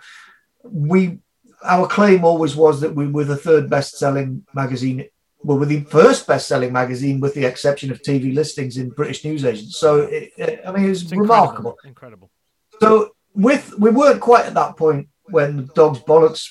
we, 0.63 1.19
our 1.63 1.87
claim 1.87 2.23
always 2.23 2.55
was 2.55 2.81
that 2.81 2.95
we 2.95 3.07
were 3.07 3.23
the 3.23 3.37
third 3.37 3.69
best 3.69 3.97
selling 3.97 4.45
magazine 4.53 5.05
well, 5.43 5.59
we're 5.59 5.65
the 5.65 5.81
first 5.81 6.25
best-selling 6.25 6.71
magazine, 6.71 7.19
with 7.19 7.33
the 7.33 7.43
exception 7.45 7.91
of 7.91 8.01
TV 8.01 8.33
listings 8.33 8.77
in 8.77 8.89
British 8.89 9.25
newsagents. 9.25 9.77
So, 9.77 10.03
it, 10.03 10.31
it- 10.37 10.61
I 10.65 10.71
mean, 10.71 10.85
it 10.85 10.89
was 10.89 11.01
it's 11.03 11.11
remarkable. 11.11 11.77
incredible. 11.83 12.31
Incredible. 12.71 12.79
So, 12.79 13.15
with 13.35 13.77
we 13.77 13.89
weren't 13.89 14.21
quite 14.21 14.45
at 14.45 14.53
that 14.53 14.77
point 14.77 15.09
when 15.25 15.57
the 15.57 15.63
dog's 15.63 15.99
bollocks 15.99 16.49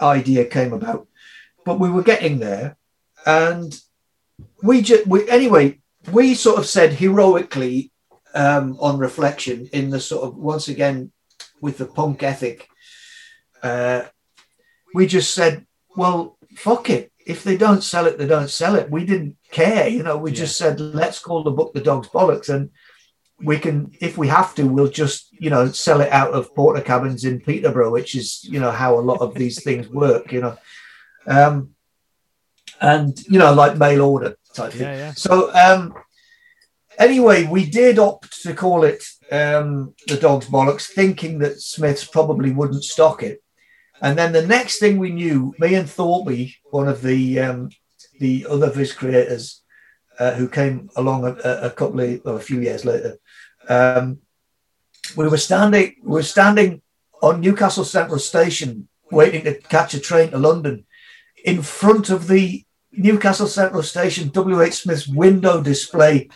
idea 0.00 0.44
came 0.44 0.72
about, 0.72 1.08
but 1.64 1.80
we 1.80 1.90
were 1.90 2.02
getting 2.02 2.38
there, 2.38 2.76
and 3.26 3.78
we 4.62 4.82
just 4.82 5.06
we 5.06 5.28
anyway 5.28 5.80
we 6.12 6.34
sort 6.34 6.58
of 6.58 6.66
said 6.66 6.92
heroically 6.92 7.90
um, 8.34 8.76
on 8.80 8.98
reflection 8.98 9.68
in 9.72 9.90
the 9.90 10.00
sort 10.00 10.24
of 10.24 10.36
once 10.36 10.68
again 10.68 11.10
with 11.60 11.78
the 11.78 11.86
punk 11.86 12.22
ethic, 12.22 12.68
uh, 13.62 14.02
we 14.94 15.06
just 15.06 15.34
said, 15.34 15.66
well, 15.96 16.36
fuck 16.56 16.90
it. 16.90 17.12
If 17.26 17.44
they 17.44 17.56
don't 17.56 17.82
sell 17.82 18.06
it, 18.06 18.18
they 18.18 18.26
don't 18.26 18.50
sell 18.50 18.74
it. 18.74 18.90
We 18.90 19.04
didn't 19.04 19.36
care, 19.50 19.88
you 19.88 20.02
know. 20.02 20.16
We 20.16 20.32
just 20.32 20.56
said, 20.56 20.80
let's 20.80 21.18
call 21.18 21.42
the 21.42 21.50
book 21.50 21.72
the 21.74 21.80
dog's 21.80 22.08
bollocks, 22.08 22.48
and 22.48 22.70
we 23.42 23.58
can, 23.58 23.92
if 24.00 24.18
we 24.18 24.28
have 24.28 24.54
to, 24.56 24.64
we'll 24.64 24.88
just, 24.88 25.28
you 25.32 25.50
know, 25.50 25.68
sell 25.68 26.00
it 26.00 26.10
out 26.10 26.32
of 26.32 26.54
porter 26.54 26.80
cabins 26.80 27.24
in 27.24 27.40
Peterborough, 27.40 27.90
which 27.90 28.14
is, 28.14 28.42
you 28.44 28.58
know, 28.58 28.70
how 28.70 28.98
a 28.98 29.00
lot 29.00 29.20
of 29.20 29.34
these 29.34 29.62
things 29.64 29.88
work, 29.88 30.32
you 30.32 30.40
know. 30.40 30.56
Um, 31.26 31.74
and 32.80 33.20
you 33.28 33.38
know, 33.38 33.52
like 33.52 33.76
mail 33.76 34.02
order 34.02 34.36
type 34.54 34.72
thing. 34.72 34.82
Yeah, 34.82 34.96
yeah. 34.96 35.12
So 35.12 35.52
um, 35.54 35.94
anyway, 36.98 37.44
we 37.44 37.68
did 37.68 37.98
opt 37.98 38.42
to 38.42 38.54
call 38.54 38.84
it 38.84 39.04
um, 39.30 39.94
the 40.06 40.16
dog's 40.16 40.46
bollocks, 40.46 40.86
thinking 40.86 41.38
that 41.40 41.60
Smiths 41.60 42.04
probably 42.04 42.52
wouldn't 42.52 42.84
stock 42.84 43.22
it. 43.22 43.42
And 44.00 44.18
then 44.18 44.32
the 44.32 44.46
next 44.46 44.78
thing 44.78 44.98
we 44.98 45.10
knew, 45.10 45.54
me 45.58 45.74
and 45.74 45.88
Thorpe, 45.88 46.48
one 46.70 46.88
of 46.88 47.02
the 47.02 47.40
um, 47.40 47.70
the 48.18 48.46
other 48.48 48.70
Viz 48.70 48.92
creators, 48.92 49.62
uh, 50.18 50.32
who 50.32 50.48
came 50.48 50.90
along 50.96 51.24
a, 51.24 51.30
a 51.44 51.70
couple 51.70 52.00
of 52.00 52.20
or 52.24 52.36
a 52.36 52.40
few 52.40 52.60
years 52.60 52.84
later, 52.84 53.18
um, 53.68 54.18
we 55.16 55.28
were 55.28 55.36
standing 55.36 55.96
we 56.02 56.12
were 56.12 56.22
standing 56.22 56.82
on 57.22 57.40
Newcastle 57.40 57.84
Central 57.84 58.18
Station, 58.18 58.88
waiting 59.10 59.44
to 59.44 59.54
catch 59.54 59.92
a 59.94 60.00
train 60.00 60.30
to 60.30 60.38
London, 60.38 60.86
in 61.44 61.62
front 61.62 62.08
of 62.08 62.28
the 62.28 62.64
Newcastle 62.92 63.46
Central 63.46 63.82
Station 63.82 64.30
WH 64.34 64.72
Smith's 64.72 65.06
window 65.06 65.62
display, 65.62 66.28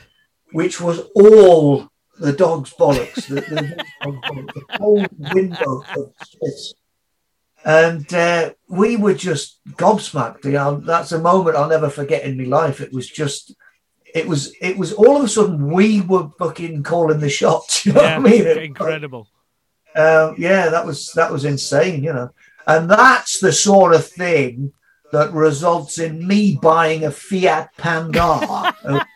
which 0.52 0.80
was 0.80 1.00
all 1.14 1.88
the 2.18 2.32
dog's 2.32 2.72
bollocks, 2.74 3.26
the, 3.26 3.36
the, 3.36 3.84
the 4.02 4.78
whole 4.78 5.04
window 5.34 5.82
of 5.96 6.12
Smith's. 6.26 6.74
And 7.64 8.12
uh, 8.12 8.52
we 8.68 8.96
were 8.96 9.14
just 9.14 9.60
gobsmacked. 9.70 10.44
You 10.44 10.52
know, 10.52 10.76
that's 10.80 11.12
a 11.12 11.18
moment 11.18 11.56
I'll 11.56 11.68
never 11.68 11.88
forget 11.88 12.24
in 12.24 12.36
my 12.36 12.44
life. 12.44 12.80
It 12.80 12.92
was 12.92 13.08
just, 13.08 13.54
it 14.14 14.26
was, 14.28 14.54
it 14.60 14.76
was 14.76 14.92
all 14.92 15.16
of 15.16 15.24
a 15.24 15.28
sudden 15.28 15.72
we 15.72 16.02
were 16.02 16.28
fucking 16.38 16.82
calling 16.82 17.20
the 17.20 17.30
shots. 17.30 17.86
You 17.86 17.92
know 17.94 18.02
yeah, 18.02 18.18
what 18.18 18.26
I 18.26 18.30
mean? 18.30 18.58
Incredible. 18.70 19.28
um, 19.96 20.34
yeah, 20.38 20.68
that 20.68 20.84
was 20.84 21.12
that 21.14 21.30
was 21.32 21.44
insane, 21.44 22.02
you 22.02 22.12
know. 22.12 22.30
And 22.66 22.90
that's 22.90 23.40
the 23.40 23.52
sort 23.52 23.94
of 23.94 24.06
thing 24.06 24.72
that 25.12 25.32
results 25.32 25.98
in 25.98 26.26
me 26.26 26.58
buying 26.60 27.04
a 27.04 27.10
Fiat 27.10 27.76
Panda. 27.76 28.74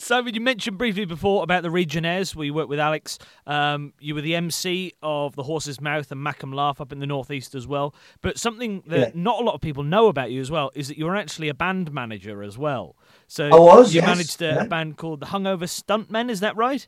Simon, 0.00 0.32
you 0.32 0.40
mentioned 0.40 0.78
briefly 0.78 1.04
before 1.04 1.42
about 1.42 1.64
the 1.64 1.70
Regionaires, 1.70 2.34
where 2.36 2.46
you 2.46 2.54
worked 2.54 2.68
with 2.68 2.78
Alex. 2.78 3.18
Um, 3.48 3.92
you 3.98 4.14
were 4.14 4.20
the 4.20 4.36
MC 4.36 4.92
of 5.02 5.34
The 5.34 5.42
Horse's 5.42 5.80
Mouth 5.80 6.12
and 6.12 6.24
Macam 6.24 6.54
Laugh 6.54 6.80
up 6.80 6.92
in 6.92 7.00
the 7.00 7.06
Northeast 7.06 7.56
as 7.56 7.66
well. 7.66 7.92
But 8.22 8.38
something 8.38 8.84
that 8.86 8.98
Yeah. 8.98 9.10
not 9.14 9.40
a 9.40 9.44
lot 9.44 9.56
of 9.56 9.60
people 9.60 9.82
know 9.82 10.06
about 10.06 10.30
you 10.30 10.40
as 10.40 10.52
well 10.52 10.70
is 10.76 10.86
that 10.86 10.98
you're 10.98 11.16
actually 11.16 11.48
a 11.48 11.54
band 11.54 11.92
manager 11.92 12.44
as 12.44 12.56
well. 12.56 12.94
So 13.26 13.48
I 13.48 13.58
was, 13.58 13.92
you 13.92 14.00
yes, 14.00 14.06
managed 14.08 14.42
a, 14.42 14.44
yeah. 14.44 14.64
band 14.66 14.98
called 14.98 15.18
the 15.18 15.26
Hungover 15.26 15.64
Stuntmen, 15.64 16.30
is 16.30 16.40
that 16.40 16.56
right? 16.56 16.86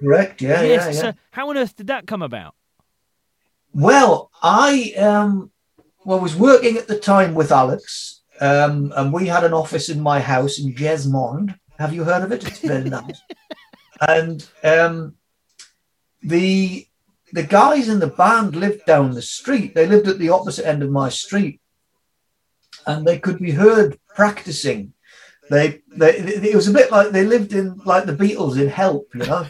correct? 0.00 0.42
Yeah, 0.42 0.60
yeah, 0.62 0.86
yeah. 0.86 0.92
So 0.92 1.12
how 1.30 1.48
on 1.48 1.56
earth 1.56 1.76
did 1.76 1.86
that 1.86 2.06
come 2.06 2.20
about? 2.22 2.54
Well, 3.72 4.30
I 4.42 4.92
um, 4.98 5.50
well 6.04 6.20
was 6.20 6.36
working 6.36 6.76
at 6.76 6.88
the 6.88 6.98
time 6.98 7.34
with 7.34 7.52
Alex, 7.52 8.20
um, 8.40 8.92
and 8.96 9.12
we 9.12 9.28
had 9.28 9.44
an 9.44 9.54
office 9.54 9.88
in 9.88 10.00
my 10.00 10.20
house 10.20 10.58
in 10.58 10.74
Jesmond. 10.74 11.54
Have 11.80 11.94
you 11.94 12.04
heard 12.04 12.22
of 12.22 12.30
it? 12.30 12.46
It's 12.46 12.58
very 12.58 12.90
nice. 12.90 13.22
and 14.06 14.46
um, 14.62 15.14
the 16.22 16.86
the 17.32 17.42
guys 17.42 17.88
in 17.88 18.00
the 18.00 18.06
band 18.06 18.54
lived 18.54 18.84
down 18.84 19.12
the 19.12 19.22
street. 19.22 19.74
They 19.74 19.86
lived 19.86 20.06
at 20.06 20.18
the 20.18 20.28
opposite 20.28 20.66
end 20.66 20.82
of 20.82 20.90
my 20.90 21.08
street, 21.08 21.58
and 22.86 23.06
they 23.06 23.18
could 23.18 23.38
be 23.38 23.52
heard 23.52 23.98
practicing. 24.14 24.92
They, 25.48 25.80
they 25.96 26.18
it 26.18 26.54
was 26.54 26.68
a 26.68 26.72
bit 26.72 26.92
like 26.92 27.12
they 27.12 27.24
lived 27.24 27.54
in 27.54 27.80
like 27.86 28.04
the 28.04 28.14
Beatles 28.14 28.60
in 28.60 28.68
Help, 28.68 29.08
you 29.14 29.24
know. 29.24 29.46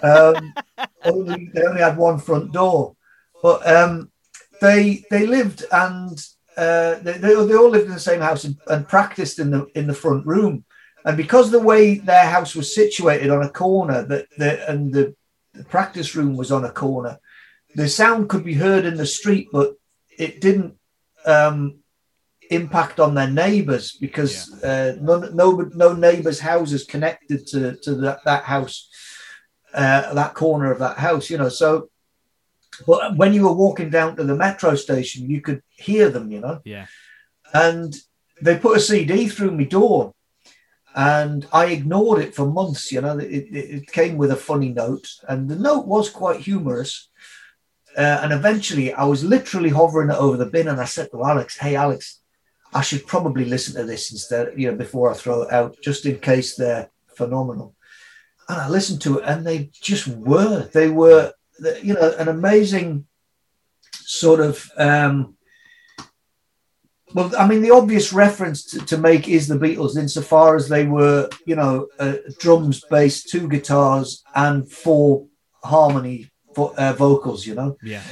Um, 0.00 0.54
only 1.04 1.50
they 1.52 1.62
only 1.62 1.80
had 1.80 1.96
one 1.96 2.20
front 2.20 2.52
door. 2.52 2.94
But 3.42 3.66
um, 3.66 4.12
they 4.60 5.04
they 5.10 5.26
lived 5.26 5.64
and 5.72 6.24
uh, 6.56 7.00
they, 7.00 7.18
they, 7.18 7.34
all 7.34 7.68
lived 7.68 7.86
in 7.86 7.94
the 7.94 7.98
same 7.98 8.20
house 8.20 8.44
and, 8.44 8.56
and 8.68 8.86
practiced 8.88 9.40
in 9.40 9.50
the 9.50 9.66
in 9.74 9.88
the 9.88 9.94
front 9.94 10.24
room. 10.24 10.64
And 11.04 11.16
because 11.16 11.50
the 11.50 11.60
way 11.60 11.98
their 11.98 12.26
house 12.26 12.54
was 12.54 12.74
situated 12.74 13.30
on 13.30 13.42
a 13.42 13.50
corner, 13.50 14.04
that 14.04 14.26
the, 14.38 14.70
and 14.70 14.92
the, 14.92 15.14
the 15.52 15.64
practice 15.64 16.14
room 16.14 16.36
was 16.36 16.50
on 16.50 16.64
a 16.64 16.70
corner, 16.70 17.18
the 17.74 17.88
sound 17.88 18.28
could 18.28 18.44
be 18.44 18.54
heard 18.54 18.86
in 18.86 18.96
the 18.96 19.06
street, 19.06 19.48
but 19.52 19.74
it 20.18 20.40
didn't 20.40 20.76
um, 21.26 21.78
impact 22.50 23.00
on 23.00 23.14
their 23.14 23.28
neighbors 23.28 23.92
because 23.92 24.56
yeah. 24.62 24.68
uh, 24.68 24.96
no, 25.00 25.18
no, 25.18 25.70
no 25.74 25.92
neighbors' 25.92 26.40
houses 26.40 26.84
connected 26.84 27.46
to, 27.48 27.76
to 27.82 27.94
that, 27.96 28.24
that 28.24 28.44
house, 28.44 28.88
uh, 29.74 30.14
that 30.14 30.34
corner 30.34 30.72
of 30.72 30.78
that 30.78 30.96
house, 30.98 31.28
you 31.28 31.36
know. 31.36 31.50
So, 31.50 31.90
but 32.86 33.16
when 33.16 33.34
you 33.34 33.44
were 33.44 33.52
walking 33.52 33.90
down 33.90 34.16
to 34.16 34.24
the 34.24 34.34
metro 34.34 34.74
station, 34.74 35.28
you 35.28 35.42
could 35.42 35.62
hear 35.70 36.08
them, 36.08 36.30
you 36.30 36.40
know. 36.40 36.60
Yeah. 36.64 36.86
And 37.52 37.94
they 38.40 38.56
put 38.56 38.76
a 38.76 38.80
CD 38.80 39.28
through 39.28 39.52
my 39.52 39.64
door 39.64 40.14
and 40.94 41.46
I 41.52 41.66
ignored 41.66 42.22
it 42.22 42.34
for 42.34 42.46
months. 42.46 42.92
You 42.92 43.00
know, 43.00 43.18
it, 43.18 43.26
it, 43.26 43.92
came 43.92 44.16
with 44.16 44.30
a 44.30 44.36
funny 44.36 44.68
note, 44.68 45.08
and 45.28 45.48
the 45.48 45.56
note 45.56 45.86
was 45.86 46.08
quite 46.08 46.40
humorous. 46.40 47.08
Uh, 47.96 48.20
and 48.22 48.32
eventually, 48.32 48.92
I 48.92 49.04
was 49.04 49.24
literally 49.24 49.70
hovering 49.70 50.10
it 50.10 50.16
over 50.16 50.36
the 50.36 50.46
bin, 50.46 50.68
and 50.68 50.80
I 50.80 50.84
said 50.84 51.10
to 51.10 51.24
Alex, 51.24 51.58
"Hey, 51.58 51.74
Alex, 51.74 52.20
I 52.72 52.82
should 52.82 53.06
probably 53.06 53.44
listen 53.44 53.74
to 53.74 53.84
this 53.84 54.12
instead, 54.12 54.54
you 54.56 54.70
know, 54.70 54.76
before 54.76 55.10
I 55.10 55.14
throw 55.14 55.42
it 55.42 55.52
out, 55.52 55.76
just 55.82 56.06
in 56.06 56.18
case 56.18 56.54
they're 56.54 56.90
phenomenal." 57.16 57.74
And 58.48 58.60
I 58.60 58.68
listened 58.68 59.00
to 59.02 59.18
it, 59.18 59.24
and 59.26 59.44
they 59.44 59.70
just 59.72 60.06
were. 60.06 60.68
They 60.72 60.90
were, 60.90 61.32
you 61.82 61.94
know, 61.94 62.14
an 62.18 62.28
amazing 62.28 63.06
sort 63.92 64.40
of. 64.40 64.70
Um, 64.76 65.33
well, 67.14 67.30
I 67.38 67.46
mean, 67.46 67.62
the 67.62 67.70
obvious 67.70 68.12
reference 68.12 68.64
to, 68.64 68.84
to, 68.86 68.98
make 68.98 69.28
is 69.28 69.46
the 69.46 69.54
Beatles, 69.54 69.96
insofar 69.96 70.56
as 70.56 70.68
they 70.68 70.84
were, 70.84 71.28
you 71.46 71.54
know, 71.54 71.86
uh, 72.00 72.16
drums, 72.40 72.84
bass, 72.90 73.22
two 73.22 73.48
guitars, 73.48 74.24
and 74.34 74.70
four 74.70 75.28
harmony 75.62 76.28
vo- 76.56 76.74
uh, 76.76 76.92
vocals. 76.92 77.46
You 77.46 77.54
know. 77.54 77.76
Yeah. 77.84 78.02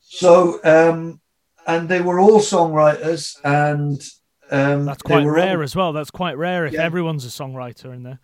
So, 0.00 0.60
um, 0.64 1.20
and 1.66 1.88
they 1.90 2.00
were 2.00 2.20
all 2.20 2.40
songwriters, 2.40 3.36
and 3.44 4.02
um, 4.50 4.86
that's 4.86 5.02
quite 5.02 5.26
rare 5.26 5.58
all, 5.58 5.64
as 5.64 5.76
well. 5.76 5.92
That's 5.92 6.10
quite 6.10 6.38
rare 6.38 6.64
if 6.64 6.72
yeah. 6.72 6.82
everyone's 6.82 7.26
a 7.26 7.28
songwriter 7.28 7.94
in 7.94 8.02
there. 8.02 8.18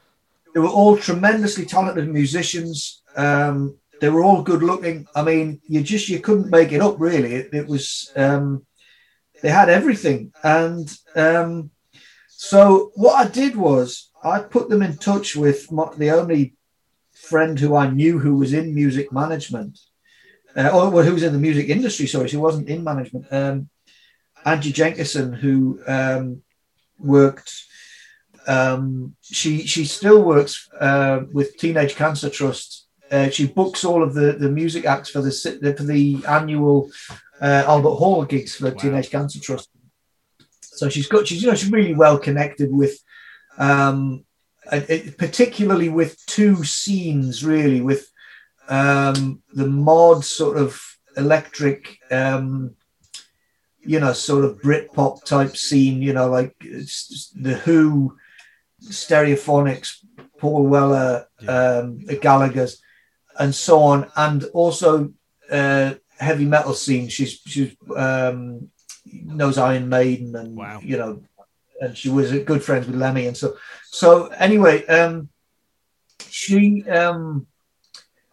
They 0.55 0.61
were 0.61 0.69
all 0.69 0.97
tremendously 0.97 1.67
talented 1.67 2.09
musicians. 2.09 3.03
Um, 3.15 3.77
they 4.01 4.09
were 4.09 4.25
all 4.25 4.43
good 4.43 4.63
looking. 4.63 5.07
I 5.15 5.23
mean, 5.23 5.61
you 5.69 5.83
just 5.83 6.09
you 6.09 6.21
couldn't 6.21 6.51
make 6.51 6.73
it 6.73 6.81
up, 6.81 6.97
really. 6.99 7.35
It, 7.35 7.53
it 7.53 7.67
was. 7.67 8.11
Um, 8.17 8.65
they 9.43 9.51
had 9.51 9.69
everything. 9.69 10.33
And 10.43 10.95
um, 11.15 11.71
so 12.29 12.93
what 12.95 13.15
I 13.15 13.29
did 13.29 13.57
was 13.57 14.11
I 14.23 14.41
put 14.41 14.69
them 14.69 14.83
in 14.83 14.97
touch 14.97 15.37
with 15.37 15.71
my, 15.71 15.93
the 15.97 16.11
only 16.11 16.55
friend 17.13 17.59
who 17.59 17.77
I 17.77 17.91
knew 17.91 18.19
who 18.19 18.37
was 18.37 18.53
in 18.53 18.75
music 18.75 19.13
management, 19.13 19.79
uh, 20.57 20.71
or 20.73 20.91
well, 20.91 21.05
who 21.05 21.15
was 21.15 21.23
in 21.23 21.33
the 21.33 21.39
music 21.39 21.69
industry. 21.69 22.07
Sorry, 22.07 22.29
she 22.29 22.37
wasn't 22.37 22.69
in 22.69 22.83
management. 22.83 23.27
Um, 23.33 23.69
Angie 24.45 24.73
Jenkinson, 24.73 25.33
who 25.33 25.81
um, 25.87 26.43
worked. 26.99 27.53
Um, 28.47 29.15
she 29.23 29.67
she 29.67 29.85
still 29.85 30.23
works 30.23 30.69
uh, 30.81 31.21
with 31.33 31.57
Teenage 31.59 31.97
Cancer 31.97 32.31
Trust. 32.31 32.87
Uh, 33.11 33.31
she 33.31 33.47
books 33.47 33.85
all 33.85 34.03
of 34.03 34.15
the, 34.15 34.33
the 34.33 34.51
music 34.51 34.85
acts 34.85 35.11
for 35.11 35.23
the 35.23 35.33
for 35.77 35.85
the 35.85 36.25
annual 36.27 36.91
uh, 37.41 37.65
Albert 37.67 37.97
Hall 37.97 38.25
gigs 38.25 38.57
for 38.57 38.67
wow. 38.67 38.75
Teenage 38.75 39.11
Cancer 39.11 39.41
Trust. 39.41 39.71
So 40.61 40.89
she's 40.89 41.09
got 41.09 41.27
she's 41.27 41.43
you 41.43 41.49
know 41.49 41.57
she's 41.57 41.73
really 41.73 41.95
well 41.95 42.19
connected 42.19 42.73
with, 42.73 42.99
um, 43.59 44.25
particularly 44.69 45.89
with 45.89 46.25
two 46.27 46.63
scenes 46.63 47.45
really 47.45 47.81
with 47.81 48.09
um, 48.69 49.43
the 49.53 49.67
mod 49.67 50.25
sort 50.25 50.57
of 50.57 50.81
electric, 51.17 51.99
um, 52.11 52.75
you 53.81 53.99
know, 53.99 54.13
sort 54.13 54.45
of 54.45 54.61
Britpop 54.61 55.25
type 55.25 55.57
scene. 55.57 56.01
You 56.01 56.13
know, 56.13 56.29
like 56.29 56.55
the 56.61 57.61
Who, 57.65 58.17
Stereophonics, 58.85 60.05
Paul 60.39 60.67
Weller, 60.67 61.27
um, 61.49 62.05
the 62.05 62.19
Gallagher's, 62.21 62.81
and 63.39 63.55
so 63.55 63.81
on, 63.81 64.11
and 64.17 64.45
also. 64.55 65.13
Uh, 65.51 65.95
heavy 66.19 66.45
metal 66.45 66.75
scene. 66.75 67.09
She's 67.09 67.41
she's 67.47 67.77
um, 67.97 68.71
knows 69.05 69.59
Iron 69.59 69.89
Maiden 69.89 70.35
and 70.37 70.57
wow. 70.57 70.81
you 70.83 70.97
know, 70.97 71.23
and 71.81 71.97
she 71.97 72.11
was 72.11 72.31
good 72.41 72.63
friends 72.63 72.87
with 72.87 72.97
Lemmy 72.97 73.27
and 73.27 73.37
so 73.37 73.57
so 73.91 74.27
anyway, 74.29 74.87
um, 74.87 75.29
she 76.29 76.89
um, 76.89 77.47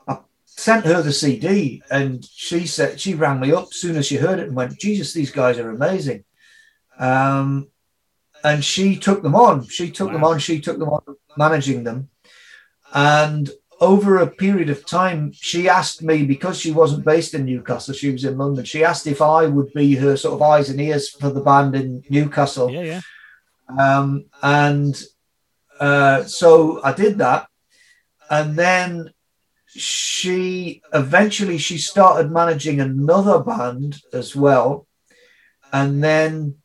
I 0.08 0.20
sent 0.46 0.86
her 0.86 1.02
the 1.02 1.14
CD 1.14 1.82
and 1.90 2.24
she 2.26 2.68
said 2.68 3.00
she 3.00 3.14
rang 3.14 3.40
me 3.40 3.52
up 3.52 3.68
as 3.72 3.78
soon 3.78 3.96
as 3.96 4.06
she 4.06 4.18
heard 4.18 4.40
it 4.40 4.48
and 4.48 4.56
went, 4.56 4.80
Jesus, 4.80 5.14
these 5.14 5.32
guys 5.32 5.58
are 5.58 5.70
amazing. 5.70 6.24
Um, 6.98 7.70
and 8.44 8.64
she 8.64 8.98
took 8.98 9.24
them 9.24 9.36
on. 9.36 9.68
She 9.68 9.90
took 9.90 10.08
wow. 10.08 10.14
them 10.14 10.24
on. 10.24 10.40
She 10.40 10.62
took 10.62 10.78
them 10.78 10.90
on, 10.90 11.02
managing 11.36 11.84
them. 11.84 12.10
And 12.94 13.50
over 13.82 14.18
a 14.18 14.28
period 14.28 14.70
of 14.70 14.86
time, 14.86 15.32
she 15.34 15.68
asked 15.68 16.02
me 16.02 16.26
because 16.26 16.60
she 16.60 16.72
wasn't 16.72 17.06
based 17.06 17.34
in 17.34 17.46
Newcastle, 17.46 17.94
she 17.94 18.12
was 18.12 18.24
in 18.24 18.38
London. 18.38 18.64
She 18.64 18.84
asked 18.84 19.08
if 19.08 19.22
I 19.22 19.48
would 19.48 19.74
be 19.74 19.96
her 19.96 20.16
sort 20.16 20.36
of 20.36 20.42
eyes 20.42 20.70
and 20.70 20.80
ears 20.80 21.10
for 21.10 21.30
the 21.30 21.42
band 21.42 21.76
in 21.76 22.04
Newcastle. 22.10 22.72
Yeah, 22.72 22.82
yeah. 22.82 23.02
Um, 23.78 24.26
and 24.42 25.02
uh, 25.80 26.24
so 26.24 26.82
I 26.84 26.94
did 26.94 27.18
that, 27.18 27.48
and 28.30 28.56
then 28.56 29.12
she 29.68 30.82
eventually 30.94 31.58
she 31.58 31.78
started 31.78 32.32
managing 32.32 32.80
another 32.80 33.40
band 33.40 34.02
as 34.14 34.36
well, 34.36 34.88
and 35.74 36.02
then 36.02 36.56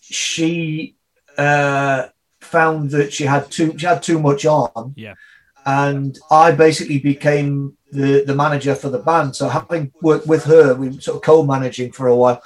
she 0.00 0.96
uh, 1.36 2.06
found 2.40 2.92
that 2.92 3.12
she 3.12 3.24
had 3.24 3.50
too 3.50 3.76
she 3.76 3.84
had 3.84 4.02
too 4.02 4.20
much 4.20 4.46
on. 4.46 4.94
Yeah 4.96 5.14
and 5.66 6.16
I 6.30 6.52
basically 6.52 7.00
became 7.00 7.76
the, 7.90 8.22
the 8.24 8.36
manager 8.36 8.76
for 8.76 8.88
the 8.88 9.00
band. 9.00 9.34
So 9.34 9.48
having 9.48 9.92
worked 10.00 10.28
with 10.28 10.44
her, 10.44 10.74
we 10.74 10.90
were 10.90 11.00
sort 11.00 11.16
of 11.16 11.22
co-managing 11.22 11.90
for 11.90 12.06
a 12.06 12.14
while. 12.14 12.40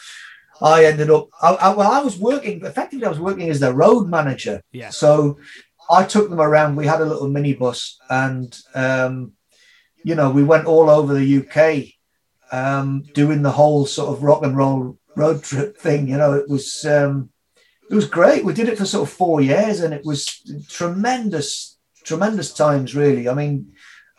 I 0.62 0.86
ended 0.86 1.10
up, 1.10 1.28
I, 1.40 1.54
I, 1.54 1.74
well, 1.74 1.92
I 1.92 2.00
was 2.00 2.18
working, 2.18 2.64
effectively, 2.64 3.04
I 3.04 3.10
was 3.10 3.20
working 3.20 3.50
as 3.50 3.60
their 3.60 3.74
road 3.74 4.08
manager. 4.08 4.62
Yeah. 4.72 4.88
So 4.88 5.38
I 5.90 6.04
took 6.04 6.30
them 6.30 6.40
around. 6.40 6.76
We 6.76 6.86
had 6.86 7.02
a 7.02 7.06
little 7.06 7.28
minibus 7.28 7.96
and, 8.08 8.58
um, 8.74 9.32
you 10.02 10.14
know, 10.14 10.30
we 10.30 10.42
went 10.42 10.66
all 10.66 10.88
over 10.88 11.12
the 11.12 11.38
UK 11.40 11.92
um, 12.52 13.02
doing 13.12 13.42
the 13.42 13.52
whole 13.52 13.84
sort 13.84 14.16
of 14.16 14.22
rock 14.22 14.44
and 14.44 14.56
roll 14.56 14.98
road 15.14 15.42
trip 15.42 15.76
thing. 15.76 16.08
You 16.08 16.16
know, 16.16 16.32
it 16.32 16.48
was, 16.48 16.86
um, 16.86 17.30
it 17.90 17.94
was 17.94 18.06
great. 18.06 18.46
We 18.46 18.54
did 18.54 18.68
it 18.68 18.78
for 18.78 18.86
sort 18.86 19.08
of 19.08 19.14
four 19.14 19.42
years 19.42 19.80
and 19.80 19.92
it 19.92 20.06
was 20.06 20.42
tremendous 20.70 21.76
tremendous 22.10 22.52
times, 22.52 22.96
really. 22.96 23.28
I 23.28 23.34
mean, 23.34 23.72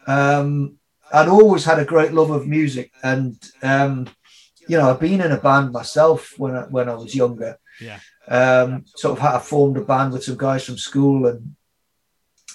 um, 0.07 0.77
I'd 1.11 1.27
always 1.27 1.65
had 1.65 1.79
a 1.79 1.91
great 1.93 2.13
love 2.13 2.31
of 2.31 2.47
music, 2.47 2.89
and 3.03 3.37
um, 3.61 4.07
you 4.69 4.77
know, 4.77 4.89
I've 4.89 5.05
been 5.07 5.19
in 5.19 5.33
a 5.33 5.45
band 5.47 5.73
myself 5.73 6.33
when 6.37 6.55
I, 6.55 6.61
when 6.75 6.87
I 6.87 6.93
was 6.93 7.13
younger. 7.13 7.59
Yeah. 7.81 7.99
Um, 8.27 8.85
sort 8.85 9.17
of 9.17 9.19
had 9.19 9.35
I 9.35 9.39
formed 9.39 9.75
a 9.75 9.81
band 9.81 10.13
with 10.13 10.23
some 10.23 10.37
guys 10.37 10.63
from 10.63 10.77
school, 10.77 11.27
and 11.27 11.55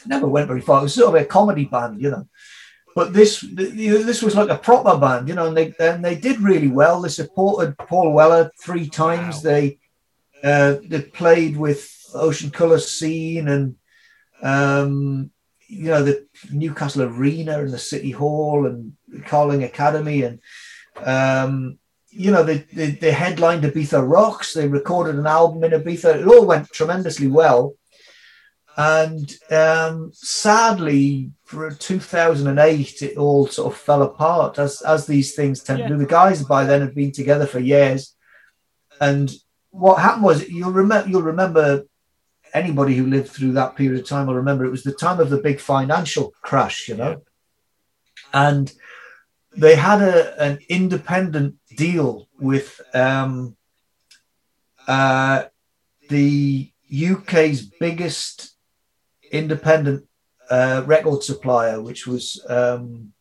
never 0.06 0.26
went 0.26 0.48
very 0.48 0.62
far. 0.62 0.80
It 0.80 0.84
was 0.84 0.94
sort 0.94 1.14
of 1.14 1.20
a 1.20 1.26
comedy 1.26 1.66
band, 1.66 2.00
you 2.00 2.10
know. 2.10 2.26
But 2.94 3.12
this 3.12 3.44
this 3.52 4.22
was 4.22 4.34
like 4.34 4.48
a 4.48 4.56
proper 4.56 4.96
band, 4.96 5.28
you 5.28 5.34
know, 5.34 5.48
and 5.48 5.56
they 5.56 5.74
and 5.78 6.02
they 6.02 6.16
did 6.16 6.40
really 6.40 6.68
well. 6.68 7.02
They 7.02 7.10
supported 7.10 7.76
Paul 7.76 8.14
Weller 8.14 8.50
three 8.64 8.88
times. 8.88 9.36
Wow. 9.36 9.42
They 9.50 9.78
uh, 10.42 10.76
they 10.82 11.02
played 11.02 11.58
with 11.58 11.80
Ocean 12.14 12.50
Colour 12.50 12.78
Scene 12.78 13.48
and 13.48 13.76
um, 14.42 15.30
you 15.68 15.90
know, 15.90 16.02
the 16.02 16.26
Newcastle 16.52 17.02
Arena 17.02 17.60
and 17.60 17.72
the 17.72 17.78
City 17.78 18.10
Hall 18.10 18.66
and 18.66 18.96
Carling 19.24 19.64
Academy 19.64 20.22
and 20.22 20.40
um, 21.04 21.78
you 22.10 22.30
know, 22.30 22.42
they, 22.42 22.58
they, 22.72 22.92
they 22.92 23.10
headlined 23.10 23.64
Ibiza 23.64 24.08
Rocks. 24.08 24.54
They 24.54 24.66
recorded 24.66 25.16
an 25.16 25.26
album 25.26 25.64
in 25.64 25.72
Ibiza. 25.72 26.20
It 26.20 26.26
all 26.26 26.46
went 26.46 26.70
tremendously 26.70 27.26
well. 27.26 27.74
And 28.78 29.32
um, 29.50 30.10
sadly, 30.14 31.30
for 31.44 31.70
2008, 31.70 33.02
it 33.02 33.16
all 33.16 33.46
sort 33.46 33.72
of 33.72 33.78
fell 33.78 34.02
apart 34.02 34.58
as, 34.58 34.82
as 34.82 35.06
these 35.06 35.34
things 35.34 35.62
tend 35.62 35.80
yeah. 35.80 35.88
to 35.88 35.94
do. 35.94 35.98
The 35.98 36.06
guys 36.06 36.42
by 36.42 36.64
then 36.64 36.80
had 36.80 36.94
been 36.94 37.12
together 37.12 37.46
for 37.46 37.58
years. 37.58 38.14
And 39.00 39.30
what 39.70 40.00
happened 40.00 40.24
was, 40.24 40.48
you'll, 40.48 40.72
remember 40.72 41.08
you'll 41.08 41.22
remember 41.22 41.84
anybody 42.56 42.94
who 42.96 43.06
lived 43.06 43.30
through 43.30 43.52
that 43.52 43.76
period 43.76 44.00
of 44.00 44.08
time 44.08 44.26
will 44.26 44.34
remember 44.42 44.64
it 44.64 44.70
was 44.70 44.82
the 44.82 44.92
time 44.92 45.20
of 45.20 45.30
the 45.30 45.42
big 45.48 45.60
financial 45.60 46.32
crash, 46.42 46.88
you 46.88 46.96
know. 46.96 47.10
Yeah. 47.10 48.48
And 48.48 48.72
they 49.56 49.74
had 49.76 50.00
a, 50.02 50.42
an 50.42 50.58
independent 50.68 51.56
deal 51.76 52.28
with 52.38 52.80
um, 52.94 53.56
uh, 54.88 55.44
the 56.08 56.70
UK's 57.10 57.62
biggest 57.62 58.56
independent 59.30 60.06
uh, 60.50 60.82
record 60.86 61.22
supplier, 61.22 61.80
which 61.82 62.06
was 62.06 62.44
um, 62.48 63.12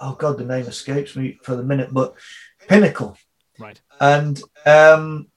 oh 0.00 0.14
god, 0.14 0.38
the 0.38 0.44
name 0.44 0.66
escapes 0.66 1.16
me 1.16 1.38
for 1.42 1.56
the 1.56 1.62
minute, 1.62 1.90
but 1.92 2.14
Pinnacle, 2.68 3.16
Right. 3.58 3.80
and 4.00 4.40
um, 4.66 5.28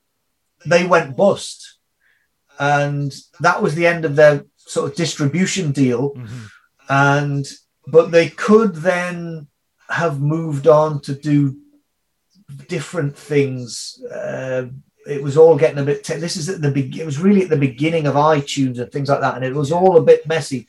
they 0.65 0.85
went 0.85 1.15
bust, 1.15 1.76
and 2.60 3.14
that 3.39 3.62
was 3.62 3.76
the 3.76 3.88
end 3.88 4.05
of 4.05 4.16
their 4.16 4.43
sort 4.58 4.89
of 4.91 4.97
distribution 4.97 5.72
deal, 5.72 6.10
hmm 6.16 6.45
and 6.89 7.45
but 7.88 8.12
they 8.12 8.30
could 8.30 8.76
then 8.76 9.47
have 9.89 10.22
moved 10.22 10.68
on 10.68 11.01
to 11.01 11.14
do 11.14 11.58
different 12.68 13.18
things. 13.18 14.01
Uh, 14.10 14.68
it 15.05 15.22
was 15.24 15.38
all 15.38 15.58
getting 15.58 15.80
a 15.80 15.84
bit. 15.84 16.03
Te- 16.03 16.16
this 16.16 16.38
is 16.38 16.47
at 16.49 16.62
the 16.62 16.72
be- 16.72 16.99
It 16.99 17.05
was 17.05 17.20
really 17.20 17.43
at 17.43 17.49
the 17.49 17.58
beginning 17.58 18.08
of 18.08 18.16
iTunes 18.16 18.80
and 18.80 18.91
things 18.91 19.10
like 19.10 19.22
that, 19.22 19.36
and 19.36 19.45
it 19.45 19.53
was 19.53 19.72
all 19.72 19.97
a 19.97 20.03
bit 20.03 20.28
messy. 20.28 20.68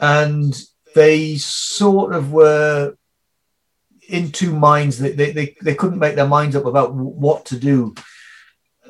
And 0.00 0.54
they 0.94 1.36
sort 1.36 2.14
of 2.14 2.32
were 2.32 2.94
in 4.08 4.32
two 4.32 4.54
minds. 4.56 4.98
They 4.98 5.12
they 5.12 5.32
they, 5.32 5.56
they 5.62 5.74
couldn't 5.74 5.98
make 5.98 6.16
their 6.16 6.26
minds 6.26 6.56
up 6.56 6.64
about 6.66 6.88
w- 6.88 7.10
what 7.10 7.44
to 7.46 7.58
do, 7.58 7.94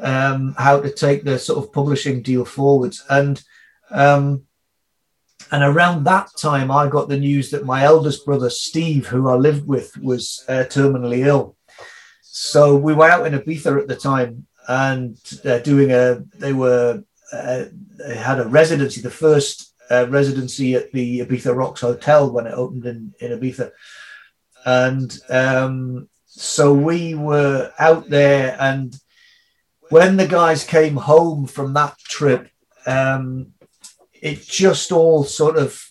um, 0.00 0.54
how 0.58 0.80
to 0.80 0.90
take 0.90 1.24
the 1.24 1.38
sort 1.38 1.64
of 1.64 1.72
publishing 1.72 2.22
deal 2.22 2.44
forwards, 2.44 3.04
and. 3.08 3.42
Um, 3.90 4.42
and 5.50 5.62
around 5.62 6.04
that 6.04 6.28
time, 6.36 6.70
I 6.70 6.88
got 6.88 7.08
the 7.08 7.18
news 7.18 7.50
that 7.50 7.64
my 7.64 7.84
eldest 7.84 8.26
brother, 8.26 8.50
Steve, 8.50 9.06
who 9.06 9.30
I 9.30 9.34
lived 9.34 9.66
with, 9.66 9.96
was 9.96 10.44
uh, 10.46 10.64
terminally 10.68 11.24
ill. 11.26 11.56
So 12.20 12.76
we 12.76 12.92
were 12.92 13.08
out 13.08 13.26
in 13.26 13.32
Ibiza 13.32 13.80
at 13.80 13.88
the 13.88 13.96
time 13.96 14.46
and 14.68 15.16
uh, 15.46 15.58
doing 15.60 15.90
a, 15.90 16.22
they 16.34 16.52
were, 16.52 17.02
uh, 17.32 17.64
they 17.96 18.16
had 18.16 18.40
a 18.40 18.46
residency, 18.46 19.00
the 19.00 19.10
first 19.10 19.74
uh, 19.90 20.06
residency 20.10 20.74
at 20.74 20.92
the 20.92 21.20
Ibiza 21.20 21.56
Rocks 21.56 21.80
Hotel 21.80 22.30
when 22.30 22.46
it 22.46 22.52
opened 22.52 22.84
in, 22.84 23.14
in 23.20 23.38
Ibiza. 23.38 23.70
And 24.66 25.18
um, 25.30 26.08
so 26.26 26.74
we 26.74 27.14
were 27.14 27.72
out 27.78 28.10
there. 28.10 28.54
And 28.60 28.94
when 29.90 30.16
the 30.16 30.26
guys 30.26 30.64
came 30.64 30.96
home 30.96 31.46
from 31.46 31.72
that 31.74 31.98
trip, 31.98 32.50
um, 32.86 33.52
it 34.20 34.42
just 34.42 34.92
all 34.92 35.24
sort 35.24 35.56
of 35.56 35.84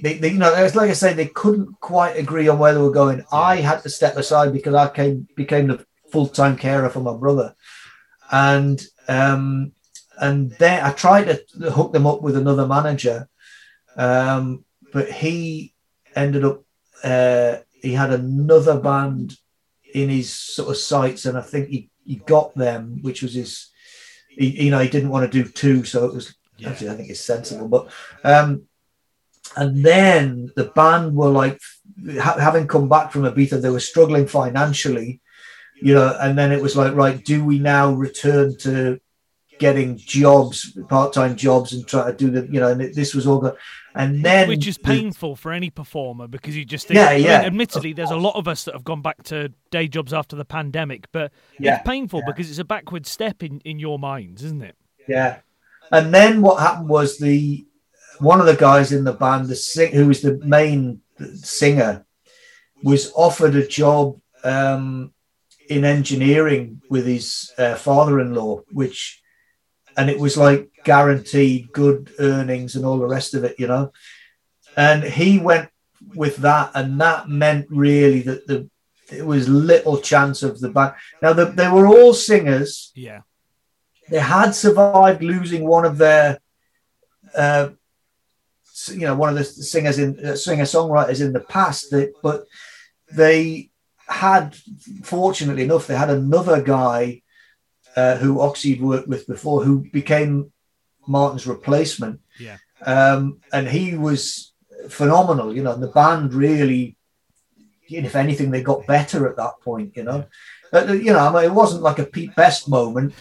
they, 0.00 0.14
they, 0.18 0.30
you 0.30 0.38
know 0.38 0.54
it's 0.54 0.76
like 0.76 0.90
I 0.90 0.94
say 0.94 1.12
they 1.12 1.26
couldn't 1.26 1.80
quite 1.80 2.16
agree 2.16 2.48
on 2.48 2.58
where 2.58 2.72
they 2.72 2.80
were 2.80 2.90
going. 2.90 3.24
I 3.32 3.56
had 3.56 3.82
to 3.82 3.90
step 3.90 4.16
aside 4.16 4.52
because 4.52 4.74
I 4.74 4.88
came 4.88 5.26
became 5.36 5.68
the 5.68 5.84
full 6.10 6.28
time 6.28 6.56
carer 6.56 6.88
for 6.88 7.00
my 7.00 7.16
brother, 7.16 7.54
and 8.30 8.80
um, 9.08 9.72
and 10.20 10.52
then 10.52 10.84
I 10.84 10.92
tried 10.92 11.24
to 11.24 11.70
hook 11.70 11.92
them 11.92 12.06
up 12.06 12.22
with 12.22 12.36
another 12.36 12.66
manager, 12.66 13.28
um, 13.96 14.64
but 14.92 15.10
he 15.10 15.74
ended 16.14 16.44
up 16.44 16.62
uh, 17.02 17.56
he 17.82 17.92
had 17.92 18.12
another 18.12 18.78
band 18.78 19.36
in 19.94 20.08
his 20.08 20.32
sort 20.32 20.70
of 20.70 20.76
sights, 20.76 21.26
and 21.26 21.36
I 21.36 21.42
think 21.42 21.68
he 21.68 21.87
he 22.08 22.16
got 22.16 22.54
them, 22.54 22.98
which 23.02 23.20
was 23.22 23.34
his. 23.34 23.70
He, 24.40 24.64
you 24.64 24.70
know, 24.72 24.80
he 24.80 24.88
didn't 24.88 25.10
want 25.14 25.24
to 25.30 25.42
do 25.42 25.48
two, 25.48 25.84
so 25.84 26.04
it 26.06 26.14
was 26.14 26.34
Yeah. 26.58 26.70
Actually, 26.70 26.90
I 26.90 26.96
think 26.96 27.10
it's 27.10 27.20
sensible. 27.20 27.68
But 27.68 27.88
um, 28.24 28.64
and 29.56 29.84
then 29.84 30.50
the 30.56 30.64
band 30.64 31.14
were 31.14 31.30
like 31.42 31.60
ha- 32.20 32.38
having 32.38 32.66
come 32.66 32.88
back 32.88 33.12
from 33.12 33.22
Ibiza, 33.22 33.62
they 33.62 33.70
were 33.70 33.80
struggling 33.80 34.26
financially, 34.26 35.20
you 35.80 35.94
know. 35.94 36.16
And 36.20 36.36
then 36.36 36.52
it 36.52 36.60
was 36.60 36.76
like, 36.76 36.94
right, 36.94 37.24
do 37.24 37.44
we 37.44 37.58
now 37.58 37.92
return 37.92 38.56
to 38.58 38.98
getting 39.58 39.96
jobs, 39.96 40.76
part-time 40.88 41.36
jobs, 41.36 41.72
and 41.72 41.86
try 41.86 42.10
to 42.10 42.16
do 42.16 42.30
the, 42.30 42.42
you 42.52 42.60
know? 42.60 42.70
And 42.72 42.82
it, 42.82 42.94
this 42.94 43.14
was 43.14 43.26
all 43.26 43.40
good. 43.40 43.56
And 43.98 44.24
then 44.24 44.46
Which 44.48 44.68
is 44.68 44.76
the- 44.76 44.84
painful 44.84 45.34
for 45.34 45.50
any 45.52 45.70
performer 45.70 46.28
because 46.28 46.56
you 46.56 46.64
just 46.64 46.86
think, 46.86 46.96
Yeah, 46.98 47.08
I 47.08 47.16
mean, 47.16 47.24
yeah, 47.26 47.40
admittedly, 47.42 47.92
there's 47.92 48.12
a 48.12 48.16
lot 48.16 48.36
of 48.36 48.46
us 48.46 48.62
that 48.64 48.74
have 48.74 48.84
gone 48.84 49.02
back 49.02 49.24
to 49.24 49.52
day 49.72 49.88
jobs 49.88 50.12
after 50.12 50.36
the 50.36 50.44
pandemic, 50.44 51.10
but 51.10 51.32
Yeah, 51.58 51.78
it's 51.78 51.86
painful 51.86 52.20
yeah. 52.20 52.26
because 52.28 52.48
it's 52.48 52.60
a 52.60 52.64
backward 52.64 53.06
step 53.06 53.42
in, 53.42 53.60
in 53.64 53.80
your 53.80 53.98
minds, 53.98 54.44
isn't 54.44 54.62
it? 54.62 54.76
Yeah. 55.08 55.40
And 55.90 56.14
then 56.14 56.42
what 56.42 56.60
happened 56.60 56.88
was 56.88 57.18
the 57.18 57.66
one 58.20 58.38
of 58.40 58.46
the 58.46 58.56
guys 58.56 58.92
in 58.92 59.02
the 59.04 59.12
band, 59.12 59.48
the 59.48 59.56
sing, 59.56 59.92
who 59.92 60.06
was 60.06 60.22
the 60.22 60.38
main 60.44 61.00
singer, 61.34 62.04
was 62.84 63.12
offered 63.16 63.56
a 63.56 63.66
job 63.66 64.20
um, 64.44 65.12
in 65.68 65.84
engineering 65.84 66.82
with 66.88 67.04
his 67.06 67.52
uh, 67.58 67.74
father-in-law, 67.74 68.60
which, 68.70 69.20
and 69.98 70.08
it 70.08 70.18
was 70.18 70.36
like 70.36 70.70
guaranteed 70.84 71.72
good 71.72 72.00
earnings 72.18 72.76
and 72.76 72.84
all 72.86 72.98
the 72.98 73.06
rest 73.16 73.34
of 73.34 73.44
it, 73.44 73.56
you 73.58 73.66
know. 73.66 73.92
And 74.76 75.02
he 75.02 75.38
went 75.50 75.68
with 76.14 76.36
that, 76.48 76.70
and 76.74 77.00
that 77.00 77.28
meant 77.28 77.66
really 77.68 78.22
that 78.22 78.46
the 78.46 78.58
there 79.10 79.24
was 79.24 79.48
little 79.48 79.98
chance 80.10 80.42
of 80.42 80.60
the 80.60 80.68
band. 80.76 80.92
Now 81.22 81.32
the, 81.32 81.46
they 81.46 81.68
were 81.76 81.86
all 81.86 82.12
singers 82.14 82.92
Yeah. 82.94 83.22
they 84.10 84.20
had 84.36 84.50
survived 84.54 85.22
losing 85.22 85.62
one 85.76 85.84
of 85.90 85.96
their 85.98 86.38
uh, 87.44 87.70
you 89.00 89.06
know 89.06 89.16
one 89.22 89.30
of 89.30 89.34
the 89.34 89.44
singers 89.44 89.98
in 89.98 90.10
uh, 90.24 90.36
singer 90.36 90.64
songwriters 90.64 91.20
in 91.20 91.32
the 91.32 91.40
past 91.56 91.90
that 91.90 92.12
but 92.22 92.44
they 93.20 93.70
had 94.06 94.54
fortunately 95.02 95.64
enough 95.64 95.86
they 95.86 95.96
had 95.96 96.10
another 96.10 96.58
guy 96.62 97.22
uh, 97.96 98.16
who 98.16 98.40
Oxy 98.40 98.78
worked 98.80 99.08
with 99.08 99.26
before 99.26 99.62
who 99.64 99.80
became 99.92 100.52
Martin's 101.06 101.46
replacement 101.46 102.20
Yeah. 102.38 102.58
um, 102.84 103.40
and 103.52 103.66
he 103.68 103.96
was 103.96 104.52
phenomenal 104.88 105.54
you 105.54 105.62
know 105.62 105.72
and 105.72 105.82
the 105.82 105.88
band 105.88 106.32
really 106.34 106.96
if 107.88 108.14
anything 108.14 108.50
they 108.50 108.62
got 108.62 108.86
better 108.86 109.28
at 109.28 109.36
that 109.36 109.54
point 109.62 109.96
you 109.96 110.04
know 110.04 110.24
uh, 110.72 110.84
you 110.92 111.12
know 111.12 111.18
I 111.18 111.32
mean, 111.32 111.44
it 111.50 111.54
wasn't 111.54 111.82
like 111.82 111.98
a 111.98 112.04
Pete 112.04 112.34
Best 112.36 112.68
moment 112.68 113.14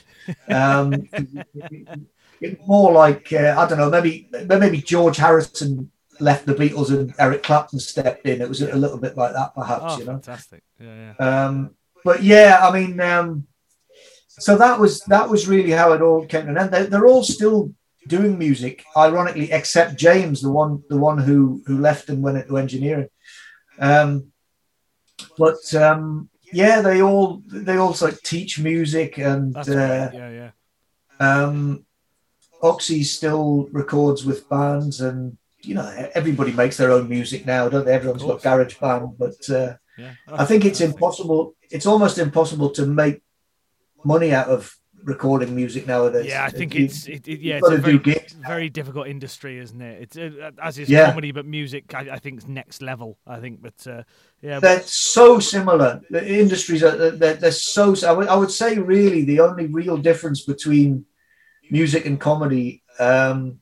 um, 0.49 1.07
it, 2.41 2.59
more 2.67 2.91
like 2.91 3.31
uh, 3.33 3.55
I 3.57 3.67
don't 3.67 3.77
know, 3.77 3.89
maybe 3.89 4.29
maybe 4.47 4.81
George 4.81 5.17
Harrison 5.17 5.89
left 6.19 6.45
the 6.45 6.53
Beatles 6.53 6.89
and 6.89 7.13
Eric 7.17 7.43
Clapton 7.43 7.79
stepped 7.79 8.25
in. 8.27 8.41
It 8.41 8.49
was 8.49 8.61
a 8.61 8.75
little 8.75 8.97
bit 8.97 9.15
like 9.15 9.33
that, 9.33 9.55
perhaps, 9.55 9.83
Oh, 9.87 9.97
you 9.99 10.05
know. 10.05 10.11
fantastic. 10.13 10.63
Yeah, 10.79 11.13
yeah. 11.19 11.45
Um, 11.45 11.75
but 12.03 12.23
yeah, 12.23 12.59
I 12.61 12.71
mean, 12.77 12.99
um, 12.99 13.46
so 14.39 14.57
that 14.57 14.79
was 14.79 15.01
that 15.01 15.29
was 15.29 15.47
really 15.47 15.71
how 15.71 15.93
it 15.93 16.01
all 16.01 16.25
came 16.25 16.45
to 16.45 16.51
an 16.51 16.57
end. 16.57 16.71
They're, 16.71 16.85
they're 16.85 17.07
all 17.07 17.23
still 17.23 17.73
doing 18.07 18.37
music, 18.37 18.83
ironically, 18.95 19.51
except 19.51 19.97
James, 19.97 20.41
the 20.41 20.51
one 20.51 20.83
the 20.89 20.97
one 20.97 21.17
who 21.17 21.61
who 21.65 21.79
left 21.79 22.09
and 22.09 22.21
went 22.21 22.37
into 22.37 22.57
engineering. 22.57 23.09
Um, 23.79 24.31
but 25.37 25.73
um, 25.75 26.29
yeah, 26.53 26.81
they 26.81 27.01
all 27.01 27.41
they 27.47 27.77
also 27.77 28.11
teach 28.23 28.59
music 28.59 29.17
and 29.17 29.57
uh. 29.57 30.09
Yeah, 30.13 30.29
yeah. 30.29 30.51
um, 31.19 31.83
Oxy 32.61 33.03
still 33.03 33.69
records 33.71 34.25
with 34.25 34.49
bands, 34.49 35.01
and 35.01 35.37
you 35.61 35.75
know 35.75 36.09
everybody 36.13 36.51
makes 36.51 36.77
their 36.77 36.91
own 36.91 37.07
music 37.07 37.45
now, 37.45 37.69
don't 37.69 37.85
they? 37.85 37.93
Everyone's 37.93 38.23
got 38.23 38.41
garage 38.41 38.79
band, 38.79 39.17
but 39.17 39.49
uh, 39.49 39.75
yeah. 39.97 40.13
I 40.27 40.45
think 40.45 40.65
it's 40.65 40.81
impossible. 40.81 41.55
It's 41.69 41.85
almost 41.85 42.17
impossible 42.17 42.71
to 42.71 42.85
make 42.85 43.21
money 44.03 44.33
out 44.33 44.47
of 44.47 44.73
recording 45.03 45.55
music 45.55 45.87
nowadays. 45.87 46.27
Yeah, 46.27 46.43
I 46.43 46.49
think 46.49 46.75
You- 46.75 46.85
it's 46.85 47.07
it, 47.07 47.27
it, 47.27 47.39
yeah, 47.39 47.57
it's 47.57 47.69
a 47.69 47.77
very, 47.77 47.99
very 48.45 48.69
difficult 48.69 49.07
industry, 49.07 49.57
isn't 49.59 49.81
it? 49.81 50.01
It's 50.01 50.17
uh, 50.17 50.51
as 50.61 50.77
is 50.79 50.89
Yeah. 50.89 51.05
comedy, 51.05 51.31
but 51.31 51.45
music, 51.45 51.93
I, 51.93 52.09
I 52.11 52.19
think, 52.19 52.39
is 52.39 52.47
next 52.47 52.81
level. 52.81 53.17
I 53.25 53.39
think, 53.39 53.61
but 53.61 53.85
uh, 53.87 54.03
yeah, 54.41 54.59
they're 54.59 54.81
so 54.81 55.39
similar. 55.39 56.01
The 56.09 56.39
industries 56.39 56.83
are 56.83 57.11
they're, 57.11 57.35
they're 57.35 57.51
so. 57.51 57.95
I 58.05 58.11
would, 58.11 58.27
I 58.27 58.35
would 58.35 58.51
say 58.51 58.77
really 58.77 59.23
the 59.25 59.39
only 59.39 59.67
real 59.67 59.97
difference 59.97 60.43
between 60.43 61.05
music 61.69 62.05
and 62.05 62.19
comedy, 62.19 62.83
um, 62.99 63.59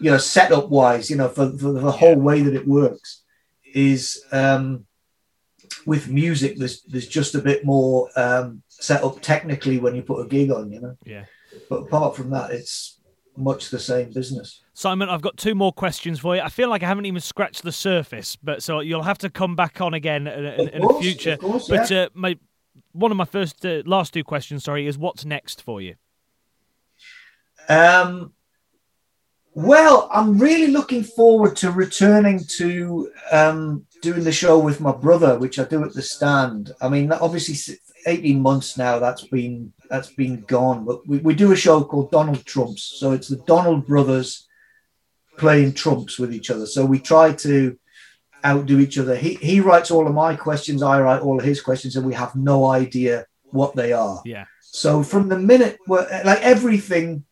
you 0.00 0.10
know, 0.10 0.18
setup 0.18 0.68
wise, 0.68 1.10
you 1.10 1.16
know, 1.16 1.28
for, 1.28 1.50
for 1.58 1.72
the 1.72 1.90
whole 1.90 2.16
way 2.16 2.42
that 2.42 2.54
it 2.54 2.66
works, 2.66 3.24
is 3.74 4.22
um, 4.32 4.86
with 5.86 6.08
music. 6.08 6.56
There's 6.56 6.82
there's 6.82 7.08
just 7.08 7.34
a 7.34 7.40
bit 7.40 7.64
more 7.64 8.08
um, 8.16 8.62
set 8.80 9.02
up 9.02 9.20
technically 9.20 9.78
when 9.78 9.94
you 9.94 10.02
put 10.02 10.24
a 10.24 10.28
gig 10.28 10.50
on, 10.50 10.70
you 10.70 10.80
know. 10.80 10.96
yeah. 11.04 11.24
But 11.70 11.82
apart 11.82 12.16
from 12.16 12.30
that, 12.30 12.50
it's 12.50 12.98
much 13.36 13.70
the 13.70 13.78
same 13.78 14.12
business. 14.12 14.62
Simon, 14.74 15.08
I've 15.08 15.22
got 15.22 15.36
two 15.36 15.54
more 15.54 15.72
questions 15.72 16.20
for 16.20 16.36
you. 16.36 16.42
I 16.42 16.48
feel 16.48 16.68
like 16.68 16.82
I 16.82 16.86
haven't 16.86 17.06
even 17.06 17.20
scratched 17.20 17.62
the 17.62 17.72
surface, 17.72 18.36
but 18.36 18.62
so 18.62 18.80
you'll 18.80 19.02
have 19.02 19.18
to 19.18 19.30
come 19.30 19.56
back 19.56 19.80
on 19.80 19.94
again 19.94 20.26
in, 20.26 20.82
the 20.82 20.98
future. 21.00 21.32
of 21.32 21.40
course, 21.40 21.68
but 21.68 21.90
yeah. 21.90 22.02
uh, 22.02 22.08
my 22.14 22.38
one 22.92 23.10
of 23.10 23.16
my 23.16 23.24
first, 23.24 23.64
uh, 23.64 23.82
last 23.84 24.14
two 24.14 24.24
questions, 24.24 24.64
sorry, 24.64 24.86
is 24.86 24.98
what's 24.98 25.24
next 25.24 25.62
for 25.62 25.80
you? 25.80 25.94
Um, 27.68 28.32
Well, 29.56 30.10
I'm 30.12 30.36
really 30.38 30.66
looking 30.66 31.02
forward 31.02 31.56
to 31.56 31.70
returning 31.70 32.44
to 32.58 33.10
um, 33.32 33.86
doing 34.02 34.22
the 34.22 34.30
show 34.30 34.58
with 34.58 34.82
my 34.82 34.92
brother, 34.92 35.38
which 35.38 35.58
I 35.58 35.64
do 35.64 35.82
at 35.82 35.94
the 35.94 36.02
stand. 36.02 36.72
I 36.82 36.90
mean, 36.90 37.10
obviously, 37.10 37.78
18 38.06 38.42
months 38.42 38.76
now 38.76 38.98
that's 38.98 39.26
been 39.28 39.72
that's 39.88 40.10
been 40.10 40.42
gone. 40.42 40.84
But 40.84 41.08
we, 41.08 41.18
we 41.20 41.34
do 41.34 41.52
a 41.52 41.56
show 41.56 41.82
called 41.82 42.10
Donald 42.10 42.44
Trumps, 42.44 42.82
so 43.00 43.12
it's 43.12 43.28
the 43.28 43.42
Donald 43.46 43.86
brothers 43.86 44.46
playing 45.38 45.72
trumps 45.72 46.18
with 46.18 46.34
each 46.34 46.50
other. 46.50 46.66
So 46.66 46.84
we 46.84 46.98
try 46.98 47.32
to 47.32 47.78
outdo 48.44 48.78
each 48.78 48.98
other. 48.98 49.16
He 49.16 49.36
he 49.36 49.60
writes 49.60 49.90
all 49.90 50.06
of 50.06 50.12
my 50.12 50.36
questions, 50.36 50.82
I 50.82 51.00
write 51.00 51.22
all 51.22 51.38
of 51.38 51.46
his 51.46 51.62
questions, 51.62 51.96
and 51.96 52.04
we 52.04 52.12
have 52.12 52.36
no 52.36 52.66
idea 52.66 53.24
what 53.44 53.74
they 53.74 53.94
are. 53.94 54.20
Yeah. 54.26 54.44
So 54.60 55.02
from 55.02 55.30
the 55.30 55.38
minute, 55.38 55.78
like 55.88 56.42
everything 56.42 57.24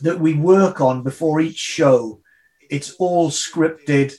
that 0.00 0.20
we 0.20 0.34
work 0.34 0.80
on 0.80 1.02
before 1.02 1.40
each 1.40 1.58
show, 1.58 2.20
it's 2.70 2.94
all 2.94 3.30
scripted. 3.30 4.14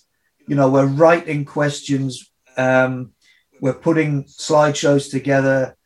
You 0.48 0.56
know, 0.56 0.70
we're 0.70 0.86
writing 0.86 1.46
questions, 1.46 2.32
um, 2.58 3.14
we're 3.62 3.74
putting 3.74 4.24
slideshows 4.26 5.10
together, 5.10 5.78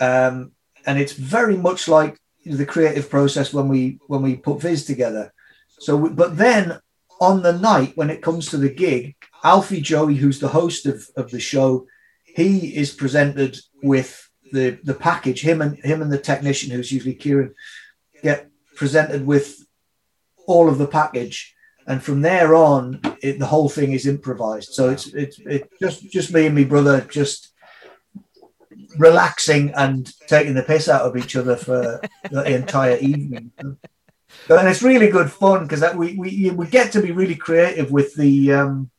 um, 0.00 0.52
and 0.84 0.98
it's 0.98 1.12
very 1.12 1.56
much 1.56 1.88
like 1.88 2.18
the 2.44 2.66
creative 2.66 3.10
process 3.10 3.52
when 3.52 3.68
we 3.68 3.98
when 4.06 4.22
we 4.22 4.36
put 4.36 4.60
Viz 4.60 4.84
together. 4.84 5.32
So, 5.78 6.08
but 6.08 6.36
then 6.36 6.78
on 7.20 7.42
the 7.42 7.58
night 7.58 7.92
when 7.96 8.10
it 8.10 8.22
comes 8.22 8.50
to 8.50 8.56
the 8.56 8.68
gig, 8.68 9.16
Alfie 9.42 9.80
Joey, 9.80 10.16
who's 10.16 10.38
the 10.38 10.48
host 10.48 10.86
of, 10.86 11.08
of 11.16 11.30
the 11.30 11.40
show, 11.40 11.86
he 12.24 12.76
is 12.76 12.92
presented 12.92 13.58
with 13.82 14.28
the 14.52 14.78
the 14.84 14.94
package. 14.94 15.40
Him 15.40 15.62
and 15.62 15.78
him 15.78 16.02
and 16.02 16.12
the 16.12 16.18
technician, 16.18 16.70
who's 16.70 16.92
usually 16.92 17.14
Kieran, 17.14 17.54
get 18.22 18.50
presented 18.76 19.26
with 19.26 19.66
all 20.46 20.68
of 20.68 20.78
the 20.78 20.86
package, 20.86 21.54
and 21.86 22.02
from 22.02 22.22
there 22.22 22.54
on, 22.54 23.00
it, 23.22 23.38
the 23.38 23.46
whole 23.46 23.68
thing 23.68 23.92
is 23.92 24.06
improvised. 24.06 24.72
So 24.72 24.90
it's 24.90 25.06
it's 25.08 25.38
it 25.40 25.70
just 25.80 26.10
just 26.10 26.32
me 26.32 26.46
and 26.46 26.54
my 26.54 26.64
brother 26.64 27.00
just 27.00 27.52
relaxing 28.98 29.72
and 29.74 30.10
taking 30.26 30.54
the 30.54 30.62
piss 30.62 30.88
out 30.88 31.02
of 31.02 31.16
each 31.16 31.36
other 31.36 31.56
for 31.56 32.00
the 32.30 32.54
entire 32.54 32.96
evening. 32.98 33.52
And 34.48 34.68
it's 34.68 34.82
really 34.82 35.08
good 35.08 35.30
fun 35.30 35.66
because 35.66 35.82
we, 35.94 36.14
we 36.14 36.50
we 36.50 36.66
get 36.66 36.92
to 36.92 37.02
be 37.02 37.12
really 37.12 37.34
creative 37.34 37.90
with 37.90 38.14
the 38.14 38.52
um, 38.52 38.90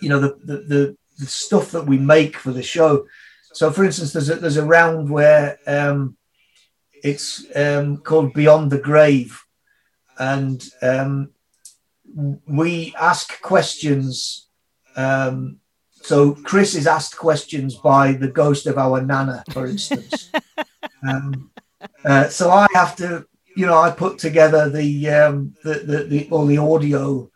you 0.00 0.08
know 0.08 0.20
the, 0.20 0.38
the, 0.44 0.56
the 0.56 0.96
the 1.18 1.26
stuff 1.26 1.70
that 1.70 1.86
we 1.86 1.98
make 1.98 2.36
for 2.36 2.52
the 2.52 2.62
show. 2.62 3.06
So, 3.52 3.70
for 3.70 3.84
instance, 3.84 4.12
there's 4.12 4.28
a, 4.28 4.36
there's 4.36 4.58
a 4.58 4.64
round 4.64 5.08
where 5.08 5.58
um, 5.66 6.16
it's 7.06 7.46
um, 7.54 7.98
called 7.98 8.34
Beyond 8.34 8.72
the 8.72 8.78
Grave, 8.78 9.40
and 10.18 10.60
um, 10.82 11.30
we 12.48 12.94
ask 12.98 13.40
questions. 13.42 14.48
Um, 14.96 15.58
so 15.92 16.34
Chris 16.34 16.74
is 16.74 16.86
asked 16.86 17.16
questions 17.16 17.76
by 17.76 18.12
the 18.12 18.28
ghost 18.28 18.66
of 18.66 18.76
our 18.76 19.00
nana, 19.00 19.44
for 19.52 19.66
instance. 19.66 20.30
um, 21.08 21.50
uh, 22.04 22.28
so 22.28 22.50
I 22.50 22.66
have 22.74 22.96
to, 22.96 23.26
you 23.56 23.66
know, 23.66 23.78
I 23.78 23.90
put 23.90 24.18
together 24.18 24.68
the 24.68 25.08
um, 25.10 25.54
the, 25.62 25.74
the, 25.74 26.04
the 26.04 26.28
all 26.30 26.46
the 26.46 26.58
audio 26.58 27.30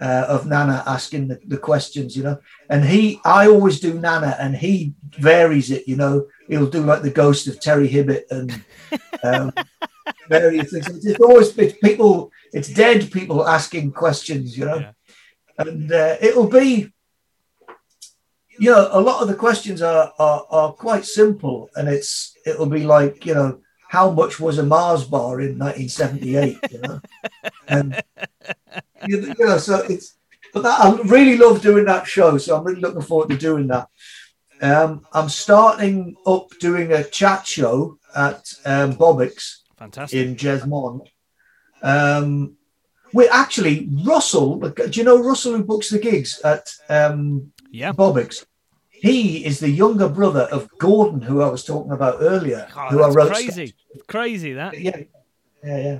uh, 0.00 0.24
of 0.28 0.46
Nana 0.46 0.82
asking 0.86 1.28
the, 1.28 1.40
the, 1.46 1.58
questions, 1.58 2.16
you 2.16 2.22
know. 2.22 2.38
And 2.70 2.84
he, 2.84 3.20
I 3.24 3.48
always 3.48 3.80
do 3.80 3.94
Nana, 3.94 4.36
and 4.40 4.56
he 4.56 4.94
varies 5.18 5.70
it, 5.70 5.86
you 5.86 5.96
know. 5.96 6.26
He'll 6.50 6.66
do 6.66 6.82
like 6.82 7.02
the 7.02 7.10
ghost 7.10 7.46
of 7.46 7.60
Terry 7.60 7.88
Hibbitt 7.88 8.24
and 8.30 8.64
um, 9.22 9.52
various 10.28 10.72
things. 10.72 11.06
It's 11.06 11.20
always 11.20 11.56
it's 11.56 11.78
people, 11.78 12.32
it's 12.52 12.68
dead 12.68 13.10
people 13.12 13.46
asking 13.46 13.92
questions, 13.92 14.58
you 14.58 14.64
know. 14.64 14.78
Yeah. 14.78 14.92
And 15.58 15.92
uh, 15.92 16.16
it'll 16.20 16.48
be, 16.48 16.92
you 18.58 18.70
know, 18.70 18.88
a 18.90 19.00
lot 19.00 19.22
of 19.22 19.28
the 19.28 19.34
questions 19.34 19.80
are, 19.80 20.12
are 20.18 20.44
are 20.50 20.72
quite 20.72 21.04
simple, 21.04 21.70
and 21.76 21.88
it's 21.88 22.36
it'll 22.44 22.66
be 22.66 22.84
like, 22.84 23.24
you 23.24 23.34
know, 23.34 23.60
how 23.88 24.10
much 24.10 24.40
was 24.40 24.58
a 24.58 24.64
Mars 24.64 25.04
bar 25.04 25.40
in 25.40 25.58
1978, 25.58 26.58
you 26.70 26.78
know, 26.80 27.00
and 27.68 28.02
you 29.06 29.34
know, 29.38 29.58
so 29.58 29.82
it's 29.88 30.16
but 30.52 30.62
that, 30.62 30.80
I 30.80 31.00
really 31.02 31.36
love 31.36 31.62
doing 31.62 31.84
that 31.84 32.06
show, 32.06 32.38
so 32.38 32.56
I'm 32.56 32.64
really 32.64 32.80
looking 32.80 33.02
forward 33.02 33.28
to 33.30 33.36
doing 33.36 33.68
that. 33.68 33.88
Um, 34.60 35.06
I'm 35.12 35.28
starting 35.28 36.16
up 36.26 36.50
doing 36.60 36.92
a 36.92 37.04
chat 37.04 37.46
show 37.46 37.98
at 38.14 38.52
um, 38.64 38.94
Bobbick's 38.94 39.64
Fantastic. 39.78 40.26
in 40.26 40.36
Jesmond. 40.36 41.06
Um, 41.82 42.56
we 43.12 43.28
actually 43.28 43.88
Russell. 44.04 44.56
Do 44.58 44.90
you 44.92 45.04
know 45.04 45.22
Russell 45.22 45.56
who 45.56 45.64
books 45.64 45.90
the 45.90 45.98
gigs 45.98 46.40
at 46.42 46.72
um, 46.88 47.52
yeah 47.70 47.92
Bobbick's? 47.92 48.46
He 48.90 49.46
is 49.46 49.60
the 49.60 49.70
younger 49.70 50.08
brother 50.08 50.42
of 50.52 50.68
Gordon, 50.78 51.22
who 51.22 51.40
I 51.40 51.48
was 51.48 51.64
talking 51.64 51.92
about 51.92 52.18
earlier. 52.20 52.68
Oh, 52.76 52.88
who 52.88 53.02
I 53.02 53.08
wrote 53.08 53.32
crazy, 53.32 53.74
crazy 54.06 54.52
that. 54.52 54.78
Yeah, 54.78 54.98
yeah, 55.64 55.78
yeah. 55.78 55.98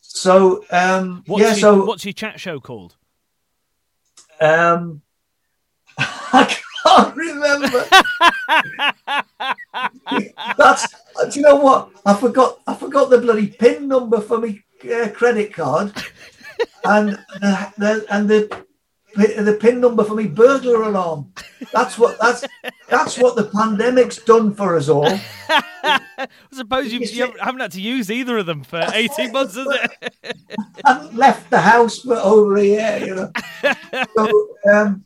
So, 0.00 0.64
um, 0.70 1.22
what's 1.26 1.42
yeah. 1.42 1.48
Your, 1.50 1.56
so, 1.56 1.84
what's 1.84 2.04
your 2.06 2.14
chat 2.14 2.40
show 2.40 2.60
called? 2.60 2.96
Um, 4.40 5.02
I 5.98 6.56
can't 6.88 7.16
remember. 7.16 7.84
That's. 10.56 10.94
Do 11.30 11.40
you 11.40 11.42
know 11.42 11.56
what? 11.56 11.90
I 12.06 12.14
forgot. 12.14 12.60
I 12.66 12.74
forgot 12.74 13.10
the 13.10 13.18
bloody 13.18 13.48
pin 13.48 13.88
number 13.88 14.20
for 14.20 14.38
my 14.38 14.60
uh, 14.92 15.08
credit 15.10 15.52
card, 15.52 15.92
and 16.84 17.10
the, 17.40 17.72
the 17.78 18.06
and 18.10 18.28
the 18.28 18.64
the 19.14 19.58
pin 19.60 19.80
number 19.80 20.04
for 20.04 20.14
me 20.14 20.26
burglar 20.26 20.82
alarm. 20.82 21.32
That's 21.72 21.98
what 21.98 22.18
that's 22.20 22.44
that's 22.88 23.18
what 23.18 23.36
the 23.36 23.44
pandemic's 23.44 24.18
done 24.18 24.54
for 24.54 24.76
us 24.76 24.88
all. 24.88 25.08
I 25.48 26.28
suppose 26.52 26.92
you, 26.92 27.00
you 27.00 27.32
haven't 27.40 27.60
had 27.60 27.72
to 27.72 27.80
use 27.80 28.10
either 28.10 28.38
of 28.38 28.46
them 28.46 28.62
for 28.62 28.84
eighteen 28.94 29.32
months, 29.32 29.56
has 29.56 29.66
it? 29.66 30.14
I 30.84 30.92
haven't 30.92 31.16
left 31.16 31.50
the 31.50 31.60
house 31.60 32.00
for 32.00 32.16
over 32.16 32.56
a 32.56 32.64
year, 32.64 32.98
you 33.04 33.14
know. 33.14 33.32
So, 34.16 34.48
um, 34.72 35.04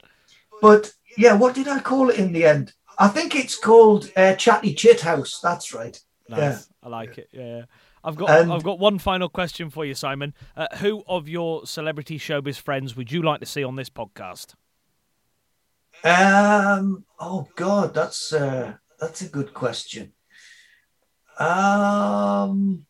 but 0.60 0.92
yeah, 1.16 1.34
what 1.34 1.54
did 1.54 1.68
I 1.68 1.80
call 1.80 2.10
it 2.10 2.16
in 2.16 2.32
the 2.32 2.44
end? 2.44 2.72
I 2.98 3.08
think 3.08 3.34
it's 3.34 3.58
called 3.58 4.10
uh, 4.16 4.34
Chatty 4.34 4.74
Chit 4.74 5.00
House. 5.00 5.40
That's 5.40 5.72
right. 5.72 5.98
Nice. 6.28 6.38
Yeah. 6.38 6.58
I 6.82 6.88
like 6.88 7.18
it. 7.18 7.28
Yeah. 7.32 7.62
I've 8.04 8.16
got 8.16 8.30
um, 8.30 8.50
I've 8.50 8.64
got 8.64 8.78
one 8.78 8.98
final 8.98 9.28
question 9.28 9.70
for 9.70 9.84
you, 9.84 9.94
Simon. 9.94 10.34
Uh, 10.56 10.66
who 10.78 11.04
of 11.06 11.28
your 11.28 11.66
celebrity 11.66 12.18
showbiz 12.18 12.60
friends 12.60 12.96
would 12.96 13.12
you 13.12 13.22
like 13.22 13.40
to 13.40 13.46
see 13.46 13.62
on 13.62 13.76
this 13.76 13.90
podcast? 13.90 14.54
Um. 16.04 17.04
Oh 17.20 17.48
God, 17.54 17.94
that's 17.94 18.32
uh, 18.32 18.74
that's 18.98 19.22
a 19.22 19.28
good 19.28 19.54
question. 19.54 20.12
Um. 21.38 22.86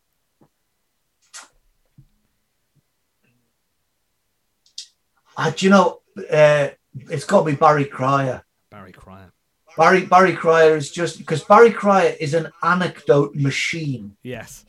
I, 5.37 5.51
do 5.51 5.67
you 5.67 5.71
know? 5.71 6.01
Uh, 6.31 6.69
it's 6.95 7.25
got 7.25 7.41
to 7.41 7.51
be 7.51 7.57
Barry 7.57 7.85
Cryer. 7.85 8.45
Barry 8.71 8.93
Cryer. 8.93 9.33
Barry 9.77 10.05
Barry 10.05 10.35
Cryer 10.35 10.77
is 10.77 10.91
just 10.91 11.19
because 11.19 11.43
Barry 11.45 11.73
Cryer 11.73 12.15
is 12.21 12.35
an 12.35 12.49
anecdote 12.63 13.35
machine. 13.35 14.17
Yes. 14.23 14.65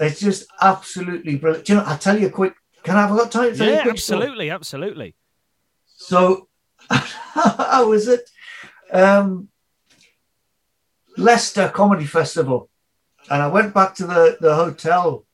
It's 0.00 0.20
just 0.20 0.46
absolutely 0.60 1.36
brilliant. 1.36 1.66
Do 1.66 1.72
you 1.72 1.78
know, 1.78 1.84
I'll 1.86 1.98
tell 1.98 2.18
you 2.18 2.26
a 2.26 2.30
quick. 2.30 2.54
Can 2.82 2.96
I 2.96 3.06
have 3.06 3.16
got 3.16 3.32
time? 3.32 3.54
Yeah, 3.54 3.84
absolutely, 3.88 4.46
story? 4.46 4.50
absolutely. 4.50 5.14
So, 5.86 6.48
how 6.90 7.88
was 7.88 8.06
it? 8.06 8.28
Um, 8.92 9.48
Leicester 11.16 11.68
Comedy 11.68 12.04
Festival, 12.04 12.68
and 13.30 13.42
I 13.42 13.46
went 13.48 13.72
back 13.72 13.94
to 13.96 14.06
the, 14.06 14.36
the 14.40 14.54
hotel, 14.54 15.24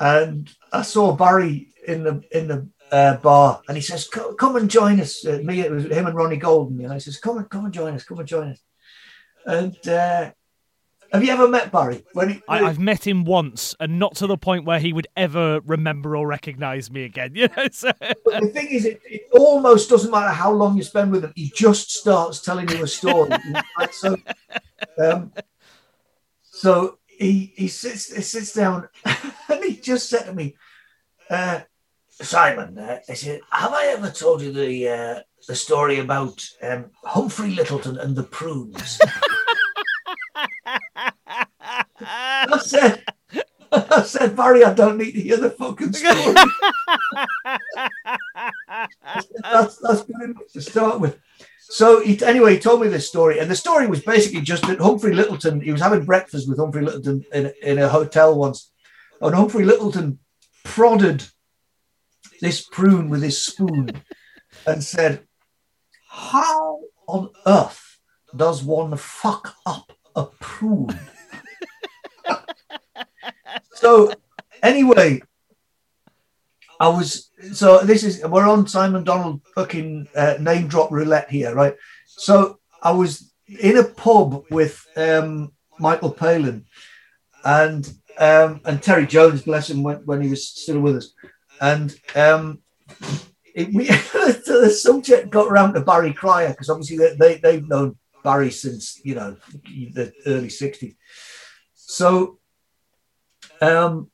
and 0.00 0.50
I 0.72 0.82
saw 0.82 1.14
Barry 1.14 1.68
in 1.86 2.02
the 2.02 2.22
in 2.32 2.48
the 2.48 2.68
uh, 2.92 3.16
bar, 3.16 3.62
and 3.68 3.76
he 3.76 3.82
says, 3.82 4.08
"Come 4.08 4.56
and 4.56 4.70
join 4.70 5.00
us." 5.00 5.24
Uh, 5.24 5.40
me, 5.42 5.60
it 5.60 5.70
was 5.70 5.84
him 5.84 6.06
and 6.06 6.16
Ronnie 6.16 6.36
Golden, 6.36 6.80
and 6.84 6.92
he 6.92 7.00
says, 7.00 7.18
"Come 7.18 7.38
and 7.38 7.48
come 7.48 7.64
and 7.64 7.74
join 7.74 7.94
us. 7.94 8.04
Come 8.04 8.18
and 8.18 8.28
join 8.28 8.48
us." 8.48 8.62
And 9.46 9.88
uh, 9.88 10.32
have 11.12 11.24
you 11.24 11.32
ever 11.32 11.48
met 11.48 11.72
Barry? 11.72 12.04
When, 12.12 12.28
he, 12.30 12.42
I, 12.48 12.58
have 12.58 12.78
met 12.78 13.06
him 13.06 13.24
once, 13.24 13.74
and 13.80 13.98
not 13.98 14.14
to 14.16 14.26
the 14.26 14.36
point 14.36 14.64
where 14.64 14.78
he 14.78 14.92
would 14.92 15.08
ever 15.16 15.60
remember 15.66 16.16
or 16.16 16.26
recognise 16.26 16.90
me 16.90 17.04
again. 17.04 17.32
You 17.40 17.48
know. 17.56 17.68
So... 17.72 17.90
But 18.00 18.42
the 18.42 18.48
thing 18.48 18.68
is, 18.68 18.84
it, 18.84 19.00
it, 19.04 19.22
almost 19.32 19.88
doesn't 19.88 20.10
matter 20.10 20.28
how 20.28 20.52
long 20.52 20.76
you 20.76 20.82
spend 20.82 21.10
with 21.10 21.24
him. 21.24 21.32
He 21.34 21.50
just 21.54 21.90
starts 21.90 22.40
telling 22.40 22.68
you 22.68 22.82
a 22.82 22.86
story. 22.86 23.30
so, 23.92 24.16
um, 24.98 25.32
so 26.42 26.98
he 27.06 27.52
he 27.56 27.68
sits 27.68 28.14
he 28.14 28.20
sits 28.20 28.52
down, 28.52 28.88
and 29.48 29.64
he 29.64 29.76
just 29.76 30.10
said 30.10 30.24
to 30.24 30.34
me, 30.34 30.54
uh, 31.30 31.60
"Simon, 32.20 32.78
uh, 32.78 32.98
I 33.08 33.14
said, 33.14 33.40
have 33.50 33.72
I 33.72 33.86
ever 33.86 34.10
told 34.10 34.42
you 34.42 34.52
the 34.52 34.88
uh, 34.88 35.20
the 35.48 35.54
story 35.54 35.98
about 35.98 36.46
um, 36.62 36.90
Humphrey 37.04 37.54
Lyttelton 37.54 37.98
and 37.98 38.14
the 38.14 38.24
prunes?" 38.24 38.98
I 42.02 42.58
said, 42.58 43.04
I 43.72 44.02
said, 44.02 44.36
Barry, 44.36 44.64
I 44.64 44.74
don't 44.74 44.98
need 44.98 45.12
to 45.12 45.20
hear 45.20 45.36
the 45.36 45.50
fucking 45.50 45.92
story. 45.92 46.16
that's, 49.42 49.76
that's 49.76 50.02
good 50.02 50.22
enough 50.22 50.52
to 50.52 50.60
start 50.60 51.00
with. 51.00 51.18
So 51.60 52.02
he, 52.02 52.20
anyway, 52.24 52.54
he 52.54 52.58
told 52.58 52.80
me 52.80 52.88
this 52.88 53.08
story, 53.08 53.38
and 53.38 53.48
the 53.48 53.54
story 53.54 53.86
was 53.86 54.02
basically 54.02 54.40
just 54.40 54.66
that 54.66 54.80
Humphrey 54.80 55.14
Lyttelton. 55.14 55.62
He 55.62 55.70
was 55.70 55.80
having 55.80 56.04
breakfast 56.04 56.48
with 56.48 56.58
Humphrey 56.58 56.84
Lyttelton 56.84 57.24
in, 57.32 57.52
in 57.62 57.78
a 57.78 57.88
hotel 57.88 58.36
once, 58.36 58.72
and 59.20 59.34
Humphrey 59.34 59.64
Lyttelton 59.64 60.18
prodded 60.64 61.24
this 62.40 62.66
prune 62.66 63.08
with 63.08 63.22
his 63.22 63.40
spoon 63.40 64.02
and 64.66 64.82
said, 64.82 65.26
"How 66.08 66.80
on 67.06 67.30
earth 67.46 67.98
does 68.34 68.62
one 68.62 68.96
fuck 68.96 69.54
up 69.66 69.92
a 70.14 70.26
prune?" 70.40 70.98
so 73.74 74.12
anyway, 74.62 75.22
I 76.78 76.88
was 76.88 77.30
so 77.52 77.78
this 77.84 78.02
is 78.04 78.24
we're 78.24 78.48
on 78.48 78.66
Simon 78.66 79.04
Donald 79.04 79.42
fucking 79.54 80.08
uh, 80.14 80.34
name 80.40 80.66
drop 80.66 80.90
roulette 80.90 81.30
here, 81.30 81.54
right? 81.54 81.76
So 82.06 82.58
I 82.82 82.92
was 82.92 83.32
in 83.46 83.76
a 83.76 83.84
pub 83.84 84.44
with 84.50 84.86
um, 84.96 85.52
Michael 85.78 86.12
Palin 86.12 86.64
and 87.44 87.92
um, 88.18 88.60
and 88.64 88.82
Terry 88.82 89.06
Jones, 89.06 89.42
bless 89.42 89.70
him, 89.70 89.82
when, 89.82 89.98
when 90.04 90.20
he 90.20 90.28
was 90.28 90.46
still 90.46 90.80
with 90.80 90.96
us, 90.96 91.14
and 91.60 91.94
um, 92.14 92.60
it, 93.54 93.72
we 93.72 93.86
the 93.88 94.70
subject 94.70 95.30
got 95.30 95.48
around 95.48 95.74
to 95.74 95.80
Barry 95.80 96.12
Cryer 96.12 96.50
because 96.50 96.70
obviously 96.70 96.98
they, 96.98 97.14
they 97.16 97.38
they've 97.38 97.68
known 97.68 97.96
Barry 98.24 98.50
since 98.50 99.00
you 99.04 99.14
know 99.14 99.36
the 99.64 100.12
early 100.26 100.48
'60s. 100.48 100.96
So 101.74 102.38
um, 103.60 104.10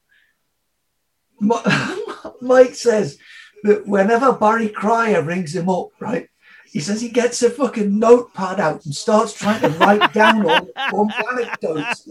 Mike 2.41 2.75
says 2.75 3.19
that 3.63 3.87
whenever 3.87 4.33
Barry 4.33 4.69
Cryer 4.69 5.23
rings 5.23 5.55
him 5.55 5.69
up, 5.69 5.89
right, 6.01 6.29
he 6.67 6.81
says 6.81 7.01
he 7.01 7.09
gets 7.09 7.43
a 7.43 7.51
fucking 7.51 7.99
notepad 7.99 8.61
out 8.61 8.85
and 8.85 8.95
starts 8.95 9.33
trying 9.33 9.61
to 9.61 9.69
write 9.79 10.13
down 10.13 10.49
all, 10.49 10.69
all 10.93 11.11
anecdotes. 11.33 12.09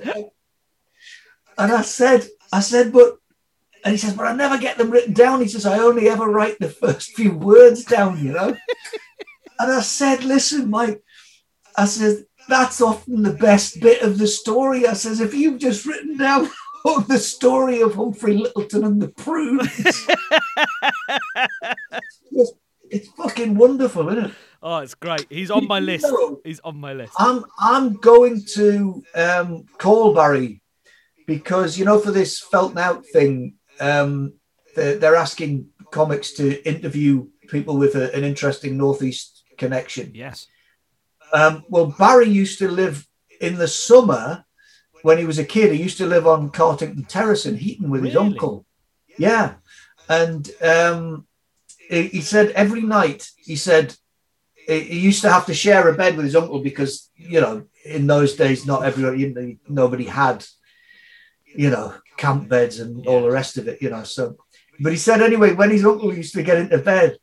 And 1.58 1.72
I 1.72 1.82
said, 1.82 2.28
I 2.52 2.60
said, 2.62 2.92
but, 2.92 3.18
and 3.86 3.92
he 3.92 4.00
says, 4.00 4.16
but 4.16 4.26
I 4.26 4.34
never 4.34 4.58
get 4.58 4.80
them 4.80 4.90
written 4.90 5.14
down. 5.14 5.42
He 5.42 5.48
says, 5.48 5.68
I 5.68 5.78
only 5.78 6.10
ever 6.10 6.26
write 6.28 6.58
the 6.58 6.70
first 6.70 7.12
few 7.12 7.34
words 7.34 7.86
down, 7.86 8.18
you 8.18 8.34
know? 8.34 8.48
and 9.60 9.72
I 9.72 9.80
said, 9.82 10.24
listen, 10.24 10.72
Mike, 10.72 11.04
I 11.78 11.86
said, 11.86 12.26
that's 12.50 12.82
often 12.82 13.22
the 13.22 13.34
best 13.34 13.80
bit 13.82 14.02
of 14.02 14.18
the 14.18 14.26
story. 14.26 14.88
I 14.88 14.94
says, 14.94 15.20
if 15.22 15.36
you've 15.36 15.60
just 15.60 15.86
written 15.86 16.18
down 16.18 16.50
the 17.08 17.20
story 17.20 17.82
of 17.82 17.94
Humphrey 17.94 18.38
Lyttelton 18.40 18.88
and 18.88 19.00
the 19.00 19.10
prunes. 19.10 19.70
it's, 22.32 22.52
it's, 22.90 23.08
fucking 23.10 23.54
wonderful, 23.54 24.10
isn't 24.10 24.26
it? 24.26 24.32
Oh, 24.64 24.80
it's 24.80 24.96
great. 24.96 25.28
He's 25.30 25.52
on 25.52 25.68
my 25.68 25.80
list. 25.80 26.08
He's 26.44 26.60
on 26.62 26.78
my 26.78 26.94
list. 26.94 27.14
I'm 27.20 27.46
I'm 27.60 27.94
going 27.98 28.44
to 28.56 29.04
um, 29.14 29.66
call 29.78 30.16
Barry 30.16 30.64
because 31.28 31.78
you 31.78 31.86
know 31.86 32.00
for 32.00 32.12
this 32.12 32.40
Felton 32.40 32.80
Out 32.80 33.06
thing, 33.14 33.58
um, 33.80 34.34
they're, 34.76 34.98
they're, 34.98 35.16
asking 35.16 35.68
comics 35.92 36.32
to 36.34 36.68
interview 36.68 37.28
people 37.48 37.78
with 37.78 37.96
a, 37.96 38.14
an 38.16 38.24
interesting 38.24 38.78
northeast 38.78 39.44
connection. 39.58 40.12
Yes. 40.14 40.48
Um, 41.34 41.64
well, 41.70 41.88
Barry 41.98 42.30
used 42.30 42.60
to 42.60 42.68
live 42.70 43.08
in 43.42 43.56
the 43.56 43.68
summer 43.68 44.46
when 45.06 45.20
he 45.20 45.26
was 45.26 45.38
a 45.38 45.46
kid, 45.46 45.72
he 45.72 45.84
used 45.84 46.00
to 46.00 46.08
live 46.08 46.26
on 46.26 46.50
Cartington 46.50 47.04
Terrace 47.04 47.46
in 47.46 47.56
Heaton 47.56 47.92
with 47.92 48.02
really? 48.02 48.10
his 48.10 48.18
uncle. 48.18 48.66
Yeah. 49.20 49.54
And 50.10 50.50
um, 50.64 51.28
he, 51.88 52.08
he, 52.08 52.22
said 52.22 52.50
every 52.52 52.82
night, 52.82 53.30
he 53.38 53.56
said 53.56 53.96
he 54.68 55.00
used 55.00 55.22
to 55.22 55.32
have 55.32 55.46
to 55.46 55.54
share 55.54 55.88
a 55.88 55.94
bed 55.94 56.16
with 56.16 56.26
his 56.26 56.36
uncle 56.36 56.60
because, 56.60 57.12
you 57.16 57.40
know, 57.40 57.66
in 57.84 58.08
those 58.08 58.36
days, 58.36 58.66
not 58.66 58.84
everybody, 58.84 59.60
nobody 59.70 60.06
had, 60.06 60.44
you 61.56 61.70
know, 61.70 61.94
camp 62.18 62.50
beds 62.50 62.80
and 62.80 63.06
all 63.08 63.22
the 63.22 63.32
rest 63.32 63.58
of 63.58 63.68
it, 63.68 63.82
you 63.82 63.90
know. 63.90 64.04
So, 64.04 64.38
but 64.80 64.92
he 64.92 64.98
said 64.98 65.22
anyway, 65.22 65.54
when 65.54 65.72
his 65.72 65.86
uncle 65.86 66.14
used 66.14 66.34
to 66.34 66.44
get 66.44 66.58
into 66.58 66.78
bed, 66.78 67.18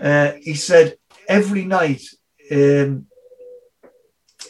uh, 0.00 0.32
he 0.40 0.54
said 0.54 0.96
every 1.28 1.64
night, 1.64 2.02
um, 2.50 3.06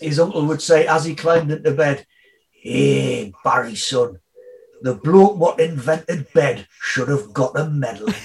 his 0.01 0.21
uncle 0.21 0.47
would 0.47 0.63
say 0.63 0.87
as 0.87 1.05
he 1.05 1.15
climbed 1.15 1.51
into 1.51 1.73
bed, 1.73 2.07
Hey, 2.53 3.33
Barry, 3.45 3.77
son, 3.77 4.19
the 4.83 4.95
bloke 4.95 5.37
what 5.37 5.61
invented 5.61 6.33
bed 6.33 6.67
should 6.81 7.09
have 7.09 7.33
got 7.33 7.59
a 7.59 7.71
medal. 7.71 8.09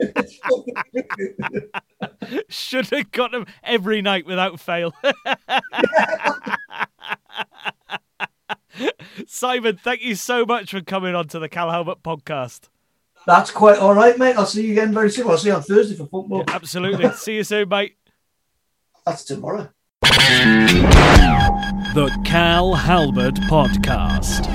should 2.48 2.88
have 2.90 3.10
got 3.10 3.34
him 3.34 3.46
every 3.62 4.02
night 4.02 4.26
without 4.26 4.60
fail. 4.60 4.94
Simon, 9.26 9.76
thank 9.76 10.02
you 10.02 10.14
so 10.14 10.44
much 10.44 10.70
for 10.70 10.80
coming 10.80 11.14
on 11.14 11.28
to 11.28 11.38
the 11.38 11.48
Cal 11.48 11.70
Halbert 11.70 12.02
podcast. 12.02 12.68
That's 13.26 13.50
quite 13.50 13.78
all 13.78 13.94
right, 13.94 14.18
mate. 14.18 14.36
I'll 14.36 14.46
see 14.46 14.66
you 14.66 14.72
again 14.72 14.94
very 14.94 15.10
soon. 15.10 15.28
I'll 15.28 15.36
see 15.36 15.48
you 15.48 15.54
on 15.54 15.62
Thursday 15.62 15.94
for 15.94 16.06
football. 16.06 16.44
Yeah, 16.46 16.54
absolutely. 16.54 17.10
see 17.14 17.36
you 17.36 17.44
soon, 17.44 17.68
mate. 17.68 17.96
That's 19.04 19.24
tomorrow. 19.24 19.70
The 21.92 22.20
Cal 22.24 22.74
Halbert 22.74 23.34
Podcast. 23.42 24.48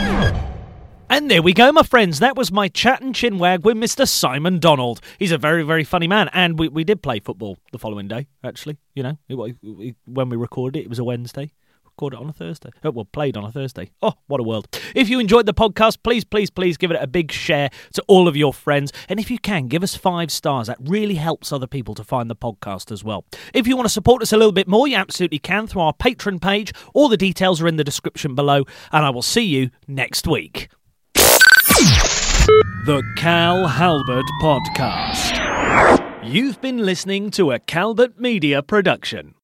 And 1.08 1.30
there 1.30 1.44
we 1.44 1.54
go, 1.54 1.72
my 1.72 1.84
friends. 1.84 2.20
That 2.20 2.36
was 2.36 2.52
my 2.52 2.68
chat 2.68 3.02
and 3.02 3.14
chinwag 3.14 3.62
with 3.62 3.78
Mr. 3.78 4.08
Simon 4.08 4.58
Donald. 4.60 5.00
He's 5.20 5.32
a 5.32 5.38
very, 5.38 5.62
very 5.62 5.84
funny 5.84 6.08
man. 6.08 6.30
And 6.34 6.58
we, 6.58 6.68
we 6.68 6.84
did 6.84 7.04
play 7.04 7.20
football 7.20 7.60
the 7.72 7.78
following 7.78 8.08
day, 8.08 8.28
actually. 8.44 8.78
You 8.96 9.04
know, 9.04 9.18
it, 9.30 9.56
it, 9.64 9.96
when 10.06 10.30
we 10.30 10.38
recorded 10.38 10.80
it, 10.80 10.86
it 10.86 10.90
was 10.90 10.98
a 10.98 11.04
Wednesday 11.04 11.52
recorded 11.96 12.20
on 12.20 12.28
a 12.28 12.34
Thursday. 12.34 12.72
Oh, 12.84 12.92
well, 12.92 13.06
played 13.06 13.38
on 13.38 13.46
a 13.46 13.52
Thursday. 13.52 13.90
Oh, 14.02 14.14
what 14.28 14.42
a 14.42 14.44
world. 14.44 14.68
If 14.94 15.08
you 15.08 15.18
enjoyed 15.20 15.46
the 15.46 15.54
podcast, 15.54 16.00
please, 16.04 16.26
please, 16.26 16.50
please 16.50 16.76
give 16.76 16.92
it 16.92 16.98
a 17.02 17.08
big 17.08 17.32
share 17.32 17.70
to 17.94 18.04
all 18.08 18.28
of 18.28 18.36
your 18.36 18.54
friends. 18.54 18.92
And 19.08 19.18
if 19.18 19.32
you 19.32 19.40
can, 19.40 19.68
give 19.68 19.82
us 19.82 19.96
five 19.96 20.30
stars. 20.30 20.68
That 20.68 20.78
really 20.82 21.16
helps 21.16 21.54
other 21.54 21.68
people 21.68 21.96
to 21.96 22.04
find 22.04 22.30
the 22.30 22.36
podcast 22.36 22.92
as 22.92 23.02
well. 23.04 23.24
If 23.54 23.66
you 23.66 23.78
want 23.78 23.86
to 23.86 23.94
support 23.94 24.22
us 24.22 24.34
a 24.34 24.38
little 24.38 24.52
bit 24.52 24.68
more, 24.68 24.90
you 24.90 24.98
absolutely 24.98 25.40
can 25.40 25.68
through 25.68 25.84
our 25.84 25.94
Patreon 25.94 26.42
page. 26.42 26.74
All 26.94 27.08
the 27.08 27.16
details 27.16 27.62
are 27.62 27.68
in 27.68 27.78
the 27.78 27.84
description 27.86 28.36
below. 28.36 28.66
And 28.92 29.06
I 29.06 29.10
will 29.10 29.22
see 29.22 29.44
you 29.44 29.70
next 29.88 30.28
week. 30.28 30.70
The 32.86 33.02
Cal 33.16 33.68
Halbert 33.68 34.26
Podcast. 34.42 35.42
You've 36.26 36.60
been 36.60 36.80
listening 36.80 37.32
to 37.32 37.52
a 37.54 37.60
Calbert 37.60 38.20
Media 38.20 38.62
production. 38.62 39.36